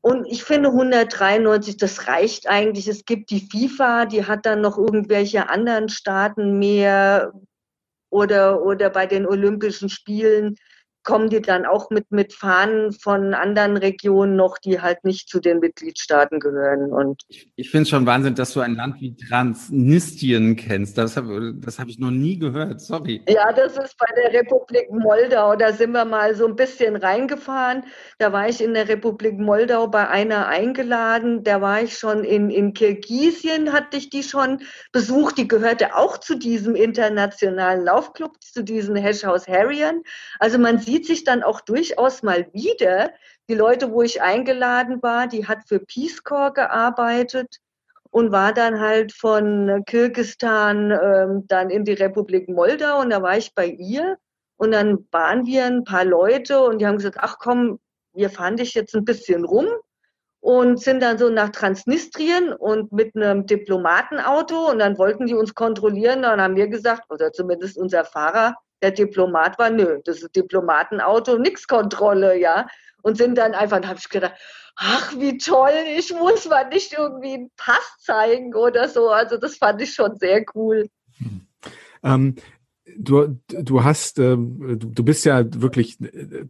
Und 0.00 0.24
ich 0.24 0.42
finde 0.42 0.70
193, 0.70 1.76
das 1.76 2.08
reicht 2.08 2.48
eigentlich. 2.48 2.88
Es 2.88 3.04
gibt 3.04 3.28
die 3.28 3.46
FIFA, 3.46 4.06
die 4.06 4.24
hat 4.24 4.46
dann 4.46 4.62
noch 4.62 4.78
irgendwelche 4.78 5.50
anderen 5.50 5.90
Staaten 5.90 6.58
mehr 6.58 7.34
oder, 8.08 8.62
oder 8.62 8.88
bei 8.88 9.04
den 9.04 9.26
Olympischen 9.26 9.90
Spielen 9.90 10.56
kommen 11.02 11.30
die 11.30 11.40
dann 11.40 11.64
auch 11.64 11.90
mit, 11.90 12.10
mit 12.10 12.34
Fahnen 12.34 12.92
von 12.92 13.32
anderen 13.32 13.76
Regionen 13.76 14.36
noch, 14.36 14.58
die 14.58 14.80
halt 14.80 15.04
nicht 15.04 15.28
zu 15.28 15.40
den 15.40 15.60
Mitgliedstaaten 15.60 16.40
gehören. 16.40 16.92
Und 16.92 17.22
ich, 17.28 17.50
ich 17.56 17.70
finde 17.70 17.84
es 17.84 17.88
schon 17.88 18.04
Wahnsinn, 18.06 18.34
dass 18.34 18.52
du 18.52 18.60
ein 18.60 18.74
Land 18.74 19.00
wie 19.00 19.16
Transnistrien 19.16 20.56
kennst. 20.56 20.98
Das 20.98 21.16
habe 21.16 21.54
das 21.54 21.78
hab 21.78 21.88
ich 21.88 21.98
noch 21.98 22.10
nie 22.10 22.38
gehört, 22.38 22.80
sorry. 22.80 23.22
Ja, 23.28 23.52
das 23.52 23.78
ist 23.78 23.96
bei 23.96 24.06
der 24.14 24.40
Republik 24.40 24.90
Moldau. 24.90 25.56
Da 25.56 25.72
sind 25.72 25.92
wir 25.92 26.04
mal 26.04 26.34
so 26.34 26.46
ein 26.46 26.56
bisschen 26.56 26.96
reingefahren. 26.96 27.84
Da 28.18 28.32
war 28.32 28.48
ich 28.48 28.62
in 28.62 28.74
der 28.74 28.88
Republik 28.88 29.38
Moldau 29.38 29.88
bei 29.88 30.06
einer 30.06 30.48
eingeladen. 30.48 31.44
Da 31.44 31.62
war 31.62 31.82
ich 31.82 31.96
schon 31.96 32.24
in, 32.24 32.50
in 32.50 32.74
Kirgisien, 32.74 33.72
hatte 33.72 33.96
ich 33.96 34.10
die 34.10 34.22
schon 34.22 34.60
besucht. 34.92 35.38
Die 35.38 35.48
gehörte 35.48 35.96
auch 35.96 36.18
zu 36.18 36.36
diesem 36.36 36.74
internationalen 36.74 37.84
Laufclub, 37.84 38.32
zu 38.42 38.62
diesen 38.62 38.96
Hashhouse 38.96 39.48
Harriern. 39.48 40.02
Also 40.38 40.58
man 40.58 40.78
sieht, 40.78 40.89
sieht 40.90 41.06
sich 41.06 41.22
dann 41.22 41.44
auch 41.44 41.60
durchaus 41.60 42.24
mal 42.24 42.48
wieder. 42.52 43.12
Die 43.48 43.54
Leute, 43.54 43.92
wo 43.92 44.02
ich 44.02 44.22
eingeladen 44.22 45.00
war, 45.02 45.28
die 45.28 45.46
hat 45.46 45.60
für 45.68 45.78
Peace 45.78 46.24
Corps 46.24 46.52
gearbeitet 46.52 47.58
und 48.10 48.32
war 48.32 48.52
dann 48.52 48.80
halt 48.80 49.12
von 49.12 49.84
Kirgistan 49.86 50.90
ähm, 50.90 51.44
dann 51.46 51.70
in 51.70 51.84
die 51.84 51.92
Republik 51.92 52.48
Moldau 52.48 53.00
und 53.00 53.10
da 53.10 53.22
war 53.22 53.38
ich 53.38 53.54
bei 53.54 53.66
ihr 53.66 54.18
und 54.56 54.72
dann 54.72 55.06
waren 55.12 55.46
wir 55.46 55.64
ein 55.64 55.84
paar 55.84 56.04
Leute 56.04 56.60
und 56.60 56.80
die 56.80 56.86
haben 56.86 56.96
gesagt, 56.96 57.18
ach 57.20 57.36
komm, 57.38 57.78
wir 58.12 58.28
fahren 58.28 58.56
dich 58.56 58.74
jetzt 58.74 58.96
ein 58.96 59.04
bisschen 59.04 59.44
rum 59.44 59.68
und 60.40 60.80
sind 60.80 61.00
dann 61.02 61.18
so 61.18 61.28
nach 61.28 61.50
Transnistrien 61.50 62.52
und 62.52 62.90
mit 62.90 63.14
einem 63.14 63.46
Diplomatenauto 63.46 64.70
und 64.70 64.80
dann 64.80 64.98
wollten 64.98 65.26
die 65.26 65.34
uns 65.34 65.54
kontrollieren. 65.54 66.22
Dann 66.22 66.40
haben 66.40 66.56
wir 66.56 66.66
gesagt, 66.66 67.04
oder 67.10 67.30
zumindest 67.30 67.78
unser 67.78 68.04
Fahrer, 68.04 68.56
der 68.82 68.90
Diplomat 68.92 69.58
war, 69.58 69.70
nö, 69.70 70.00
das 70.04 70.22
ist 70.22 70.34
Diplomatenauto, 70.34 71.38
nix 71.38 71.66
Kontrolle, 71.66 72.38
ja. 72.38 72.66
Und 73.02 73.16
sind 73.16 73.38
dann 73.38 73.54
einfach, 73.54 73.80
dann 73.80 73.88
habe 73.88 73.98
ich 73.98 74.08
gedacht, 74.08 74.34
ach, 74.76 75.14
wie 75.18 75.38
toll, 75.38 75.72
ich 75.96 76.12
muss 76.12 76.48
mal 76.48 76.68
nicht 76.68 76.92
irgendwie 76.92 77.34
einen 77.34 77.50
Pass 77.56 77.96
zeigen 77.98 78.54
oder 78.54 78.88
so. 78.88 79.08
Also 79.08 79.36
das 79.36 79.56
fand 79.56 79.80
ich 79.82 79.92
schon 79.92 80.18
sehr 80.18 80.44
cool. 80.54 80.88
Hm. 81.18 81.46
Ähm, 82.02 82.34
du, 82.96 83.38
du 83.48 83.84
hast, 83.84 84.18
äh, 84.18 84.36
du 84.36 85.04
bist 85.04 85.24
ja 85.24 85.44
wirklich 85.60 85.98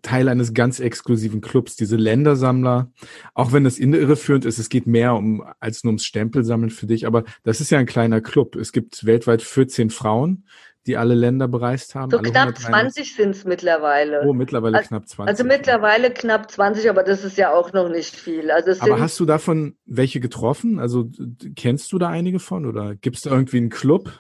Teil 0.03 0.29
eines 0.29 0.55
ganz 0.55 0.81
exklusiven 0.81 1.41
Clubs, 1.41 1.77
diese 1.77 1.97
Ländersammler. 1.97 2.91
Auch 3.35 3.53
wenn 3.53 3.65
das 3.65 3.79
irreführend 3.79 4.45
ist, 4.45 4.59
es 4.59 4.69
geht 4.69 4.87
mehr 4.87 5.15
um 5.15 5.45
als 5.59 5.85
nur 5.85 5.91
ums 5.91 6.05
Stempelsammeln 6.05 6.71
für 6.71 6.87
dich, 6.87 7.07
aber 7.07 7.25
das 7.43 7.61
ist 7.61 7.71
ja 7.71 7.79
ein 7.79 7.87
kleiner 7.87 8.21
Club. 8.21 8.57
Es 8.57 8.73
gibt 8.73 9.05
weltweit 9.05 9.43
14 9.43 9.91
Frauen, 9.91 10.45
die 10.87 10.97
alle 10.97 11.15
Länder 11.15 11.47
bereist 11.47 11.95
haben. 11.95 12.11
So 12.11 12.19
knapp 12.19 12.57
20 12.57 13.15
sind 13.15 13.31
es 13.31 13.45
mittlerweile. 13.45 14.23
Oh, 14.27 14.33
mittlerweile 14.33 14.79
also, 14.79 14.89
knapp 14.89 15.09
20. 15.09 15.29
Also 15.29 15.45
mittlerweile 15.45 16.11
knapp 16.11 16.51
20, 16.51 16.89
aber 16.89 17.03
das 17.03 17.25
ist 17.25 17.37
ja 17.37 17.53
auch 17.53 17.73
noch 17.73 17.89
nicht 17.89 18.17
viel. 18.17 18.51
Also 18.51 18.73
aber 18.83 18.99
hast 18.99 19.21
du 19.21 19.27
davon 19.27 19.77
welche 19.85 20.21
getroffen? 20.21 20.79
Also 20.79 21.11
kennst 21.55 21.93
du 21.93 21.99
da 21.99 22.09
einige 22.09 22.39
von 22.39 22.67
oder 22.67 22.95
gibt 22.95 23.17
es 23.17 23.23
da 23.23 23.31
irgendwie 23.31 23.59
einen 23.59 23.71
Club? 23.71 24.11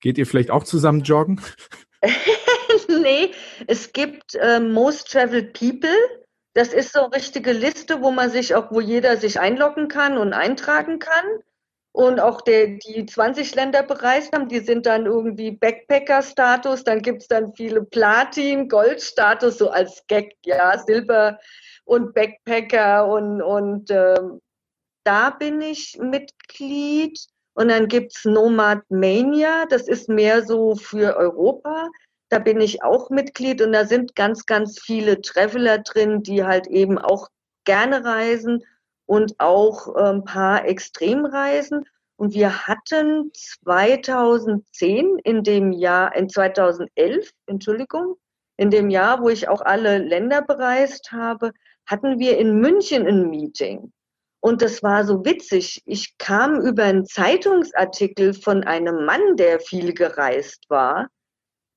Geht 0.00 0.18
ihr 0.18 0.26
vielleicht 0.26 0.50
auch 0.50 0.64
zusammen 0.64 1.02
joggen? 1.02 1.40
nee, 2.88 3.32
es 3.66 3.92
gibt 3.92 4.36
äh, 4.36 4.60
Most 4.60 5.10
Traveled 5.10 5.58
People. 5.58 5.96
Das 6.54 6.72
ist 6.72 6.92
so 6.92 7.00
eine 7.00 7.16
richtige 7.16 7.52
Liste, 7.52 8.00
wo 8.00 8.10
man 8.10 8.30
sich 8.30 8.54
auch, 8.54 8.70
wo 8.70 8.80
jeder 8.80 9.16
sich 9.16 9.40
einloggen 9.40 9.88
kann 9.88 10.16
und 10.16 10.32
eintragen 10.32 10.98
kann 10.98 11.24
und 11.96 12.20
auch 12.20 12.42
der, 12.42 12.66
die 12.66 13.06
20 13.06 13.54
Länder 13.54 13.82
bereist 13.82 14.30
haben, 14.34 14.50
die 14.50 14.58
sind 14.58 14.84
dann 14.84 15.06
irgendwie 15.06 15.52
Backpacker-Status, 15.52 16.84
dann 16.84 17.00
gibt 17.00 17.22
es 17.22 17.28
dann 17.28 17.54
viele 17.54 17.84
Platin, 17.84 18.68
Gold-Status, 18.68 19.56
so 19.56 19.70
als 19.70 20.06
Gag, 20.06 20.36
ja, 20.44 20.76
Silber 20.76 21.38
und 21.86 22.12
Backpacker 22.12 23.06
und, 23.08 23.40
und 23.40 23.90
ähm, 23.90 24.42
da 25.04 25.30
bin 25.30 25.62
ich 25.62 25.96
Mitglied. 25.98 27.18
Und 27.54 27.68
dann 27.68 27.88
gibt 27.88 28.14
es 28.14 28.26
Nomad 28.26 28.82
Mania, 28.90 29.64
das 29.64 29.88
ist 29.88 30.10
mehr 30.10 30.44
so 30.44 30.74
für 30.74 31.16
Europa. 31.16 31.88
Da 32.28 32.40
bin 32.40 32.60
ich 32.60 32.82
auch 32.82 33.08
Mitglied 33.08 33.62
und 33.62 33.72
da 33.72 33.86
sind 33.86 34.14
ganz, 34.14 34.44
ganz 34.44 34.78
viele 34.78 35.22
Traveler 35.22 35.78
drin, 35.78 36.22
die 36.22 36.44
halt 36.44 36.66
eben 36.66 36.98
auch 36.98 37.28
gerne 37.64 38.04
reisen 38.04 38.62
und 39.06 39.38
auch 39.38 39.94
ein 39.94 40.16
ähm, 40.16 40.24
paar 40.24 40.66
Extremreisen. 40.66 41.84
Und 42.16 42.34
wir 42.34 42.66
hatten 42.66 43.30
2010 43.34 45.18
in 45.22 45.42
dem 45.42 45.72
Jahr, 45.72 46.14
in 46.16 46.28
2011, 46.28 47.30
Entschuldigung, 47.46 48.16
in 48.56 48.70
dem 48.70 48.90
Jahr, 48.90 49.22
wo 49.22 49.28
ich 49.28 49.48
auch 49.48 49.60
alle 49.60 49.98
Länder 49.98 50.42
bereist 50.42 51.12
habe, 51.12 51.52
hatten 51.86 52.18
wir 52.18 52.38
in 52.38 52.58
München 52.58 53.06
ein 53.06 53.28
Meeting. 53.28 53.92
Und 54.40 54.62
das 54.62 54.82
war 54.82 55.04
so 55.04 55.24
witzig. 55.24 55.82
Ich 55.86 56.18
kam 56.18 56.60
über 56.60 56.84
einen 56.84 57.04
Zeitungsartikel 57.04 58.32
von 58.32 58.64
einem 58.64 59.04
Mann, 59.04 59.36
der 59.36 59.60
viel 59.60 59.92
gereist 59.92 60.64
war, 60.68 61.08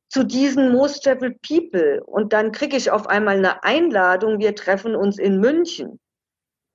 zu 0.09 0.23
diesen 0.23 0.71
Most 0.71 1.03
Traveled 1.03 1.41
People. 1.41 2.03
Und 2.03 2.32
dann 2.34 2.51
kriege 2.51 2.77
ich 2.77 2.91
auf 2.91 3.07
einmal 3.07 3.38
eine 3.38 3.63
Einladung, 3.63 4.39
wir 4.39 4.55
treffen 4.55 4.95
uns 4.95 5.17
in 5.17 5.39
München. 5.39 5.99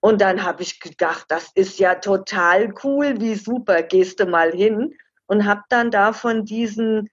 Und 0.04 0.20
dann 0.20 0.42
habe 0.44 0.62
ich 0.62 0.80
gedacht, 0.80 1.24
das 1.28 1.50
ist 1.54 1.78
ja 1.78 1.94
total 1.94 2.74
cool, 2.84 3.22
wie 3.22 3.36
super, 3.36 3.82
gehst 3.82 4.20
du 4.20 4.26
mal 4.26 4.52
hin. 4.52 4.94
Und 5.24 5.46
habe 5.46 5.62
dann 5.70 5.90
da 5.90 6.12
von 6.12 6.44
diesen 6.44 7.08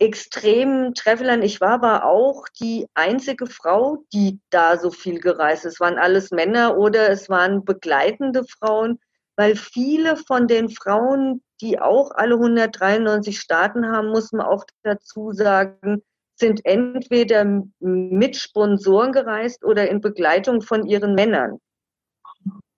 extremen 0.00 0.92
Travelern, 0.94 1.42
ich 1.42 1.60
war 1.60 1.74
aber 1.74 2.04
auch 2.04 2.46
die 2.60 2.88
einzige 2.94 3.46
Frau, 3.46 4.02
die 4.12 4.40
da 4.50 4.76
so 4.76 4.90
viel 4.90 5.20
gereist 5.20 5.64
ist. 5.64 5.74
Es 5.74 5.80
waren 5.80 5.98
alles 5.98 6.32
Männer 6.32 6.76
oder 6.76 7.10
es 7.10 7.28
waren 7.28 7.64
begleitende 7.64 8.42
Frauen, 8.42 8.98
weil 9.36 9.54
viele 9.54 10.16
von 10.16 10.48
den 10.48 10.68
Frauen, 10.68 11.44
die 11.60 11.78
auch 11.78 12.10
alle 12.10 12.34
193 12.34 13.38
Staaten 13.38 13.86
haben, 13.86 14.08
muss 14.08 14.32
man 14.32 14.44
auch 14.44 14.64
dazu 14.82 15.30
sagen, 15.30 16.02
sind 16.34 16.66
entweder 16.66 17.62
mit 17.78 18.34
Sponsoren 18.36 19.12
gereist 19.12 19.64
oder 19.64 19.88
in 19.88 20.00
Begleitung 20.00 20.60
von 20.60 20.84
ihren 20.84 21.14
Männern. 21.14 21.60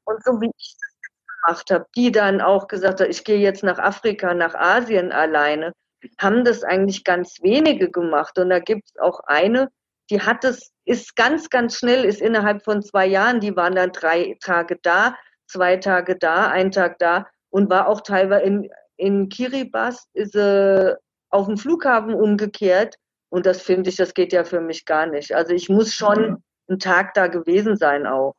Und 0.05 0.22
so 0.24 0.40
wie 0.40 0.50
ich 0.57 0.76
das 0.80 1.11
gemacht 1.42 1.70
habe, 1.70 1.86
die 1.96 2.12
dann 2.12 2.40
auch 2.40 2.68
gesagt 2.68 3.00
haben, 3.00 3.11
ich 3.11 3.24
gehe 3.24 3.38
jetzt 3.38 3.62
nach 3.62 3.78
Afrika, 3.78 4.34
nach 4.34 4.55
Asien 4.55 5.12
alleine, 5.12 5.72
haben 6.18 6.44
das 6.44 6.62
eigentlich 6.62 7.05
ganz 7.05 7.42
wenige 7.42 7.90
gemacht. 7.90 8.38
Und 8.38 8.50
da 8.50 8.59
gibt 8.59 8.84
es 8.86 9.00
auch 9.00 9.20
eine, 9.26 9.70
die 10.11 10.20
hat 10.20 10.44
es, 10.44 10.72
ist 10.84 11.16
ganz, 11.16 11.48
ganz 11.50 11.78
schnell, 11.78 12.05
ist 12.05 12.20
innerhalb 12.20 12.62
von 12.62 12.82
zwei 12.82 13.07
Jahren, 13.07 13.40
die 13.40 13.57
waren 13.57 13.74
dann 13.74 13.92
drei 13.92 14.36
Tage 14.40 14.78
da, 14.82 15.16
zwei 15.46 15.76
Tage 15.76 16.16
da, 16.16 16.48
ein 16.48 16.70
Tag 16.70 16.98
da 16.98 17.26
und 17.50 17.70
war 17.70 17.88
auch 17.88 18.00
teilweise 18.02 18.44
in, 18.44 18.70
in 18.96 19.28
Kiribati, 19.28 19.98
ist 20.12 20.32
sie 20.32 20.96
auf 21.30 21.46
dem 21.46 21.57
Flughafen 21.57 22.14
umgekehrt. 22.14 22.96
Und 23.30 23.46
das 23.46 23.62
finde 23.62 23.90
ich, 23.90 23.96
das 23.96 24.14
geht 24.14 24.32
ja 24.32 24.44
für 24.44 24.61
mich 24.61 24.84
gar 24.84 25.07
nicht. 25.07 25.34
Also 25.34 25.52
ich 25.52 25.68
muss 25.68 25.92
schon 25.92 26.42
einen 26.68 26.78
Tag 26.78 27.14
da 27.14 27.26
gewesen 27.26 27.76
sein 27.76 28.07
auch. 28.07 28.34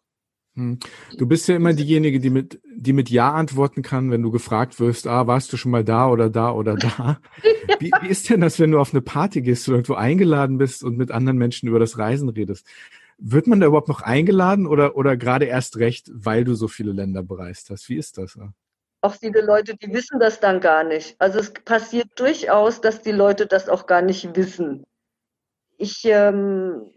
Hm. 0.55 0.79
Du 1.17 1.27
bist 1.27 1.47
ja 1.49 1.55
immer 1.55 1.73
diejenige, 1.73 2.19
die 2.19 2.29
mit, 2.29 2.61
die 2.65 2.93
mit 2.93 3.09
Ja 3.09 3.33
antworten 3.33 3.81
kann, 3.81 4.09
wenn 4.09 4.21
du 4.21 4.31
gefragt 4.31 4.79
wirst, 4.79 5.05
ah, 5.05 5.27
warst 5.27 5.51
du 5.51 5.57
schon 5.57 5.71
mal 5.71 5.83
da 5.83 6.09
oder 6.09 6.29
da 6.29 6.51
oder 6.51 6.75
da? 6.75 7.19
Wie, 7.79 7.91
wie 8.01 8.07
ist 8.07 8.29
denn 8.29 8.41
das, 8.41 8.59
wenn 8.59 8.71
du 8.71 8.79
auf 8.79 8.93
eine 8.93 9.01
Party 9.01 9.41
gehst 9.41 9.67
oder 9.67 9.77
irgendwo 9.77 9.95
eingeladen 9.95 10.57
bist 10.57 10.83
und 10.83 10.97
mit 10.97 11.11
anderen 11.11 11.37
Menschen 11.37 11.67
über 11.67 11.79
das 11.79 11.97
Reisen 11.97 12.29
redest? 12.29 12.65
Wird 13.17 13.47
man 13.47 13.59
da 13.59 13.67
überhaupt 13.67 13.89
noch 13.89 14.01
eingeladen 14.01 14.65
oder, 14.67 14.95
oder 14.95 15.17
gerade 15.17 15.45
erst 15.45 15.77
recht, 15.77 16.09
weil 16.13 16.45
du 16.45 16.53
so 16.53 16.67
viele 16.67 16.93
Länder 16.93 17.23
bereist 17.23 17.69
hast? 17.69 17.89
Wie 17.89 17.97
ist 17.97 18.17
das? 18.17 18.37
Auch 19.01 19.15
viele 19.15 19.41
Leute, 19.41 19.75
die 19.75 19.91
wissen 19.91 20.19
das 20.19 20.39
dann 20.39 20.61
gar 20.61 20.83
nicht. 20.83 21.15
Also 21.19 21.39
es 21.39 21.51
passiert 21.53 22.07
durchaus, 22.15 22.81
dass 22.81 23.01
die 23.01 23.11
Leute 23.11 23.45
das 23.45 23.67
auch 23.67 23.87
gar 23.87 24.01
nicht 24.01 24.35
wissen. 24.35 24.85
Ich 25.77 26.05
ähm, 26.05 26.91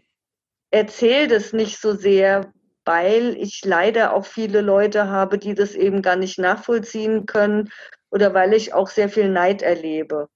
erzähle 0.71 1.27
das 1.27 1.51
nicht 1.51 1.81
so 1.81 1.93
sehr, 1.93 2.53
weil 2.89 3.37
ich 3.37 3.63
leider 3.63 4.15
auch 4.15 4.25
viele 4.25 4.61
Leute 4.61 5.09
habe, 5.09 5.37
die 5.37 5.53
das 5.53 5.75
eben 5.75 6.01
gar 6.01 6.15
nicht 6.15 6.39
nachvollziehen 6.39 7.27
können 7.27 7.69
oder 8.09 8.33
weil 8.33 8.51
ich 8.55 8.73
auch 8.73 8.87
sehr 8.87 9.09
viel 9.09 9.29
Neid 9.29 9.61
erlebe. 9.61 10.27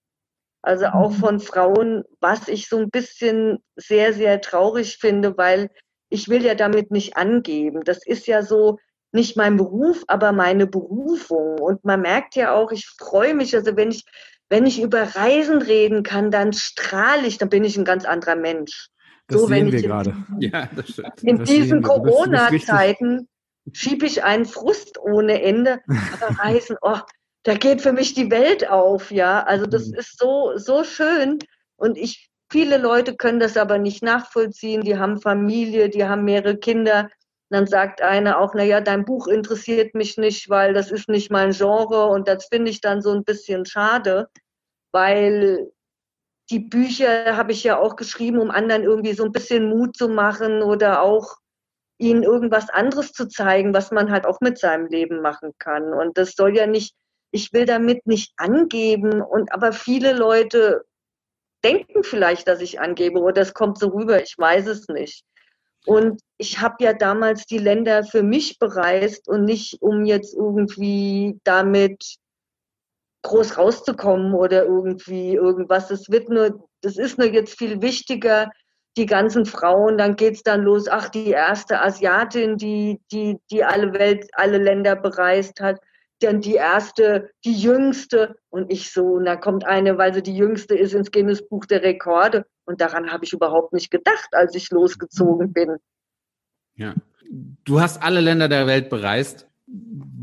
Also 0.61 0.85
auch 0.85 1.09
mhm. 1.09 1.15
von 1.15 1.39
Frauen, 1.39 2.03
was 2.19 2.47
ich 2.47 2.69
so 2.69 2.77
ein 2.77 2.91
bisschen 2.91 3.57
sehr, 3.75 4.13
sehr 4.13 4.39
traurig 4.39 4.99
finde, 4.99 5.35
weil 5.35 5.71
ich 6.09 6.29
will 6.29 6.45
ja 6.45 6.53
damit 6.53 6.91
nicht 6.91 7.17
angeben. 7.17 7.83
Das 7.85 8.05
ist 8.05 8.27
ja 8.27 8.43
so 8.43 8.77
nicht 9.11 9.35
mein 9.35 9.57
Beruf, 9.57 10.03
aber 10.05 10.31
meine 10.31 10.67
Berufung. 10.67 11.57
Und 11.59 11.83
man 11.83 12.01
merkt 12.01 12.35
ja 12.35 12.53
auch, 12.53 12.71
ich 12.71 12.87
freue 12.99 13.33
mich, 13.33 13.55
also 13.55 13.75
wenn 13.75 13.89
ich, 13.89 14.05
wenn 14.49 14.67
ich 14.67 14.79
über 14.79 15.15
Reisen 15.15 15.59
reden 15.59 16.03
kann, 16.03 16.29
dann 16.29 16.53
strahle 16.53 17.25
ich, 17.25 17.39
dann 17.39 17.49
bin 17.49 17.63
ich 17.63 17.77
ein 17.77 17.85
ganz 17.85 18.05
anderer 18.05 18.35
Mensch. 18.35 18.89
Das 19.27 19.41
so, 19.41 19.47
sehen 19.47 19.71
wir 19.71 19.81
gerade. 19.81 20.15
Ja, 20.39 20.69
das 20.75 20.89
stimmt. 20.89 21.23
In 21.23 21.37
das 21.37 21.49
diesen 21.49 21.81
Corona-Zeiten 21.81 23.27
schiebe 23.71 24.05
ich 24.05 24.23
einen 24.23 24.45
Frust 24.45 24.99
ohne 24.99 25.41
Ende. 25.41 25.81
Aber 25.87 26.37
Reisen, 26.39 26.77
oh, 26.81 26.99
da 27.43 27.55
geht 27.55 27.81
für 27.81 27.93
mich 27.93 28.13
die 28.13 28.31
Welt 28.31 28.69
auf, 28.69 29.11
ja. 29.11 29.43
Also 29.43 29.65
das 29.65 29.87
mhm. 29.87 29.95
ist 29.95 30.19
so, 30.19 30.57
so 30.57 30.83
schön. 30.83 31.39
Und 31.77 31.97
ich 31.97 32.29
Viele 32.53 32.77
Leute 32.77 33.15
können 33.15 33.39
das 33.39 33.57
aber 33.57 33.79
nicht 33.79 34.03
nachvollziehen. 34.03 34.81
Die 34.81 34.99
haben 34.99 35.19
Familie, 35.19 35.89
die 35.89 36.05
haben 36.05 36.23
mehrere 36.23 36.55
Kinder. 36.55 37.09
dann 37.49 37.65
sagt 37.65 37.99
einer 37.99 38.37
auch, 38.37 38.53
naja, 38.53 38.79
dein 38.79 39.05
Buch 39.05 39.25
interessiert 39.25 39.95
mich 39.95 40.17
nicht, 40.17 40.51
weil 40.51 40.75
das 40.75 40.91
ist 40.91 41.09
nicht 41.09 41.31
mein 41.31 41.49
Genre. 41.49 42.05
Und 42.05 42.27
das 42.27 42.45
finde 42.51 42.69
ich 42.69 42.79
dann 42.79 43.01
so 43.01 43.11
ein 43.11 43.23
bisschen 43.23 43.65
schade, 43.65 44.29
weil 44.91 45.71
die 46.49 46.59
Bücher 46.59 47.37
habe 47.37 47.51
ich 47.51 47.63
ja 47.63 47.79
auch 47.79 47.95
geschrieben, 47.95 48.39
um 48.39 48.51
anderen 48.51 48.83
irgendwie 48.83 49.13
so 49.13 49.23
ein 49.23 49.31
bisschen 49.31 49.69
Mut 49.69 49.95
zu 49.95 50.09
machen 50.09 50.61
oder 50.61 51.01
auch 51.01 51.37
ihnen 51.97 52.23
irgendwas 52.23 52.69
anderes 52.69 53.11
zu 53.13 53.27
zeigen, 53.27 53.73
was 53.73 53.91
man 53.91 54.11
halt 54.11 54.25
auch 54.25 54.41
mit 54.41 54.57
seinem 54.57 54.87
Leben 54.87 55.21
machen 55.21 55.53
kann. 55.57 55.93
Und 55.93 56.17
das 56.17 56.33
soll 56.33 56.55
ja 56.55 56.67
nicht, 56.67 56.95
ich 57.31 57.53
will 57.53 57.65
damit 57.65 58.05
nicht 58.05 58.33
angeben 58.37 59.21
und 59.21 59.53
aber 59.53 59.71
viele 59.71 60.13
Leute 60.13 60.83
denken 61.63 62.03
vielleicht, 62.03 62.47
dass 62.47 62.59
ich 62.61 62.81
angebe 62.81 63.19
oder 63.19 63.41
es 63.41 63.53
kommt 63.53 63.79
so 63.79 63.87
rüber, 63.89 64.21
ich 64.21 64.35
weiß 64.37 64.67
es 64.67 64.87
nicht. 64.89 65.23
Und 65.85 66.21
ich 66.37 66.61
habe 66.61 66.83
ja 66.83 66.93
damals 66.93 67.45
die 67.45 67.57
Länder 67.57 68.03
für 68.03 68.23
mich 68.23 68.57
bereist 68.57 69.27
und 69.27 69.45
nicht, 69.45 69.81
um 69.81 70.05
jetzt 70.05 70.33
irgendwie 70.33 71.39
damit 71.43 72.15
groß 73.23 73.57
rauszukommen 73.57 74.33
oder 74.33 74.65
irgendwie 74.65 75.33
irgendwas. 75.33 75.87
Das 75.87 76.09
wird 76.09 76.29
nur, 76.29 76.67
das 76.81 76.97
ist 76.97 77.17
nur 77.17 77.27
jetzt 77.27 77.57
viel 77.57 77.81
wichtiger, 77.81 78.51
die 78.95 79.05
ganzen 79.07 79.45
Frauen, 79.47 79.97
dann 79.97 80.15
geht's 80.15 80.43
dann 80.43 80.61
los, 80.61 80.87
ach, 80.87 81.09
die 81.09 81.31
erste 81.31 81.81
Asiatin, 81.81 82.57
die, 82.57 83.01
die, 83.11 83.37
die 83.49 83.63
alle 83.63 83.93
Welt, 83.93 84.27
alle 84.33 84.59
Länder 84.59 84.95
bereist 84.95 85.59
hat 85.61 85.79
dann 86.23 86.41
die 86.41 86.55
erste, 86.55 87.29
die 87.45 87.53
jüngste. 87.53 88.35
Und 88.49 88.71
ich 88.71 88.91
so, 88.91 89.03
und 89.03 89.25
da 89.25 89.35
kommt 89.35 89.65
eine, 89.65 89.97
weil 89.97 90.13
sie 90.13 90.23
die 90.23 90.35
jüngste 90.35 90.75
ist, 90.75 90.93
ins 90.93 91.11
Guinness 91.11 91.47
Buch 91.47 91.65
der 91.65 91.83
Rekorde. 91.83 92.45
Und 92.65 92.81
daran 92.81 93.11
habe 93.11 93.25
ich 93.25 93.33
überhaupt 93.33 93.73
nicht 93.73 93.91
gedacht, 93.91 94.29
als 94.31 94.55
ich 94.55 94.69
losgezogen 94.71 95.53
bin. 95.53 95.77
Ja. 96.75 96.95
Du 97.65 97.81
hast 97.81 98.01
alle 98.01 98.21
Länder 98.21 98.47
der 98.47 98.67
Welt 98.67 98.89
bereist. 98.89 99.47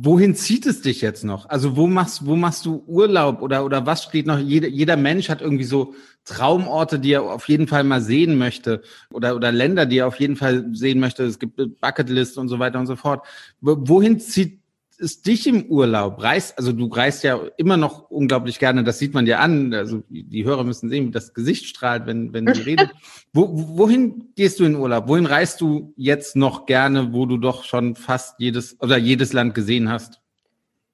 Wohin 0.02 0.34
zieht 0.34 0.64
es 0.64 0.80
dich 0.80 1.02
jetzt 1.02 1.24
noch? 1.24 1.50
Also 1.50 1.76
wo 1.76 1.86
machst, 1.86 2.24
wo 2.24 2.34
machst 2.34 2.64
du 2.64 2.82
Urlaub 2.86 3.42
oder, 3.42 3.66
oder 3.66 3.84
was 3.84 4.04
steht 4.04 4.26
noch? 4.26 4.38
Jeder, 4.38 4.68
jeder 4.68 4.96
Mensch 4.96 5.28
hat 5.28 5.42
irgendwie 5.42 5.64
so 5.64 5.94
Traumorte, 6.24 6.98
die 6.98 7.12
er 7.12 7.22
auf 7.22 7.48
jeden 7.50 7.68
Fall 7.68 7.84
mal 7.84 8.00
sehen 8.00 8.38
möchte 8.38 8.82
oder, 9.12 9.36
oder 9.36 9.52
Länder, 9.52 9.84
die 9.84 9.98
er 9.98 10.06
auf 10.06 10.18
jeden 10.18 10.36
Fall 10.36 10.64
sehen 10.72 11.00
möchte. 11.00 11.24
Es 11.24 11.38
gibt 11.38 11.56
Bucketlist 11.80 12.38
und 12.38 12.48
so 12.48 12.58
weiter 12.58 12.78
und 12.78 12.86
so 12.86 12.96
fort. 12.96 13.26
Wohin 13.60 14.20
zieht 14.20 14.59
ist 15.00 15.26
dich 15.26 15.46
im 15.46 15.66
Urlaub? 15.66 16.22
Reist, 16.22 16.56
also 16.58 16.72
du 16.72 16.86
reist 16.86 17.24
ja 17.24 17.40
immer 17.56 17.76
noch 17.76 18.10
unglaublich 18.10 18.58
gerne, 18.58 18.84
das 18.84 18.98
sieht 18.98 19.14
man 19.14 19.24
dir 19.24 19.40
an. 19.40 19.74
Also 19.74 20.02
die 20.08 20.44
Hörer 20.44 20.64
müssen 20.64 20.88
sehen, 20.88 21.06
wie 21.06 21.10
das 21.10 21.34
Gesicht 21.34 21.66
strahlt, 21.66 22.06
wenn, 22.06 22.32
wenn 22.32 22.52
sie 22.54 22.62
reden. 22.62 22.90
Wo, 23.32 23.48
wohin 23.76 24.32
gehst 24.36 24.60
du 24.60 24.64
in 24.64 24.76
Urlaub? 24.76 25.08
Wohin 25.08 25.26
reist 25.26 25.60
du 25.60 25.92
jetzt 25.96 26.36
noch 26.36 26.66
gerne, 26.66 27.12
wo 27.12 27.26
du 27.26 27.38
doch 27.38 27.64
schon 27.64 27.96
fast 27.96 28.38
jedes 28.38 28.80
oder 28.80 28.98
jedes 28.98 29.32
Land 29.32 29.54
gesehen 29.54 29.90
hast? 29.90 30.20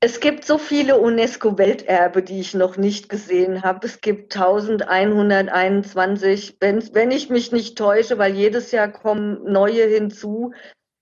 Es 0.00 0.20
gibt 0.20 0.44
so 0.44 0.58
viele 0.58 0.98
UNESCO-Welterbe, 0.98 2.22
die 2.22 2.38
ich 2.38 2.52
noch 2.52 2.76
nicht 2.76 3.08
gesehen 3.08 3.62
habe. 3.62 3.86
Es 3.86 4.02
gibt 4.02 4.36
1121, 4.36 6.58
wenn, 6.60 6.94
wenn 6.94 7.10
ich 7.10 7.30
mich 7.30 7.50
nicht 7.50 7.78
täusche, 7.78 8.18
weil 8.18 8.34
jedes 8.34 8.72
Jahr 8.72 8.88
kommen 8.88 9.42
neue 9.50 9.86
hinzu. 9.86 10.52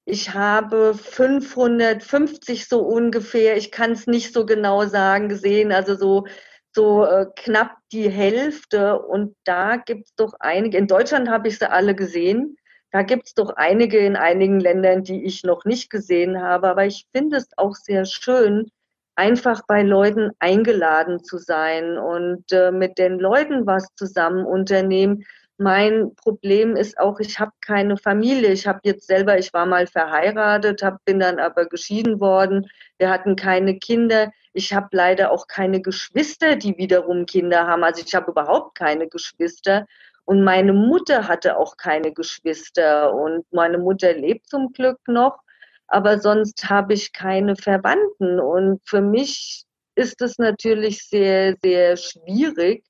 Ich 0.07 0.35
habe 0.35 0.95
550 0.95 2.69
so 2.69 2.81
ungefähr, 2.81 3.57
ich 3.57 3.71
kann 3.71 3.93
es 3.93 4.07
nicht 4.07 4.35
so 4.35 4.45
genau 4.45 4.85
sagen, 4.85 5.29
gesehen, 5.29 5.73
also 5.73 5.95
so, 5.95 6.27
so 6.73 7.07
äh, 7.07 7.27
knapp 7.37 7.79
die 7.91 8.11
Hälfte. 8.11 9.01
Und 9.01 9.35
da 9.45 9.77
gibt 9.77 10.07
es 10.07 10.15
doch 10.15 10.35
einige, 10.41 10.77
in 10.77 10.89
Deutschland 10.89 11.31
habe 11.31 11.49
ich 11.49 11.59
sie 11.59 11.71
alle 11.71 11.95
gesehen. 11.95 12.57
Da 12.91 13.03
gibt 13.03 13.27
es 13.29 13.35
doch 13.35 13.57
einige 13.57 13.99
in 13.99 14.17
einigen 14.17 14.61
Ländern, 14.61 15.05
die 15.05 15.25
ich 15.25 15.43
noch 15.43 15.65
nicht 15.65 15.91
gesehen 15.91 16.41
habe. 16.43 16.69
Aber 16.69 16.85
ich 16.85 17.07
finde 17.13 17.39
es 17.39 17.49
auch 17.57 17.75
sehr 17.75 18.05
schön, 18.05 18.71
einfach 19.17 19.63
bei 19.67 19.83
Leuten 19.83 20.33
eingeladen 20.39 21.25
zu 21.25 21.39
sein 21.39 21.99
und 21.99 22.45
äh, 22.53 22.73
mit 22.73 22.99
den 22.99 23.19
Leuten 23.19 23.67
was 23.67 23.89
zusammen 23.97 24.45
unternehmen 24.45 25.25
mein 25.57 26.15
Problem 26.17 26.75
ist 26.77 26.99
auch, 26.99 27.21
ich 27.21 27.39
habe 27.39 27.53
keine 27.61 27.97
Familie. 27.97 28.51
Ich 28.51 28.67
habe 28.67 28.81
jetzt 28.83 29.07
selber, 29.07 29.39
ich 29.39 29.53
war 29.53 29.67
mal 29.67 29.87
verheiratet, 29.87 30.83
hab, 30.83 31.05
bin 31.05 31.21
dann 31.21 31.39
aber 31.39 31.67
geschieden 31.67 32.21
worden. 32.21 32.67
Wir 32.99 33.11
hatten 33.11 33.37
keine 33.37 33.79
Kinder. 33.79 34.33
Ich 34.53 34.73
habe 34.73 34.89
leider 34.93 35.31
auch 35.31 35.47
keine 35.47 35.81
Geschwister, 35.81 36.57
die 36.57 36.77
wiederum 36.77 37.27
Kinder 37.27 37.67
haben. 37.67 37.85
Also 37.85 38.03
ich 38.05 38.15
habe 38.15 38.33
überhaupt 38.33 38.77
keine 38.77 39.09
Geschwister. 39.09 39.87
Und 40.25 40.43
meine 40.43 40.73
Mutter 40.73 41.29
hatte 41.29 41.57
auch 41.57 41.77
keine 41.77 42.13
Geschwister. 42.13 43.15
Und 43.15 43.45
meine 43.53 43.79
Mutter 43.79 44.13
lebt 44.13 44.49
zum 44.49 44.73
Glück 44.73 44.99
noch. 45.07 45.39
Aber 45.87 46.19
sonst 46.19 46.69
habe 46.69 46.95
ich 46.95 47.13
keine 47.13 47.57
Verwandten. 47.57 48.41
Und 48.41 48.81
für 48.85 49.01
mich 49.01 49.65
ist 49.95 50.21
es 50.23 50.39
natürlich 50.39 51.09
sehr, 51.09 51.57
sehr 51.63 51.97
schwierig, 51.97 52.85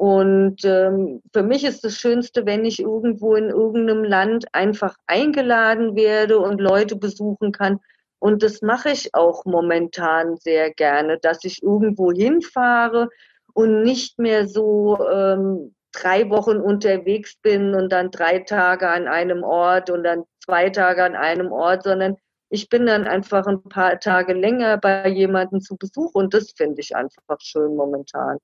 und 0.00 0.64
ähm, 0.64 1.20
für 1.30 1.42
mich 1.42 1.62
ist 1.62 1.84
das 1.84 1.98
Schönste, 1.98 2.46
wenn 2.46 2.64
ich 2.64 2.80
irgendwo 2.80 3.34
in 3.34 3.50
irgendeinem 3.50 4.02
Land 4.02 4.46
einfach 4.52 4.96
eingeladen 5.06 5.94
werde 5.94 6.38
und 6.38 6.58
Leute 6.58 6.96
besuchen 6.96 7.52
kann. 7.52 7.80
Und 8.18 8.42
das 8.42 8.62
mache 8.62 8.92
ich 8.92 9.14
auch 9.14 9.44
momentan 9.44 10.38
sehr 10.38 10.72
gerne, 10.72 11.18
dass 11.18 11.44
ich 11.44 11.62
irgendwo 11.62 12.12
hinfahre 12.12 13.10
und 13.52 13.82
nicht 13.82 14.18
mehr 14.18 14.48
so 14.48 15.06
ähm, 15.06 15.74
drei 15.92 16.30
Wochen 16.30 16.56
unterwegs 16.56 17.36
bin 17.36 17.74
und 17.74 17.92
dann 17.92 18.10
drei 18.10 18.38
Tage 18.38 18.88
an 18.88 19.06
einem 19.06 19.42
Ort 19.42 19.90
und 19.90 20.02
dann 20.04 20.24
zwei 20.42 20.70
Tage 20.70 21.04
an 21.04 21.14
einem 21.14 21.52
Ort, 21.52 21.82
sondern 21.82 22.16
ich 22.48 22.70
bin 22.70 22.86
dann 22.86 23.06
einfach 23.06 23.46
ein 23.46 23.62
paar 23.64 24.00
Tage 24.00 24.32
länger 24.32 24.78
bei 24.78 25.06
jemandem 25.08 25.60
zu 25.60 25.76
Besuch 25.76 26.14
und 26.14 26.32
das 26.32 26.52
finde 26.56 26.80
ich 26.80 26.96
einfach 26.96 27.38
schön 27.42 27.76
momentan. 27.76 28.38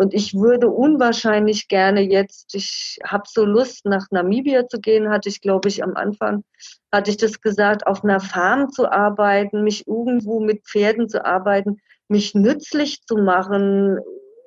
Und 0.00 0.14
ich 0.14 0.32
würde 0.32 0.70
unwahrscheinlich 0.70 1.68
gerne 1.68 2.00
jetzt, 2.00 2.54
ich 2.54 2.98
habe 3.04 3.24
so 3.26 3.44
Lust, 3.44 3.84
nach 3.84 4.06
Namibia 4.10 4.66
zu 4.66 4.80
gehen, 4.80 5.10
hatte 5.10 5.28
ich, 5.28 5.42
glaube 5.42 5.68
ich, 5.68 5.84
am 5.84 5.94
Anfang, 5.94 6.42
hatte 6.90 7.10
ich 7.10 7.18
das 7.18 7.42
gesagt, 7.42 7.86
auf 7.86 8.02
einer 8.02 8.18
Farm 8.18 8.70
zu 8.70 8.90
arbeiten, 8.90 9.62
mich 9.62 9.86
irgendwo 9.86 10.40
mit 10.40 10.64
Pferden 10.66 11.10
zu 11.10 11.22
arbeiten, 11.26 11.82
mich 12.08 12.34
nützlich 12.34 13.02
zu 13.02 13.16
machen, 13.16 13.98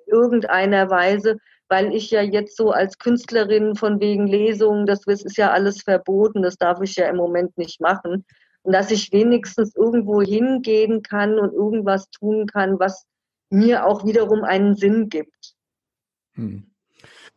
irgendeiner 0.08 0.90
Weise, 0.90 1.38
weil 1.70 1.94
ich 1.94 2.10
ja 2.10 2.24
jetzt 2.24 2.58
so 2.58 2.72
als 2.72 2.98
Künstlerin 2.98 3.76
von 3.76 4.00
wegen 4.00 4.26
Lesungen, 4.26 4.88
das 4.88 5.06
ist 5.06 5.38
ja 5.38 5.52
alles 5.52 5.84
verboten, 5.84 6.42
das 6.42 6.58
darf 6.58 6.82
ich 6.82 6.96
ja 6.96 7.08
im 7.10 7.18
Moment 7.18 7.56
nicht 7.60 7.80
machen. 7.80 8.26
Und 8.64 8.74
dass 8.74 8.90
ich 8.90 9.12
wenigstens 9.12 9.76
irgendwo 9.76 10.20
hingehen 10.20 11.04
kann 11.04 11.38
und 11.38 11.54
irgendwas 11.54 12.10
tun 12.10 12.48
kann, 12.48 12.80
was 12.80 13.06
mir 13.54 13.86
auch 13.86 14.06
wiederum 14.06 14.44
einen 14.44 14.76
Sinn 14.76 15.10
gibt. 15.10 15.56
Hm. 16.34 16.66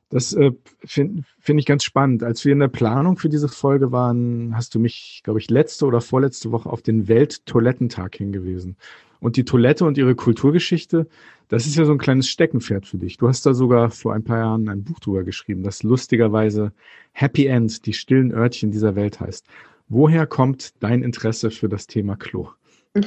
Das 0.08 0.32
äh, 0.34 0.52
finde 0.84 1.24
find 1.40 1.58
ich 1.58 1.66
ganz 1.66 1.82
spannend. 1.82 2.22
Als 2.22 2.44
wir 2.44 2.52
in 2.52 2.60
der 2.60 2.68
Planung 2.68 3.18
für 3.18 3.28
diese 3.28 3.48
Folge 3.48 3.90
waren, 3.90 4.54
hast 4.54 4.74
du 4.74 4.78
mich, 4.78 5.20
glaube 5.24 5.40
ich, 5.40 5.50
letzte 5.50 5.84
oder 5.84 6.00
vorletzte 6.00 6.52
Woche 6.52 6.70
auf 6.70 6.80
den 6.80 7.08
Welttoilettentag 7.08 8.16
hingewiesen. 8.16 8.76
Und 9.18 9.36
die 9.36 9.44
Toilette 9.44 9.84
und 9.84 9.98
ihre 9.98 10.14
Kulturgeschichte, 10.14 11.08
das 11.48 11.66
ist 11.66 11.76
ja 11.76 11.84
so 11.84 11.92
ein 11.92 11.98
kleines 11.98 12.28
Steckenpferd 12.28 12.86
für 12.86 12.98
dich. 12.98 13.16
Du 13.16 13.26
hast 13.26 13.46
da 13.46 13.54
sogar 13.54 13.90
vor 13.90 14.14
ein 14.14 14.22
paar 14.22 14.38
Jahren 14.38 14.68
ein 14.68 14.84
Buch 14.84 15.00
drüber 15.00 15.24
geschrieben, 15.24 15.64
das 15.64 15.82
lustigerweise 15.82 16.72
Happy 17.12 17.46
End, 17.46 17.86
die 17.86 17.92
stillen 17.92 18.32
Örtchen 18.32 18.70
dieser 18.70 18.94
Welt 18.94 19.18
heißt. 19.18 19.46
Woher 19.88 20.26
kommt 20.26 20.74
dein 20.80 21.02
Interesse 21.02 21.50
für 21.50 21.68
das 21.68 21.86
Thema 21.86 22.16
Klo? 22.16 22.50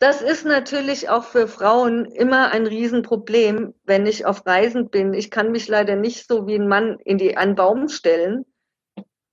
Das 0.00 0.22
ist 0.22 0.46
natürlich 0.46 1.10
auch 1.10 1.24
für 1.24 1.46
Frauen 1.46 2.06
immer 2.06 2.52
ein 2.52 2.66
Riesenproblem, 2.66 3.74
wenn 3.84 4.06
ich 4.06 4.24
auf 4.24 4.46
Reisen 4.46 4.88
bin. 4.88 5.12
Ich 5.12 5.30
kann 5.30 5.52
mich 5.52 5.68
leider 5.68 5.94
nicht 5.94 6.26
so 6.26 6.46
wie 6.46 6.54
ein 6.54 6.68
Mann 6.68 6.98
in 7.04 7.18
die, 7.18 7.36
einen 7.36 7.54
Baum 7.54 7.88
stellen 7.88 8.46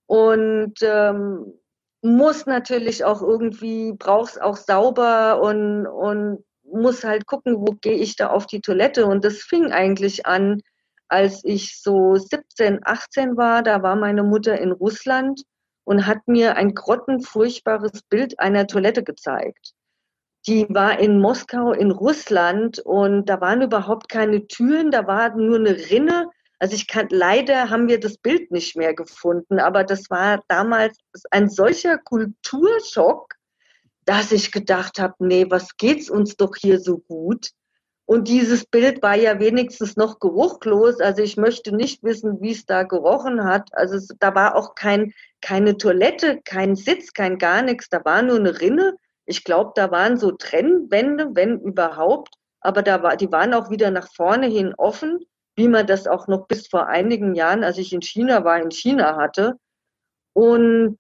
und 0.08 0.74
ähm, 0.82 1.54
muss 2.02 2.46
natürlich 2.48 3.06
auch 3.06 3.22
irgendwie, 3.22 3.94
brauch's 3.94 4.38
auch 4.38 4.58
sauber 4.58 5.42
und, 5.42 5.88
und 5.88 6.44
muss 6.64 7.06
halt 7.06 7.28
gucken, 7.28 7.56
wo 7.62 7.72
gehe 7.80 7.96
ich 7.96 8.18
da 8.18 8.28
auf 8.28 8.46
die 8.46 8.60
Toilette. 8.60 9.06
Und 9.06 9.24
das 9.24 9.38
fing 9.38 9.72
eigentlich 9.72 10.26
an, 10.26 10.60
als 11.08 11.46
ich 11.46 11.82
so 11.82 12.16
17, 12.16 12.82
18 12.84 13.38
war. 13.38 13.64
Da 13.64 13.84
war 13.84 13.96
meine 13.96 14.24
Mutter 14.24 14.60
in 14.60 14.74
Russland 14.74 15.44
und 15.86 16.06
hat 16.08 16.28
mir 16.28 16.58
ein 16.58 16.74
grottenfurchtbares 16.74 18.02
Bild 18.10 18.38
einer 18.42 18.68
Toilette 18.68 19.04
gezeigt 19.06 19.74
die 20.48 20.66
war 20.70 21.00
in 21.00 21.20
Moskau 21.20 21.74
in 21.74 21.92
Russland 21.92 22.80
und 22.80 23.26
da 23.26 23.42
waren 23.42 23.62
überhaupt 23.62 24.08
keine 24.10 24.48
Türen, 24.48 24.92
da 24.92 25.06
war 25.06 25.36
nur 25.36 25.58
eine 25.58 25.76
Rinne. 25.92 26.30
Also 26.60 26.76
ich 26.76 26.88
kann, 26.88 27.08
leider 27.10 27.70
haben 27.70 27.88
wir 27.88 28.00
das 28.00 28.18
Bild 28.18 28.52
nicht 28.52 28.76
mehr 28.76 28.94
gefunden, 28.94 29.60
aber 29.60 29.84
das 29.84 30.10
war 30.10 30.44
damals 30.48 30.98
ein 31.32 31.50
solcher 31.50 31.98
Kulturschock, 31.98 33.36
dass 34.06 34.32
ich 34.32 34.52
gedacht 34.52 35.00
habe, 35.00 35.16
nee, 35.20 35.46
was 35.50 35.76
geht's 35.76 36.10
uns 36.10 36.38
doch 36.38 36.56
hier 36.56 36.80
so 36.80 37.00
gut? 37.00 37.52
Und 38.06 38.30
dieses 38.30 38.66
Bild 38.66 39.04
war 39.04 39.16
ja 39.16 39.38
wenigstens 39.42 39.98
noch 39.98 40.20
geruchlos. 40.20 41.02
Also 41.02 41.22
ich 41.22 41.36
möchte 41.36 41.76
nicht 41.76 42.04
wissen, 42.04 42.40
wie 42.40 42.52
es 42.52 42.66
da 42.66 42.84
gerochen 42.84 43.44
hat. 43.44 43.68
Also 43.74 43.98
es, 43.98 44.08
da 44.20 44.34
war 44.34 44.56
auch 44.56 44.76
kein, 44.76 45.14
keine 45.42 45.76
Toilette, 45.76 46.40
kein 46.46 46.78
Sitz, 46.78 47.12
kein 47.12 47.38
gar 47.38 47.62
nichts. 47.64 47.90
Da 47.90 48.06
war 48.06 48.22
nur 48.22 48.38
eine 48.38 48.62
Rinne. 48.62 48.96
Ich 49.28 49.44
glaube, 49.44 49.74
da 49.76 49.92
waren 49.92 50.18
so 50.18 50.32
Trennwände, 50.32 51.30
wenn 51.34 51.60
überhaupt. 51.60 52.34
Aber 52.62 52.82
da 52.82 53.04
war, 53.04 53.18
die 53.18 53.32
waren 53.32 53.54
auch 53.54 53.70
wieder 53.70 53.92
nach 53.92 54.08
vorne 54.14 54.48
hin 54.48 54.74
offen, 54.78 55.20
wie 55.56 55.68
man 55.68 55.86
das 55.86 56.08
auch 56.08 56.28
noch 56.28 56.48
bis 56.48 56.68
vor 56.68 56.88
einigen 56.88 57.36
Jahren, 57.36 57.64
als 57.64 57.78
ich 57.78 57.94
in 57.94 58.02
China 58.02 58.44
war, 58.44 58.60
in 58.62 58.72
China 58.72 59.16
hatte. 59.18 59.58
Und 60.34 60.98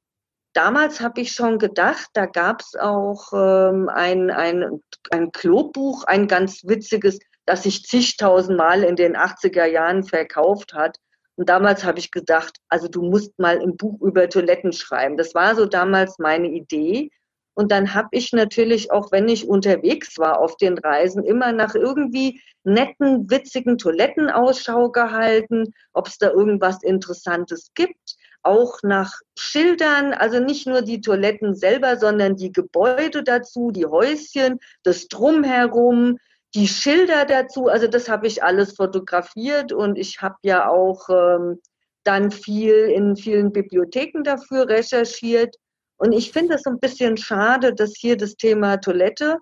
damals 0.53 0.99
habe 0.99 1.21
ich 1.21 1.31
schon 1.31 1.57
gedacht, 1.57 2.09
da 2.13 2.25
gab 2.25 2.61
es 2.61 2.75
auch 2.75 3.31
ähm, 3.33 3.89
ein, 3.89 4.29
ein, 4.29 4.81
ein 5.11 5.31
Klobuch, 5.31 6.03
ein 6.03 6.27
ganz 6.27 6.63
witziges, 6.65 7.19
das 7.45 7.63
sich 7.63 7.85
zigtausendmal 7.85 8.83
in 8.83 8.95
den 8.95 9.15
80er 9.15 9.65
Jahren 9.65 10.03
verkauft 10.03 10.73
hat. 10.73 10.97
Und 11.35 11.49
damals 11.49 11.85
habe 11.85 11.99
ich 11.99 12.11
gedacht, 12.11 12.57
also 12.67 12.87
du 12.87 13.03
musst 13.03 13.37
mal 13.39 13.59
ein 13.59 13.77
Buch 13.77 14.01
über 14.01 14.27
Toiletten 14.27 14.73
schreiben. 14.73 15.17
Das 15.17 15.35
war 15.35 15.55
so 15.55 15.65
damals 15.65 16.17
meine 16.17 16.47
Idee. 16.47 17.11
Und 17.57 17.71
dann 17.71 17.95
habe 17.95 18.09
ich 18.11 18.33
natürlich 18.33 18.91
auch, 18.91 19.11
wenn 19.11 19.27
ich 19.27 19.47
unterwegs 19.47 20.19
war 20.19 20.39
auf 20.39 20.57
den 20.57 20.77
Reisen, 20.77 21.23
immer 21.23 21.51
nach 21.53 21.73
irgendwie 21.73 22.39
netten, 22.63 23.31
witzigen 23.31 23.79
Toiletten 23.79 24.29
Ausschau 24.29 24.91
gehalten, 24.91 25.73
ob 25.91 26.07
es 26.07 26.19
da 26.19 26.29
irgendwas 26.29 26.83
Interessantes 26.83 27.71
gibt 27.73 28.15
auch 28.43 28.77
nach 28.83 29.19
Schildern, 29.37 30.13
also 30.13 30.39
nicht 30.39 30.67
nur 30.67 30.81
die 30.83 31.01
Toiletten 31.01 31.55
selber, 31.55 31.97
sondern 31.97 32.35
die 32.35 32.51
Gebäude 32.51 33.23
dazu, 33.23 33.71
die 33.71 33.87
Häuschen, 33.87 34.59
das 34.83 35.07
Drumherum, 35.07 36.17
die 36.53 36.67
Schilder 36.67 37.25
dazu. 37.25 37.67
Also 37.67 37.87
das 37.87 38.07
habe 38.07 38.27
ich 38.27 38.43
alles 38.43 38.73
fotografiert 38.73 39.73
und 39.73 39.97
ich 39.97 40.21
habe 40.21 40.37
ja 40.43 40.69
auch 40.69 41.09
ähm, 41.09 41.59
dann 42.03 42.29
viel 42.31 42.73
in 42.73 43.17
vielen 43.17 43.51
Bibliotheken 43.51 44.23
dafür 44.23 44.69
recherchiert. 44.69 45.57
Und 45.97 46.11
ich 46.11 46.31
finde 46.31 46.55
es 46.55 46.65
ein 46.65 46.79
bisschen 46.79 47.17
schade, 47.17 47.73
dass 47.73 47.95
hier 47.97 48.17
das 48.17 48.35
Thema 48.35 48.77
Toilette 48.77 49.37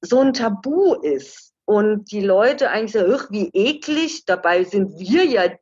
so 0.00 0.20
ein 0.20 0.32
Tabu 0.32 0.94
ist. 0.94 1.52
Und 1.64 2.10
die 2.10 2.20
Leute 2.20 2.70
eigentlich 2.70 2.92
sagen, 2.92 3.26
wie 3.30 3.50
eklig, 3.52 4.24
dabei 4.24 4.64
sind 4.64 4.98
wir 4.98 5.24
ja 5.24 5.52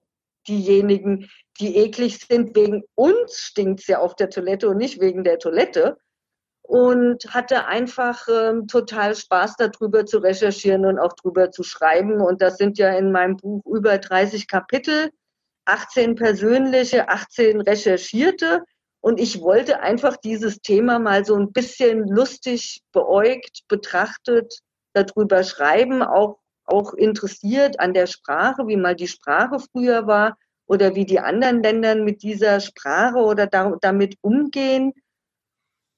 diejenigen, 0.47 1.29
die 1.61 1.77
eklig 1.77 2.19
sind. 2.19 2.55
Wegen 2.57 2.85
uns 2.95 3.39
stinkt 3.39 3.81
es 3.81 3.87
ja 3.89 3.99
auf 3.99 4.17
der 4.17 4.31
Toilette 4.31 4.69
und 4.69 4.79
nicht 4.79 5.01
wegen 5.01 5.25
der 5.25 5.39
Toilette. 5.39 5.99
Und 6.63 7.25
hatte 7.33 7.67
einfach 7.67 8.29
ähm, 8.29 8.67
total 8.67 9.17
Spaß 9.17 9.57
darüber 9.57 10.05
zu 10.05 10.19
recherchieren 10.19 10.85
und 10.85 10.99
auch 10.99 11.15
drüber 11.15 11.51
zu 11.51 11.63
schreiben. 11.63 12.21
Und 12.21 12.43
das 12.43 12.59
sind 12.59 12.77
ja 12.77 12.91
in 12.91 13.11
meinem 13.11 13.39
Buch 13.39 13.65
über 13.65 13.97
30 13.97 14.49
Kapitel, 14.49 15.11
18 15.65 16.15
persönliche, 16.15 17.09
18 17.09 17.63
recherchierte. 17.63 18.65
Und 19.01 19.21
ich 19.21 19.41
wollte 19.41 19.81
einfach 19.81 20.17
dieses 20.17 20.61
Thema 20.61 20.99
mal 20.99 21.25
so 21.25 21.37
ein 21.37 21.53
bisschen 21.53 22.09
lustig 22.09 22.83
beäugt, 22.93 23.63
betrachtet, 23.69 24.59
darüber 24.93 25.45
schreiben, 25.45 26.03
auch 26.03 26.39
auch 26.69 26.93
interessiert 26.95 27.81
an 27.81 27.95
der 27.95 28.07
Sprache, 28.07 28.67
wie 28.67 28.77
mal 28.77 28.95
die 28.95 29.09
Sprache 29.09 29.59
früher 29.59 30.07
war 30.07 30.39
oder 30.67 30.95
wie 30.95 31.07
die 31.07 31.19
anderen 31.19 31.63
Länder 31.63 31.95
mit 31.97 32.23
dieser 32.23 32.61
Sprache 32.61 33.19
oder 33.19 33.47
da, 33.47 33.77
damit 33.81 34.17
umgehen. 34.21 34.93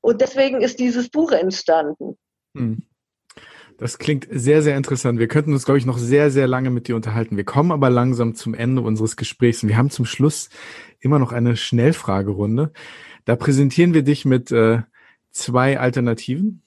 Und 0.01 0.21
deswegen 0.21 0.61
ist 0.61 0.79
dieses 0.79 1.11
Buch 1.11 1.33
entstanden. 1.33 2.17
Hm. 2.57 2.87
Das 3.81 3.97
klingt 3.97 4.29
sehr, 4.31 4.61
sehr 4.61 4.77
interessant. 4.77 5.19
Wir 5.19 5.27
könnten 5.27 5.55
uns, 5.55 5.65
glaube 5.65 5.79
ich, 5.79 5.87
noch 5.87 5.97
sehr, 5.97 6.31
sehr 6.31 6.47
lange 6.47 6.69
mit 6.69 6.87
dir 6.87 6.97
unterhalten. 6.97 7.39
Wir 7.39 7.45
kommen 7.45 7.73
aber 7.73 7.89
langsam 7.89 8.35
zum 8.35 8.53
Ende 8.53 8.83
unseres 8.83 9.17
Gesprächs 9.17 9.63
und 9.63 9.71
wir 9.71 9.79
haben 9.79 9.89
zum 9.89 10.05
Schluss 10.05 10.51
immer 11.01 11.19
noch 11.19 11.33
eine 11.33 11.57
Schnellfragerunde. 11.57 12.73
Da 13.25 13.37
präsentieren 13.37 13.95
wir 13.95 14.03
dich 14.03 14.27
mit 14.27 14.53
äh, 14.53 14.83
zwei 15.31 15.81
Alternativen 15.81 16.61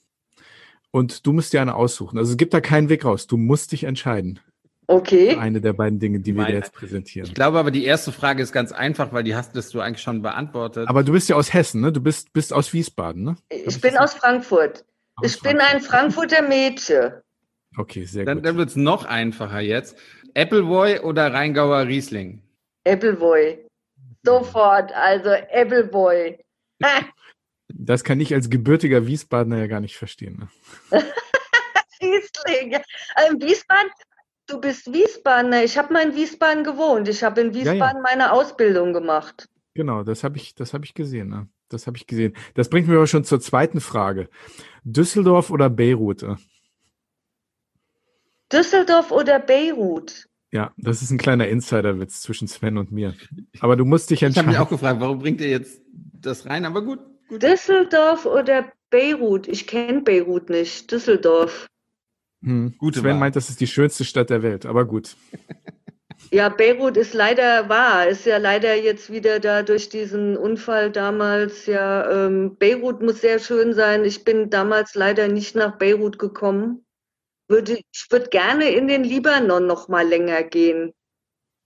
und 0.90 1.28
du 1.28 1.34
musst 1.34 1.54
dir 1.54 1.62
eine 1.62 1.76
aussuchen. 1.76 2.18
Also 2.18 2.32
es 2.32 2.38
gibt 2.38 2.56
da 2.56 2.62
keinen 2.62 2.90
Weg 2.90 3.06
raus. 3.06 3.28
Du 3.28 3.38
musst 3.38 3.74
dich 3.74 3.84
entscheiden. 3.84 4.40
Okay. 4.88 5.36
Eine 5.38 5.62
der 5.62 5.74
beiden 5.74 6.00
Dinge, 6.00 6.20
die 6.20 6.36
wir 6.36 6.46
dir 6.46 6.54
jetzt 6.54 6.74
präsentieren. 6.74 7.28
Ich 7.28 7.36
glaube 7.36 7.60
aber, 7.60 7.70
die 7.70 7.86
erste 7.86 8.12
Frage 8.12 8.42
ist 8.42 8.52
ganz 8.52 8.72
einfach, 8.72 9.14
weil 9.14 9.24
die 9.24 9.36
hast 9.36 9.54
du 9.54 9.82
eigentlich 9.82 10.02
schon 10.02 10.24
beantwortet. 10.24 10.88
Aber 10.88 11.04
du 11.04 11.12
bist 11.12 11.30
ja 11.30 11.36
aus 11.36 11.54
Hessen, 11.54 11.82
ne? 11.82 11.92
Du 11.92 12.02
bist, 12.02 12.34
bist 12.34 12.52
aus 12.52 12.74
Wiesbaden, 12.74 13.24
ne? 13.24 13.36
Ich, 13.50 13.68
ich 13.68 13.82
bin 13.82 13.98
aus 13.98 14.16
Frankfurt. 14.16 14.84
Ich 15.22 15.40
bin 15.42 15.60
ein 15.60 15.82
Frankfurter 15.82 16.42
Mädchen. 16.42 17.14
Okay, 17.78 18.06
sehr 18.06 18.26
dann, 18.26 18.38
gut. 18.38 18.46
Dann 18.46 18.58
wird 18.58 18.70
es 18.70 18.76
noch 18.76 19.06
einfacher 19.06 19.60
jetzt. 19.60 19.98
Appleboy 20.36 21.00
oder 21.00 21.34
Rheingauer 21.34 21.88
Riesling? 21.88 22.42
Appleboy. 22.86 23.66
Sofort, 24.24 24.92
also 24.94 25.30
Appleboy. 25.30 26.38
Das 27.76 28.04
kann 28.04 28.20
ich 28.20 28.34
als 28.34 28.52
gebürtiger 28.52 29.08
Wiesbadener 29.08 29.58
ja 29.58 29.68
gar 29.68 29.80
nicht 29.80 29.98
verstehen. 29.98 30.48
Ne? 30.92 31.02
Riesling. 32.02 32.80
Also 33.16 33.42
Wiesbaden, 33.42 33.90
du 34.48 34.62
bist 34.62 34.94
Wiesbadener. 34.94 35.64
Ich 35.64 35.78
habe 35.78 35.92
mal 35.92 36.04
in 36.04 36.16
Wiesbaden 36.16 36.64
gewohnt. 36.64 37.08
Ich 37.08 37.24
habe 37.24 37.42
in 37.42 37.54
Wiesbaden 37.54 37.80
ja, 37.80 37.94
ja. 37.94 38.00
meine 38.02 38.32
Ausbildung 38.32 38.94
gemacht. 38.94 39.50
Genau, 39.74 40.04
das 40.04 40.24
habe 40.24 40.38
ich, 40.38 40.54
das 40.54 40.74
habe 40.74 40.86
ich 40.86 40.94
gesehen. 40.94 41.30
Ne? 41.30 41.48
Das 41.74 41.88
habe 41.88 41.98
ich 41.98 42.08
gesehen. 42.08 42.34
Das 42.54 42.70
bringt 42.70 42.88
mich 42.88 42.96
aber 42.96 43.08
schon 43.08 43.24
zur 43.24 43.42
zweiten 43.42 43.82
Frage. 43.82 44.30
Düsseldorf 44.84 45.50
oder 45.50 45.70
Beirut? 45.70 46.26
Düsseldorf 48.52 49.12
oder 49.12 49.40
Beirut? 49.40 50.28
Ja, 50.52 50.72
das 50.78 51.02
ist 51.02 51.10
ein 51.10 51.18
kleiner 51.18 51.48
Insiderwitz 51.48 52.22
zwischen 52.22 52.48
Sven 52.48 52.78
und 52.78 52.92
mir. 52.92 53.16
Aber 53.60 53.76
du 53.76 53.86
musst 53.86 54.12
dich 54.12 54.22
entscheiden. 54.22 54.52
Ich 54.52 54.58
habe 54.58 54.66
mich 54.66 54.68
auch 54.68 54.70
gefragt, 54.70 55.02
warum 55.02 55.20
bringt 55.20 55.42
ihr 55.42 55.50
jetzt 55.50 55.82
das 55.92 56.46
rein? 56.46 56.66
Aber 56.66 56.84
gut. 56.84 57.00
gut. 57.28 57.42
Düsseldorf 57.42 58.28
oder 58.28 58.72
Beirut? 58.92 59.48
Ich 59.48 59.66
kenne 59.66 60.02
Beirut 60.02 60.50
nicht. 60.52 60.92
Düsseldorf. 60.92 61.66
Hm. 62.44 62.76
Gute 62.78 63.00
Sven 63.00 63.14
Wahl. 63.14 63.20
meint, 63.20 63.36
das 63.36 63.50
ist 63.50 63.62
die 63.62 63.68
schönste 63.68 64.06
Stadt 64.06 64.30
der 64.30 64.44
Welt, 64.44 64.68
aber 64.68 64.86
gut. 64.86 65.16
Ja, 66.34 66.50
Beirut 66.50 66.98
ist 66.98 67.14
leider 67.14 67.70
wahr, 67.70 68.08
ist 68.08 68.26
ja 68.26 68.38
leider 68.38 68.74
jetzt 68.74 69.12
wieder 69.12 69.40
da 69.40 69.62
durch 69.62 69.90
diesen 69.90 70.36
Unfall 70.36 70.90
damals. 70.90 71.68
Ja, 71.68 72.26
ähm, 72.26 72.56
Beirut 72.58 73.04
muss 73.04 73.22
sehr 73.22 73.38
schön 73.38 73.76
sein. 73.76 74.04
Ich 74.04 74.24
bin 74.24 74.50
damals 74.50 74.96
leider 74.96 75.28
nicht 75.28 75.56
nach 75.56 75.78
Beirut 75.78 76.18
gekommen. 76.18 76.88
Würde, 77.48 77.74
ich 77.74 78.08
würde 78.10 78.30
gerne 78.30 78.72
in 78.72 78.88
den 78.88 79.04
Libanon 79.04 79.68
noch 79.68 79.90
mal 79.90 80.08
länger 80.08 80.42
gehen. 80.42 80.92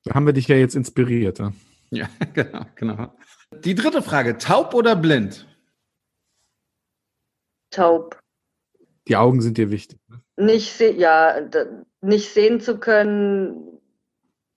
Da 0.04 0.16
haben 0.16 0.26
wir 0.26 0.34
dich 0.34 0.50
ja 0.50 0.58
jetzt 0.58 0.76
inspiriert. 0.76 1.40
Ja, 1.40 1.54
ja 1.92 2.10
genau, 2.34 2.66
genau. 2.76 3.18
Die 3.64 3.74
dritte 3.74 4.02
Frage: 4.02 4.38
Taub 4.38 4.74
oder 4.74 4.98
blind? 4.98 5.48
Taub. 7.70 8.20
Die 9.08 9.16
Augen 9.16 9.40
sind 9.40 9.58
dir 9.58 9.72
wichtig. 9.72 9.98
Ne? 10.10 10.22
Nicht, 10.36 10.82
ja, 10.82 11.40
nicht 12.02 12.34
sehen 12.34 12.60
zu 12.60 12.80
können, 12.80 13.77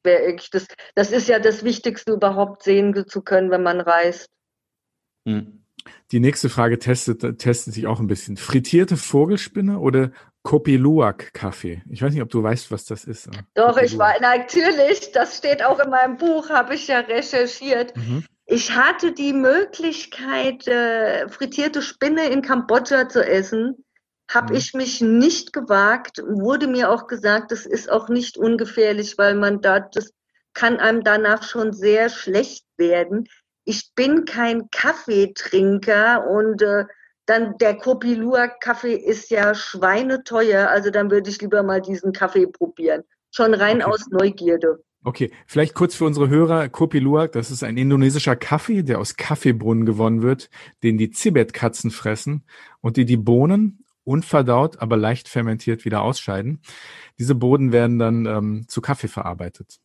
wäre 0.02 0.32
ich 0.32 0.50
das. 0.50 0.66
Das 0.94 1.10
ist 1.12 1.28
ja 1.28 1.38
das 1.38 1.64
Wichtigste 1.64 2.12
überhaupt, 2.12 2.62
sehen 2.62 3.06
zu 3.06 3.22
können, 3.22 3.50
wenn 3.50 3.62
man 3.62 3.80
reist. 3.80 4.28
Hm. 5.26 5.64
Die 6.12 6.20
nächste 6.20 6.48
Frage 6.48 6.78
testet, 6.78 7.38
testet 7.38 7.74
sich 7.74 7.86
auch 7.86 8.00
ein 8.00 8.06
bisschen. 8.06 8.36
Frittierte 8.36 8.96
Vogelspinne 8.96 9.78
oder 9.78 10.10
Kopiluak-Kaffee? 10.42 11.82
Ich 11.88 12.02
weiß 12.02 12.12
nicht, 12.12 12.22
ob 12.22 12.30
du 12.30 12.42
weißt, 12.42 12.70
was 12.70 12.84
das 12.84 13.04
ist. 13.04 13.28
Doch, 13.54 13.74
Kopiluak. 13.74 13.84
ich 13.84 13.98
weiß, 13.98 14.20
natürlich, 14.20 15.12
das 15.12 15.38
steht 15.38 15.64
auch 15.64 15.78
in 15.78 15.90
meinem 15.90 16.16
Buch, 16.16 16.50
habe 16.50 16.74
ich 16.74 16.88
ja 16.88 17.00
recherchiert. 17.00 17.96
Mhm. 17.96 18.24
Ich 18.46 18.74
hatte 18.74 19.12
die 19.12 19.32
Möglichkeit, 19.32 20.66
äh, 20.66 21.28
frittierte 21.28 21.82
Spinne 21.82 22.26
in 22.30 22.42
Kambodscha 22.42 23.08
zu 23.08 23.24
essen. 23.24 23.84
Habe 24.30 24.52
mhm. 24.52 24.58
ich 24.58 24.74
mich 24.74 25.00
nicht 25.00 25.52
gewagt, 25.52 26.22
wurde 26.24 26.68
mir 26.68 26.90
auch 26.90 27.08
gesagt, 27.08 27.50
das 27.50 27.66
ist 27.66 27.90
auch 27.90 28.08
nicht 28.08 28.38
ungefährlich, 28.38 29.18
weil 29.18 29.34
man 29.34 29.60
da, 29.60 29.80
das 29.80 30.12
kann 30.54 30.78
einem 30.78 31.02
danach 31.02 31.42
schon 31.42 31.72
sehr 31.72 32.08
schlecht 32.08 32.64
werden. 32.76 33.28
Ich 33.64 33.90
bin 33.94 34.24
kein 34.24 34.70
Kaffeetrinker 34.70 36.28
und 36.28 36.62
äh, 36.62 36.84
dann 37.26 37.58
der 37.58 37.76
Kopilua-Kaffee 37.76 38.94
ist 38.94 39.30
ja 39.30 39.54
schweineteuer, 39.54 40.68
also 40.68 40.90
dann 40.90 41.10
würde 41.10 41.28
ich 41.30 41.40
lieber 41.40 41.62
mal 41.62 41.80
diesen 41.80 42.12
Kaffee 42.12 42.46
probieren. 42.46 43.02
Schon 43.32 43.54
rein 43.54 43.82
okay. 43.82 43.92
aus 43.92 44.06
Neugierde. 44.10 44.82
Okay, 45.02 45.30
vielleicht 45.46 45.74
kurz 45.74 45.94
für 45.94 46.04
unsere 46.04 46.28
Hörer. 46.28 46.68
Kopi 46.68 46.98
Luwak, 46.98 47.32
das 47.32 47.50
ist 47.50 47.64
ein 47.64 47.76
indonesischer 47.76 48.36
Kaffee, 48.36 48.82
der 48.82 48.98
aus 48.98 49.16
Kaffeebrunnen 49.16 49.86
gewonnen 49.86 50.22
wird, 50.22 50.50
den 50.82 50.98
die 50.98 51.10
Zibet-Katzen 51.10 51.90
fressen 51.90 52.44
und 52.80 52.96
die 52.96 53.06
die 53.06 53.16
Bohnen 53.16 53.84
unverdaut, 54.10 54.82
aber 54.82 54.96
leicht 54.96 55.28
fermentiert 55.28 55.84
wieder 55.84 56.02
ausscheiden. 56.02 56.60
Diese 57.18 57.34
Boden 57.34 57.72
werden 57.72 57.98
dann 57.98 58.26
ähm, 58.26 58.64
zu 58.68 58.80
Kaffee 58.80 59.08
verarbeitet. 59.08 59.78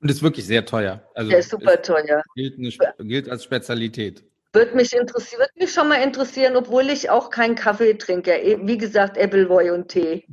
Und 0.00 0.10
ist 0.10 0.22
wirklich 0.22 0.46
sehr 0.46 0.64
teuer. 0.64 1.02
Also 1.14 1.30
der 1.30 1.40
ist 1.40 1.50
super 1.50 1.80
teuer. 1.82 2.22
Gilt, 2.34 2.58
eine, 2.58 3.06
gilt 3.06 3.28
als 3.28 3.44
Spezialität. 3.44 4.24
Würde 4.54 4.74
mich 4.74 4.92
interessieren, 4.94 5.40
würde 5.40 5.52
mich 5.56 5.72
schon 5.72 5.88
mal 5.88 6.02
interessieren, 6.02 6.56
obwohl 6.56 6.88
ich 6.88 7.10
auch 7.10 7.28
keinen 7.28 7.54
Kaffee 7.54 7.94
trinke. 7.94 8.32
E, 8.32 8.58
wie 8.66 8.78
gesagt, 8.78 9.18
Appleboy 9.18 9.70
und 9.70 9.88
Tee. 9.88 10.24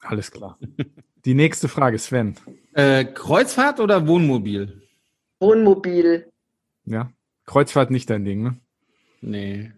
Alles 0.00 0.30
klar. 0.30 0.58
Die 1.24 1.34
nächste 1.34 1.68
Frage, 1.68 1.98
Sven. 1.98 2.36
Äh, 2.74 3.06
Kreuzfahrt 3.06 3.80
oder 3.80 4.06
Wohnmobil? 4.06 4.82
Wohnmobil. 5.40 6.30
Ja, 6.84 7.10
Kreuzfahrt 7.46 7.90
nicht 7.90 8.10
dein 8.10 8.24
Ding, 8.24 8.42
ne? 8.42 8.60
Nee. 9.22 9.72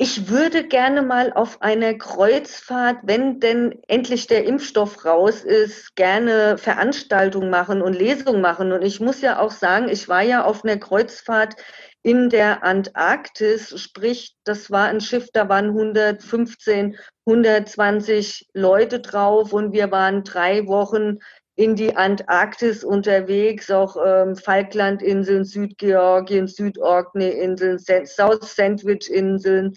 Ich 0.00 0.28
würde 0.28 0.62
gerne 0.62 1.02
mal 1.02 1.32
auf 1.32 1.60
einer 1.60 1.92
Kreuzfahrt, 1.92 2.98
wenn 3.02 3.40
denn 3.40 3.82
endlich 3.88 4.28
der 4.28 4.44
Impfstoff 4.44 5.04
raus 5.04 5.42
ist, 5.42 5.96
gerne 5.96 6.56
Veranstaltungen 6.56 7.50
machen 7.50 7.82
und 7.82 7.94
Lesungen 7.94 8.40
machen. 8.40 8.70
Und 8.70 8.82
ich 8.82 9.00
muss 9.00 9.20
ja 9.22 9.40
auch 9.40 9.50
sagen, 9.50 9.88
ich 9.88 10.08
war 10.08 10.22
ja 10.22 10.44
auf 10.44 10.62
einer 10.62 10.76
Kreuzfahrt 10.76 11.56
in 12.04 12.30
der 12.30 12.62
Antarktis, 12.62 13.74
sprich, 13.80 14.36
das 14.44 14.70
war 14.70 14.86
ein 14.86 15.00
Schiff, 15.00 15.30
da 15.32 15.48
waren 15.48 15.70
115, 15.70 16.96
120 17.26 18.50
Leute 18.54 19.00
drauf 19.00 19.52
und 19.52 19.72
wir 19.72 19.90
waren 19.90 20.22
drei 20.22 20.68
Wochen 20.68 21.18
in 21.56 21.74
die 21.74 21.96
Antarktis 21.96 22.84
unterwegs, 22.84 23.68
auch 23.68 23.96
ähm, 24.06 24.36
Falklandinseln, 24.36 25.44
Südgeorgien, 25.44 26.46
Südorkney-Inseln, 26.46 27.80
South 28.06 28.54
Sandwich-Inseln 28.54 29.76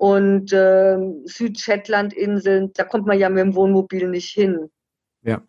und 0.00 0.50
äh, 0.54 0.96
Südshetlandinseln, 1.26 2.72
da 2.72 2.84
kommt 2.84 3.06
man 3.06 3.18
ja 3.18 3.28
mit 3.28 3.44
dem 3.44 3.54
Wohnmobil 3.54 4.08
nicht 4.08 4.30
hin. 4.30 4.70
Ja. 5.20 5.42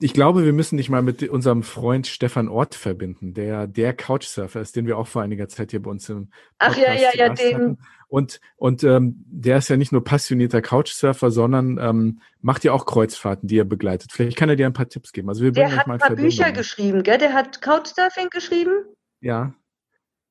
Ich 0.00 0.12
glaube, 0.12 0.44
wir 0.44 0.52
müssen 0.52 0.76
dich 0.76 0.90
mal 0.90 1.02
mit 1.02 1.22
unserem 1.28 1.62
Freund 1.62 2.08
Stefan 2.08 2.48
Ort 2.48 2.74
verbinden, 2.74 3.32
der 3.32 3.68
der 3.68 3.94
Couchsurfer 3.94 4.60
ist, 4.60 4.74
den 4.74 4.88
wir 4.88 4.98
auch 4.98 5.06
vor 5.06 5.22
einiger 5.22 5.48
Zeit 5.48 5.70
hier 5.70 5.80
bei 5.80 5.90
uns 5.90 6.08
im 6.08 6.30
Podcast 6.58 6.58
Ach 6.58 6.76
ja, 6.76 6.94
ja, 6.94 7.10
ja, 7.14 7.28
den. 7.28 7.54
Hatten. 7.54 7.78
Und, 8.08 8.40
und 8.56 8.82
ähm, 8.82 9.24
der 9.24 9.58
ist 9.58 9.68
ja 9.68 9.76
nicht 9.76 9.92
nur 9.92 10.02
passionierter 10.02 10.62
Couchsurfer, 10.62 11.30
sondern 11.30 11.78
ähm, 11.80 12.20
macht 12.40 12.64
ja 12.64 12.72
auch 12.72 12.86
Kreuzfahrten, 12.86 13.48
die 13.48 13.58
er 13.58 13.64
begleitet. 13.64 14.10
Vielleicht 14.10 14.36
kann 14.36 14.48
er 14.48 14.56
dir 14.56 14.66
ein 14.66 14.72
paar 14.72 14.88
Tipps 14.88 15.12
geben. 15.12 15.28
Also 15.28 15.44
wir 15.44 15.52
der 15.52 15.76
hat 15.76 15.86
ein 15.86 15.98
paar 15.98 16.16
Bücher 16.16 16.50
geschrieben, 16.50 17.04
gell? 17.04 17.18
Der 17.18 17.34
hat 17.34 17.62
Couchsurfing 17.62 18.30
geschrieben. 18.30 18.72
Ja. 19.20 19.54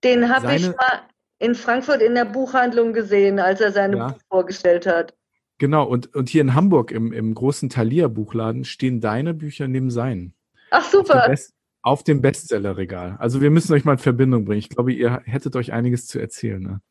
Den 0.04 0.28
habe 0.30 0.54
ich 0.56 0.68
mal 0.68 1.08
in 1.46 1.56
Frankfurt 1.56 2.02
in 2.02 2.16
der 2.16 2.26
Buchhandlung 2.26 2.92
gesehen, 2.92 3.40
als 3.40 3.62
er 3.62 3.72
seine 3.72 3.98
ja. 3.98 4.08
Buch 4.08 4.20
vorgestellt 4.30 4.88
hat. 4.88 5.14
Genau, 5.58 5.86
und, 5.86 6.14
und 6.16 6.28
hier 6.28 6.42
in 6.42 6.54
Hamburg 6.54 6.92
im, 6.92 7.14
im 7.14 7.34
großen 7.34 7.70
Thalia-Buchladen 7.70 8.66
stehen 8.66 9.00
deine 9.00 9.34
Bücher 9.34 9.68
neben 9.68 9.90
seinen. 9.90 10.34
Ach, 10.72 10.84
super. 10.84 11.16
Auf 11.16 11.24
dem, 11.24 11.32
Best, 11.32 11.54
auf 11.82 12.04
dem 12.04 12.22
Bestsellerregal. 12.22 13.16
Also 13.20 13.40
wir 13.40 13.52
müssen 13.52 13.74
euch 13.74 13.86
mal 13.86 13.94
in 13.94 14.00
Verbindung 14.00 14.44
bringen. 14.44 14.60
Ich 14.60 14.70
glaube, 14.70 14.92
ihr 14.92 15.22
hättet 15.24 15.56
euch 15.56 15.72
einiges 15.72 16.08
zu 16.08 16.20
erzählen. 16.20 16.62
Ne? 16.62 16.82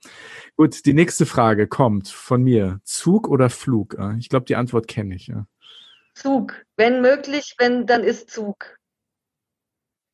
Gut, 0.56 0.86
die 0.86 0.94
nächste 0.94 1.26
Frage 1.26 1.66
kommt 1.66 2.08
von 2.08 2.42
mir. 2.42 2.80
Zug 2.84 3.28
oder 3.28 3.50
Flug? 3.50 3.98
Ich 4.18 4.28
glaube, 4.28 4.46
die 4.46 4.56
Antwort 4.56 4.88
kenne 4.88 5.16
ich. 5.16 5.26
Ja. 5.26 5.46
Zug. 6.14 6.64
Wenn 6.76 7.02
möglich, 7.02 7.56
wenn, 7.58 7.86
dann 7.86 8.02
ist 8.02 8.30
Zug. 8.30 8.78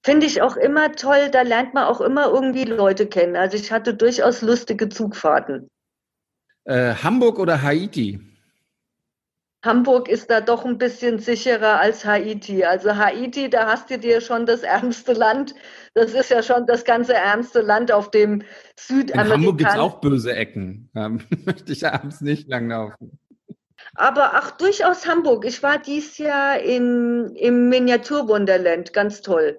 Finde 0.02 0.26
ich 0.26 0.40
auch 0.40 0.56
immer 0.56 0.92
toll, 0.92 1.28
da 1.30 1.42
lernt 1.42 1.74
man 1.74 1.84
auch 1.84 2.00
immer 2.00 2.28
irgendwie 2.28 2.64
Leute 2.64 3.06
kennen. 3.06 3.36
Also 3.36 3.56
ich 3.56 3.70
hatte 3.70 3.94
durchaus 3.94 4.40
lustige 4.40 4.88
Zugfahrten. 4.88 5.68
Äh, 6.64 6.94
Hamburg 6.94 7.38
oder 7.38 7.60
Haiti? 7.62 8.20
Hamburg 9.62 10.08
ist 10.08 10.30
da 10.30 10.40
doch 10.40 10.64
ein 10.64 10.78
bisschen 10.78 11.18
sicherer 11.18 11.80
als 11.80 12.06
Haiti. 12.06 12.64
Also 12.64 12.96
Haiti, 12.96 13.50
da 13.50 13.66
hast 13.66 13.90
du 13.90 13.98
dir 13.98 14.22
schon 14.22 14.46
das 14.46 14.62
ärmste 14.62 15.12
Land. 15.12 15.54
Das 15.92 16.14
ist 16.14 16.30
ja 16.30 16.42
schon 16.42 16.66
das 16.66 16.84
ganze 16.86 17.12
ärmste 17.12 17.60
Land 17.60 17.92
auf 17.92 18.10
dem 18.10 18.42
Südamerika. 18.76 19.22
In 19.22 19.30
Hamburg 19.32 19.58
gibt 19.58 19.70
es 19.70 19.78
auch 19.78 20.00
böse 20.00 20.34
Ecken. 20.34 20.88
Da 20.94 21.08
möchte 21.44 21.72
ich 21.72 21.86
abends 21.86 22.22
nicht 22.22 22.48
langlaufen. 22.48 23.18
Aber 23.94 24.34
ach, 24.34 24.52
durchaus 24.52 25.06
Hamburg. 25.06 25.44
Ich 25.44 25.62
war 25.62 25.78
dies 25.78 26.16
Jahr 26.16 26.60
in, 26.60 27.34
im 27.36 27.68
Miniaturwunderland. 27.68 28.94
Ganz 28.94 29.20
toll. 29.20 29.58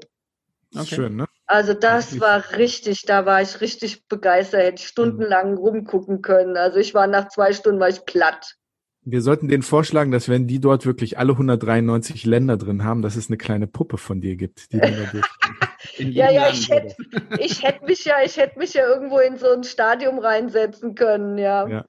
Okay. 0.73 0.95
Schön, 0.95 1.15
ne? 1.17 1.25
Also 1.47 1.73
das 1.73 2.19
war 2.21 2.53
richtig, 2.55 3.03
da 3.03 3.25
war 3.25 3.41
ich 3.41 3.59
richtig 3.59 4.07
begeistert, 4.07 4.61
hätte 4.61 4.81
ich 4.81 4.87
stundenlang 4.87 5.57
rumgucken 5.57 6.21
können. 6.21 6.55
Also 6.55 6.77
ich 6.77 6.93
war 6.93 7.07
nach 7.07 7.27
zwei 7.27 7.51
Stunden 7.51 7.79
war 7.79 7.89
ich 7.89 8.05
platt. 8.05 8.55
Wir 9.03 9.21
sollten 9.21 9.47
denen 9.47 9.63
vorschlagen, 9.63 10.11
dass 10.11 10.29
wenn 10.29 10.47
die 10.47 10.61
dort 10.61 10.85
wirklich 10.85 11.17
alle 11.17 11.33
193 11.33 12.25
Länder 12.25 12.55
drin 12.55 12.83
haben, 12.83 13.01
dass 13.01 13.15
es 13.15 13.27
eine 13.27 13.37
kleine 13.37 13.67
Puppe 13.67 13.97
von 13.97 14.21
dir 14.21 14.35
gibt, 14.35 14.71
die 14.71 14.79
dann 14.79 14.93
da 14.93 15.21
Ja, 15.97 16.31
ja, 16.31 16.47
ich 16.49 16.69
hätte, 16.69 16.95
ich 17.39 17.63
hätte 17.63 17.85
mich 17.85 18.05
ja, 18.05 18.15
ich 18.23 18.37
hätte 18.37 18.57
mich 18.59 18.75
ja 18.75 18.87
irgendwo 18.87 19.17
in 19.17 19.37
so 19.37 19.47
ein 19.51 19.63
Stadium 19.63 20.19
reinsetzen 20.19 20.93
können, 20.93 21.37
ja. 21.37 21.67
ja. 21.67 21.85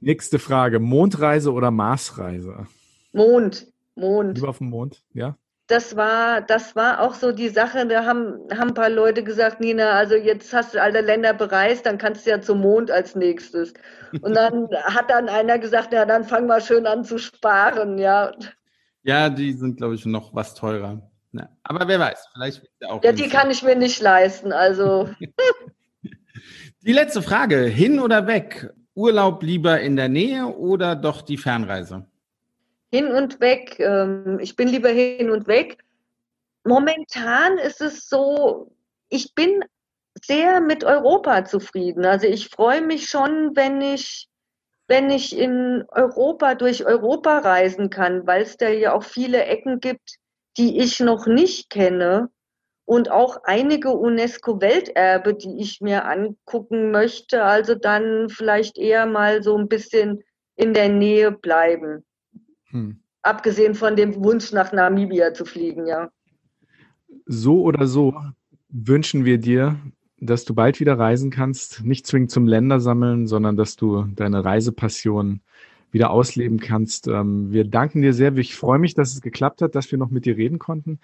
Nächste 0.00 0.38
Frage: 0.38 0.78
Mondreise 0.78 1.52
oder 1.52 1.70
Marsreise? 1.70 2.66
Mond, 3.12 3.66
Mond. 3.94 4.36
Lieber 4.36 4.50
auf 4.50 4.58
dem 4.58 4.68
Mond, 4.68 5.02
ja 5.14 5.36
das 5.66 5.96
war, 5.96 6.42
das 6.42 6.76
war 6.76 7.00
auch 7.00 7.14
so 7.14 7.32
die 7.32 7.48
Sache, 7.48 7.86
da 7.86 8.04
haben, 8.04 8.38
haben 8.52 8.68
ein 8.68 8.74
paar 8.74 8.90
Leute 8.90 9.24
gesagt, 9.24 9.60
Nina, 9.60 9.92
also 9.92 10.14
jetzt 10.14 10.52
hast 10.52 10.74
du 10.74 10.82
alle 10.82 11.00
Länder 11.00 11.32
bereist, 11.32 11.86
dann 11.86 11.96
kannst 11.96 12.26
du 12.26 12.30
ja 12.30 12.40
zum 12.40 12.60
Mond 12.60 12.90
als 12.90 13.14
nächstes. 13.14 13.72
Und 14.20 14.34
dann 14.34 14.68
hat 14.84 15.08
dann 15.08 15.28
einer 15.28 15.58
gesagt, 15.58 15.92
ja, 15.92 16.04
dann 16.04 16.24
fang 16.24 16.46
mal 16.46 16.60
schön 16.60 16.86
an 16.86 17.04
zu 17.04 17.16
sparen, 17.18 17.96
ja. 17.96 18.32
Ja, 19.04 19.30
die 19.30 19.52
sind, 19.52 19.78
glaube 19.78 19.94
ich, 19.94 20.04
noch 20.04 20.34
was 20.34 20.54
teurer. 20.54 21.10
Ja, 21.32 21.48
aber 21.62 21.88
wer 21.88 21.98
weiß, 21.98 22.28
vielleicht 22.32 22.62
wird 22.62 22.72
ja 22.80 22.88
auch. 22.90 23.02
Ja, 23.02 23.12
die 23.12 23.28
kann 23.28 23.50
ich 23.50 23.62
mir 23.62 23.74
nicht 23.74 24.00
leisten, 24.02 24.52
also. 24.52 25.08
die 26.82 26.92
letzte 26.92 27.22
Frage, 27.22 27.64
hin 27.64 27.98
oder 28.00 28.26
weg? 28.26 28.70
Urlaub 28.94 29.42
lieber 29.42 29.80
in 29.80 29.96
der 29.96 30.08
Nähe 30.08 30.46
oder 30.46 30.94
doch 30.94 31.22
die 31.22 31.38
Fernreise? 31.38 32.06
Hin 32.94 33.10
und 33.12 33.40
weg. 33.40 33.80
Ähm, 33.80 34.38
ich 34.40 34.54
bin 34.54 34.68
lieber 34.68 34.88
hin 34.88 35.30
und 35.30 35.48
weg. 35.48 35.78
Momentan 36.64 37.58
ist 37.58 37.80
es 37.80 38.08
so, 38.08 38.70
ich 39.08 39.34
bin 39.34 39.64
sehr 40.22 40.60
mit 40.60 40.84
Europa 40.84 41.44
zufrieden. 41.44 42.04
Also 42.04 42.28
ich 42.28 42.48
freue 42.48 42.82
mich 42.82 43.08
schon, 43.08 43.56
wenn 43.56 43.80
ich, 43.80 44.28
wenn 44.86 45.10
ich 45.10 45.36
in 45.36 45.84
Europa 45.88 46.54
durch 46.54 46.86
Europa 46.86 47.38
reisen 47.38 47.90
kann, 47.90 48.28
weil 48.28 48.42
es 48.42 48.56
da 48.56 48.68
ja 48.68 48.92
auch 48.92 49.02
viele 49.02 49.44
Ecken 49.44 49.80
gibt, 49.80 50.16
die 50.56 50.78
ich 50.78 51.00
noch 51.00 51.26
nicht 51.26 51.70
kenne 51.70 52.30
und 52.84 53.10
auch 53.10 53.38
einige 53.42 53.90
UNESCO-Welterbe, 53.90 55.34
die 55.34 55.60
ich 55.60 55.80
mir 55.80 56.04
angucken 56.04 56.92
möchte. 56.92 57.42
Also 57.42 57.74
dann 57.74 58.28
vielleicht 58.28 58.78
eher 58.78 59.06
mal 59.06 59.42
so 59.42 59.58
ein 59.58 59.66
bisschen 59.66 60.22
in 60.54 60.74
der 60.74 60.90
Nähe 60.90 61.32
bleiben. 61.32 62.04
Hm. 62.74 62.98
Abgesehen 63.22 63.74
von 63.74 63.96
dem 63.96 64.22
Wunsch, 64.22 64.52
nach 64.52 64.72
Namibia 64.72 65.32
zu 65.32 65.46
fliegen, 65.46 65.86
ja. 65.86 66.10
So 67.24 67.62
oder 67.62 67.86
so 67.86 68.14
wünschen 68.68 69.24
wir 69.24 69.38
dir, 69.38 69.76
dass 70.18 70.44
du 70.44 70.54
bald 70.54 70.80
wieder 70.80 70.98
reisen 70.98 71.30
kannst, 71.30 71.84
nicht 71.84 72.06
zwingend 72.06 72.32
zum 72.32 72.46
Ländersammeln, 72.46 73.26
sondern 73.26 73.56
dass 73.56 73.76
du 73.76 74.02
deine 74.14 74.44
Reisepassion 74.44 75.40
wieder 75.90 76.10
ausleben 76.10 76.58
kannst. 76.58 77.06
Ähm, 77.06 77.52
wir 77.52 77.64
danken 77.64 78.02
dir 78.02 78.12
sehr. 78.12 78.36
Ich 78.36 78.56
freue 78.56 78.80
mich, 78.80 78.94
dass 78.94 79.14
es 79.14 79.22
geklappt 79.22 79.62
hat, 79.62 79.74
dass 79.74 79.90
wir 79.90 79.98
noch 79.98 80.10
mit 80.10 80.26
dir 80.26 80.36
reden 80.36 80.58
konnten. 80.58 80.98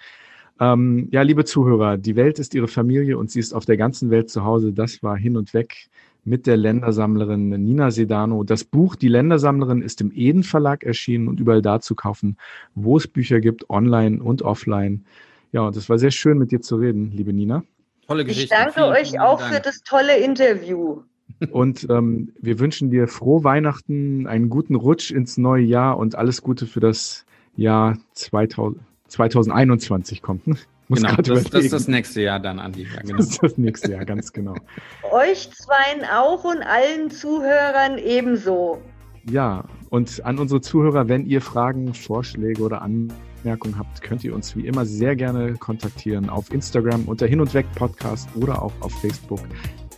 Ähm, 0.58 1.08
ja, 1.12 1.22
liebe 1.22 1.44
Zuhörer, 1.44 1.96
die 1.96 2.16
Welt 2.16 2.38
ist 2.38 2.54
ihre 2.54 2.68
Familie 2.68 3.16
und 3.16 3.30
sie 3.30 3.40
ist 3.40 3.54
auf 3.54 3.64
der 3.64 3.76
ganzen 3.76 4.10
Welt 4.10 4.28
zu 4.28 4.44
Hause. 4.44 4.72
Das 4.72 5.02
war 5.02 5.16
hin 5.16 5.36
und 5.36 5.54
weg 5.54 5.88
mit 6.24 6.46
der 6.46 6.56
Ländersammlerin 6.56 7.48
Nina 7.48 7.90
Sedano. 7.90 8.44
Das 8.44 8.64
Buch 8.64 8.96
Die 8.96 9.08
Ländersammlerin 9.08 9.82
ist 9.82 10.00
im 10.00 10.12
Eden 10.14 10.42
Verlag 10.42 10.84
erschienen 10.84 11.28
und 11.28 11.40
überall 11.40 11.62
da 11.62 11.80
zu 11.80 11.94
kaufen, 11.94 12.36
wo 12.74 12.96
es 12.96 13.06
Bücher 13.06 13.40
gibt, 13.40 13.70
online 13.70 14.22
und 14.22 14.42
offline. 14.42 15.04
Ja, 15.52 15.62
und 15.62 15.76
es 15.76 15.88
war 15.88 15.98
sehr 15.98 16.10
schön, 16.10 16.38
mit 16.38 16.52
dir 16.52 16.60
zu 16.60 16.76
reden, 16.76 17.10
liebe 17.12 17.32
Nina. 17.32 17.64
Tolle 18.06 18.24
Geschichte. 18.24 18.54
Ich 18.54 18.60
danke 18.60 18.74
vielen, 18.74 18.92
euch 18.92 19.10
vielen 19.10 19.22
auch 19.22 19.40
Dank. 19.40 19.54
für 19.54 19.60
das 19.60 19.82
tolle 19.82 20.18
Interview. 20.18 21.02
Und 21.50 21.86
ähm, 21.88 22.32
wir 22.40 22.58
wünschen 22.58 22.90
dir 22.90 23.08
frohe 23.08 23.44
Weihnachten, 23.44 24.26
einen 24.26 24.50
guten 24.50 24.74
Rutsch 24.74 25.10
ins 25.10 25.38
neue 25.38 25.64
Jahr 25.64 25.96
und 25.96 26.16
alles 26.16 26.42
Gute 26.42 26.66
für 26.66 26.80
das 26.80 27.24
Jahr 27.56 27.98
2000, 28.14 28.80
2021 29.08 30.22
kommt. 30.22 30.42
Muss 30.90 31.02
genau, 31.02 31.14
das, 31.14 31.44
das, 31.44 31.64
ist 31.66 31.72
das 31.72 31.86
nächste 31.86 32.20
Jahr 32.22 32.40
dann, 32.40 32.58
Andi. 32.58 32.82
Ja, 32.82 33.00
genau. 33.00 33.18
Das 33.18 33.28
ist 33.28 33.42
das 33.44 33.56
nächste 33.56 33.92
Jahr, 33.92 34.04
ganz 34.04 34.32
genau. 34.32 34.54
Euch 35.12 35.48
zweien 35.52 36.04
auch 36.04 36.42
und 36.42 36.64
allen 36.64 37.12
Zuhörern 37.12 37.96
ebenso. 37.98 38.82
Ja, 39.30 39.62
und 39.90 40.24
an 40.24 40.40
unsere 40.40 40.60
Zuhörer, 40.60 41.06
wenn 41.06 41.26
ihr 41.26 41.40
Fragen, 41.40 41.94
Vorschläge 41.94 42.60
oder 42.60 42.82
Anmerkungen 42.82 43.78
habt, 43.78 44.02
könnt 44.02 44.24
ihr 44.24 44.34
uns 44.34 44.56
wie 44.56 44.66
immer 44.66 44.84
sehr 44.84 45.14
gerne 45.14 45.54
kontaktieren 45.54 46.28
auf 46.28 46.52
Instagram 46.52 47.04
unter 47.04 47.28
Hin 47.28 47.40
und 47.40 47.54
Weg 47.54 47.66
Podcast 47.76 48.28
oder 48.34 48.60
auch 48.60 48.72
auf 48.80 48.92
Facebook 49.00 49.40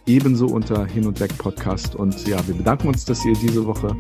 ebenso 0.06 0.46
unter 0.46 0.86
Hin 0.86 1.06
und 1.06 1.20
Weg 1.20 1.36
Podcast. 1.38 1.94
Und 1.94 2.26
ja, 2.26 2.46
wir 2.46 2.54
bedanken 2.54 2.88
uns, 2.88 3.04
dass 3.04 3.24
ihr 3.24 3.34
diese 3.34 3.64
Woche 3.66 3.94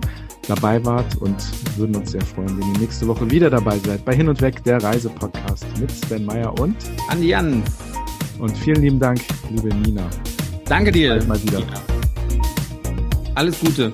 dabei 0.48 0.84
wart 0.84 1.16
und 1.16 1.36
würden 1.76 1.96
uns 1.96 2.12
sehr 2.12 2.22
freuen, 2.22 2.58
wenn 2.58 2.74
ihr 2.74 2.80
nächste 2.80 3.06
Woche 3.06 3.30
wieder 3.30 3.50
dabei 3.50 3.78
seid 3.78 4.04
bei 4.04 4.14
Hin 4.14 4.28
und 4.28 4.40
Weg, 4.40 4.62
der 4.64 4.82
Reisepodcast 4.82 5.64
mit 5.80 5.90
Sven 5.90 6.24
Meyer 6.24 6.58
und 6.58 6.76
Andi 7.08 7.28
Jan. 7.28 7.62
Und 8.38 8.56
vielen 8.58 8.82
lieben 8.82 8.98
Dank, 8.98 9.20
liebe 9.50 9.68
Nina. 9.76 10.08
Danke 10.66 10.90
dir. 10.90 11.22
Mal 11.26 11.40
wieder. 11.42 11.62
Alles 13.34 13.60
Gute. 13.60 13.92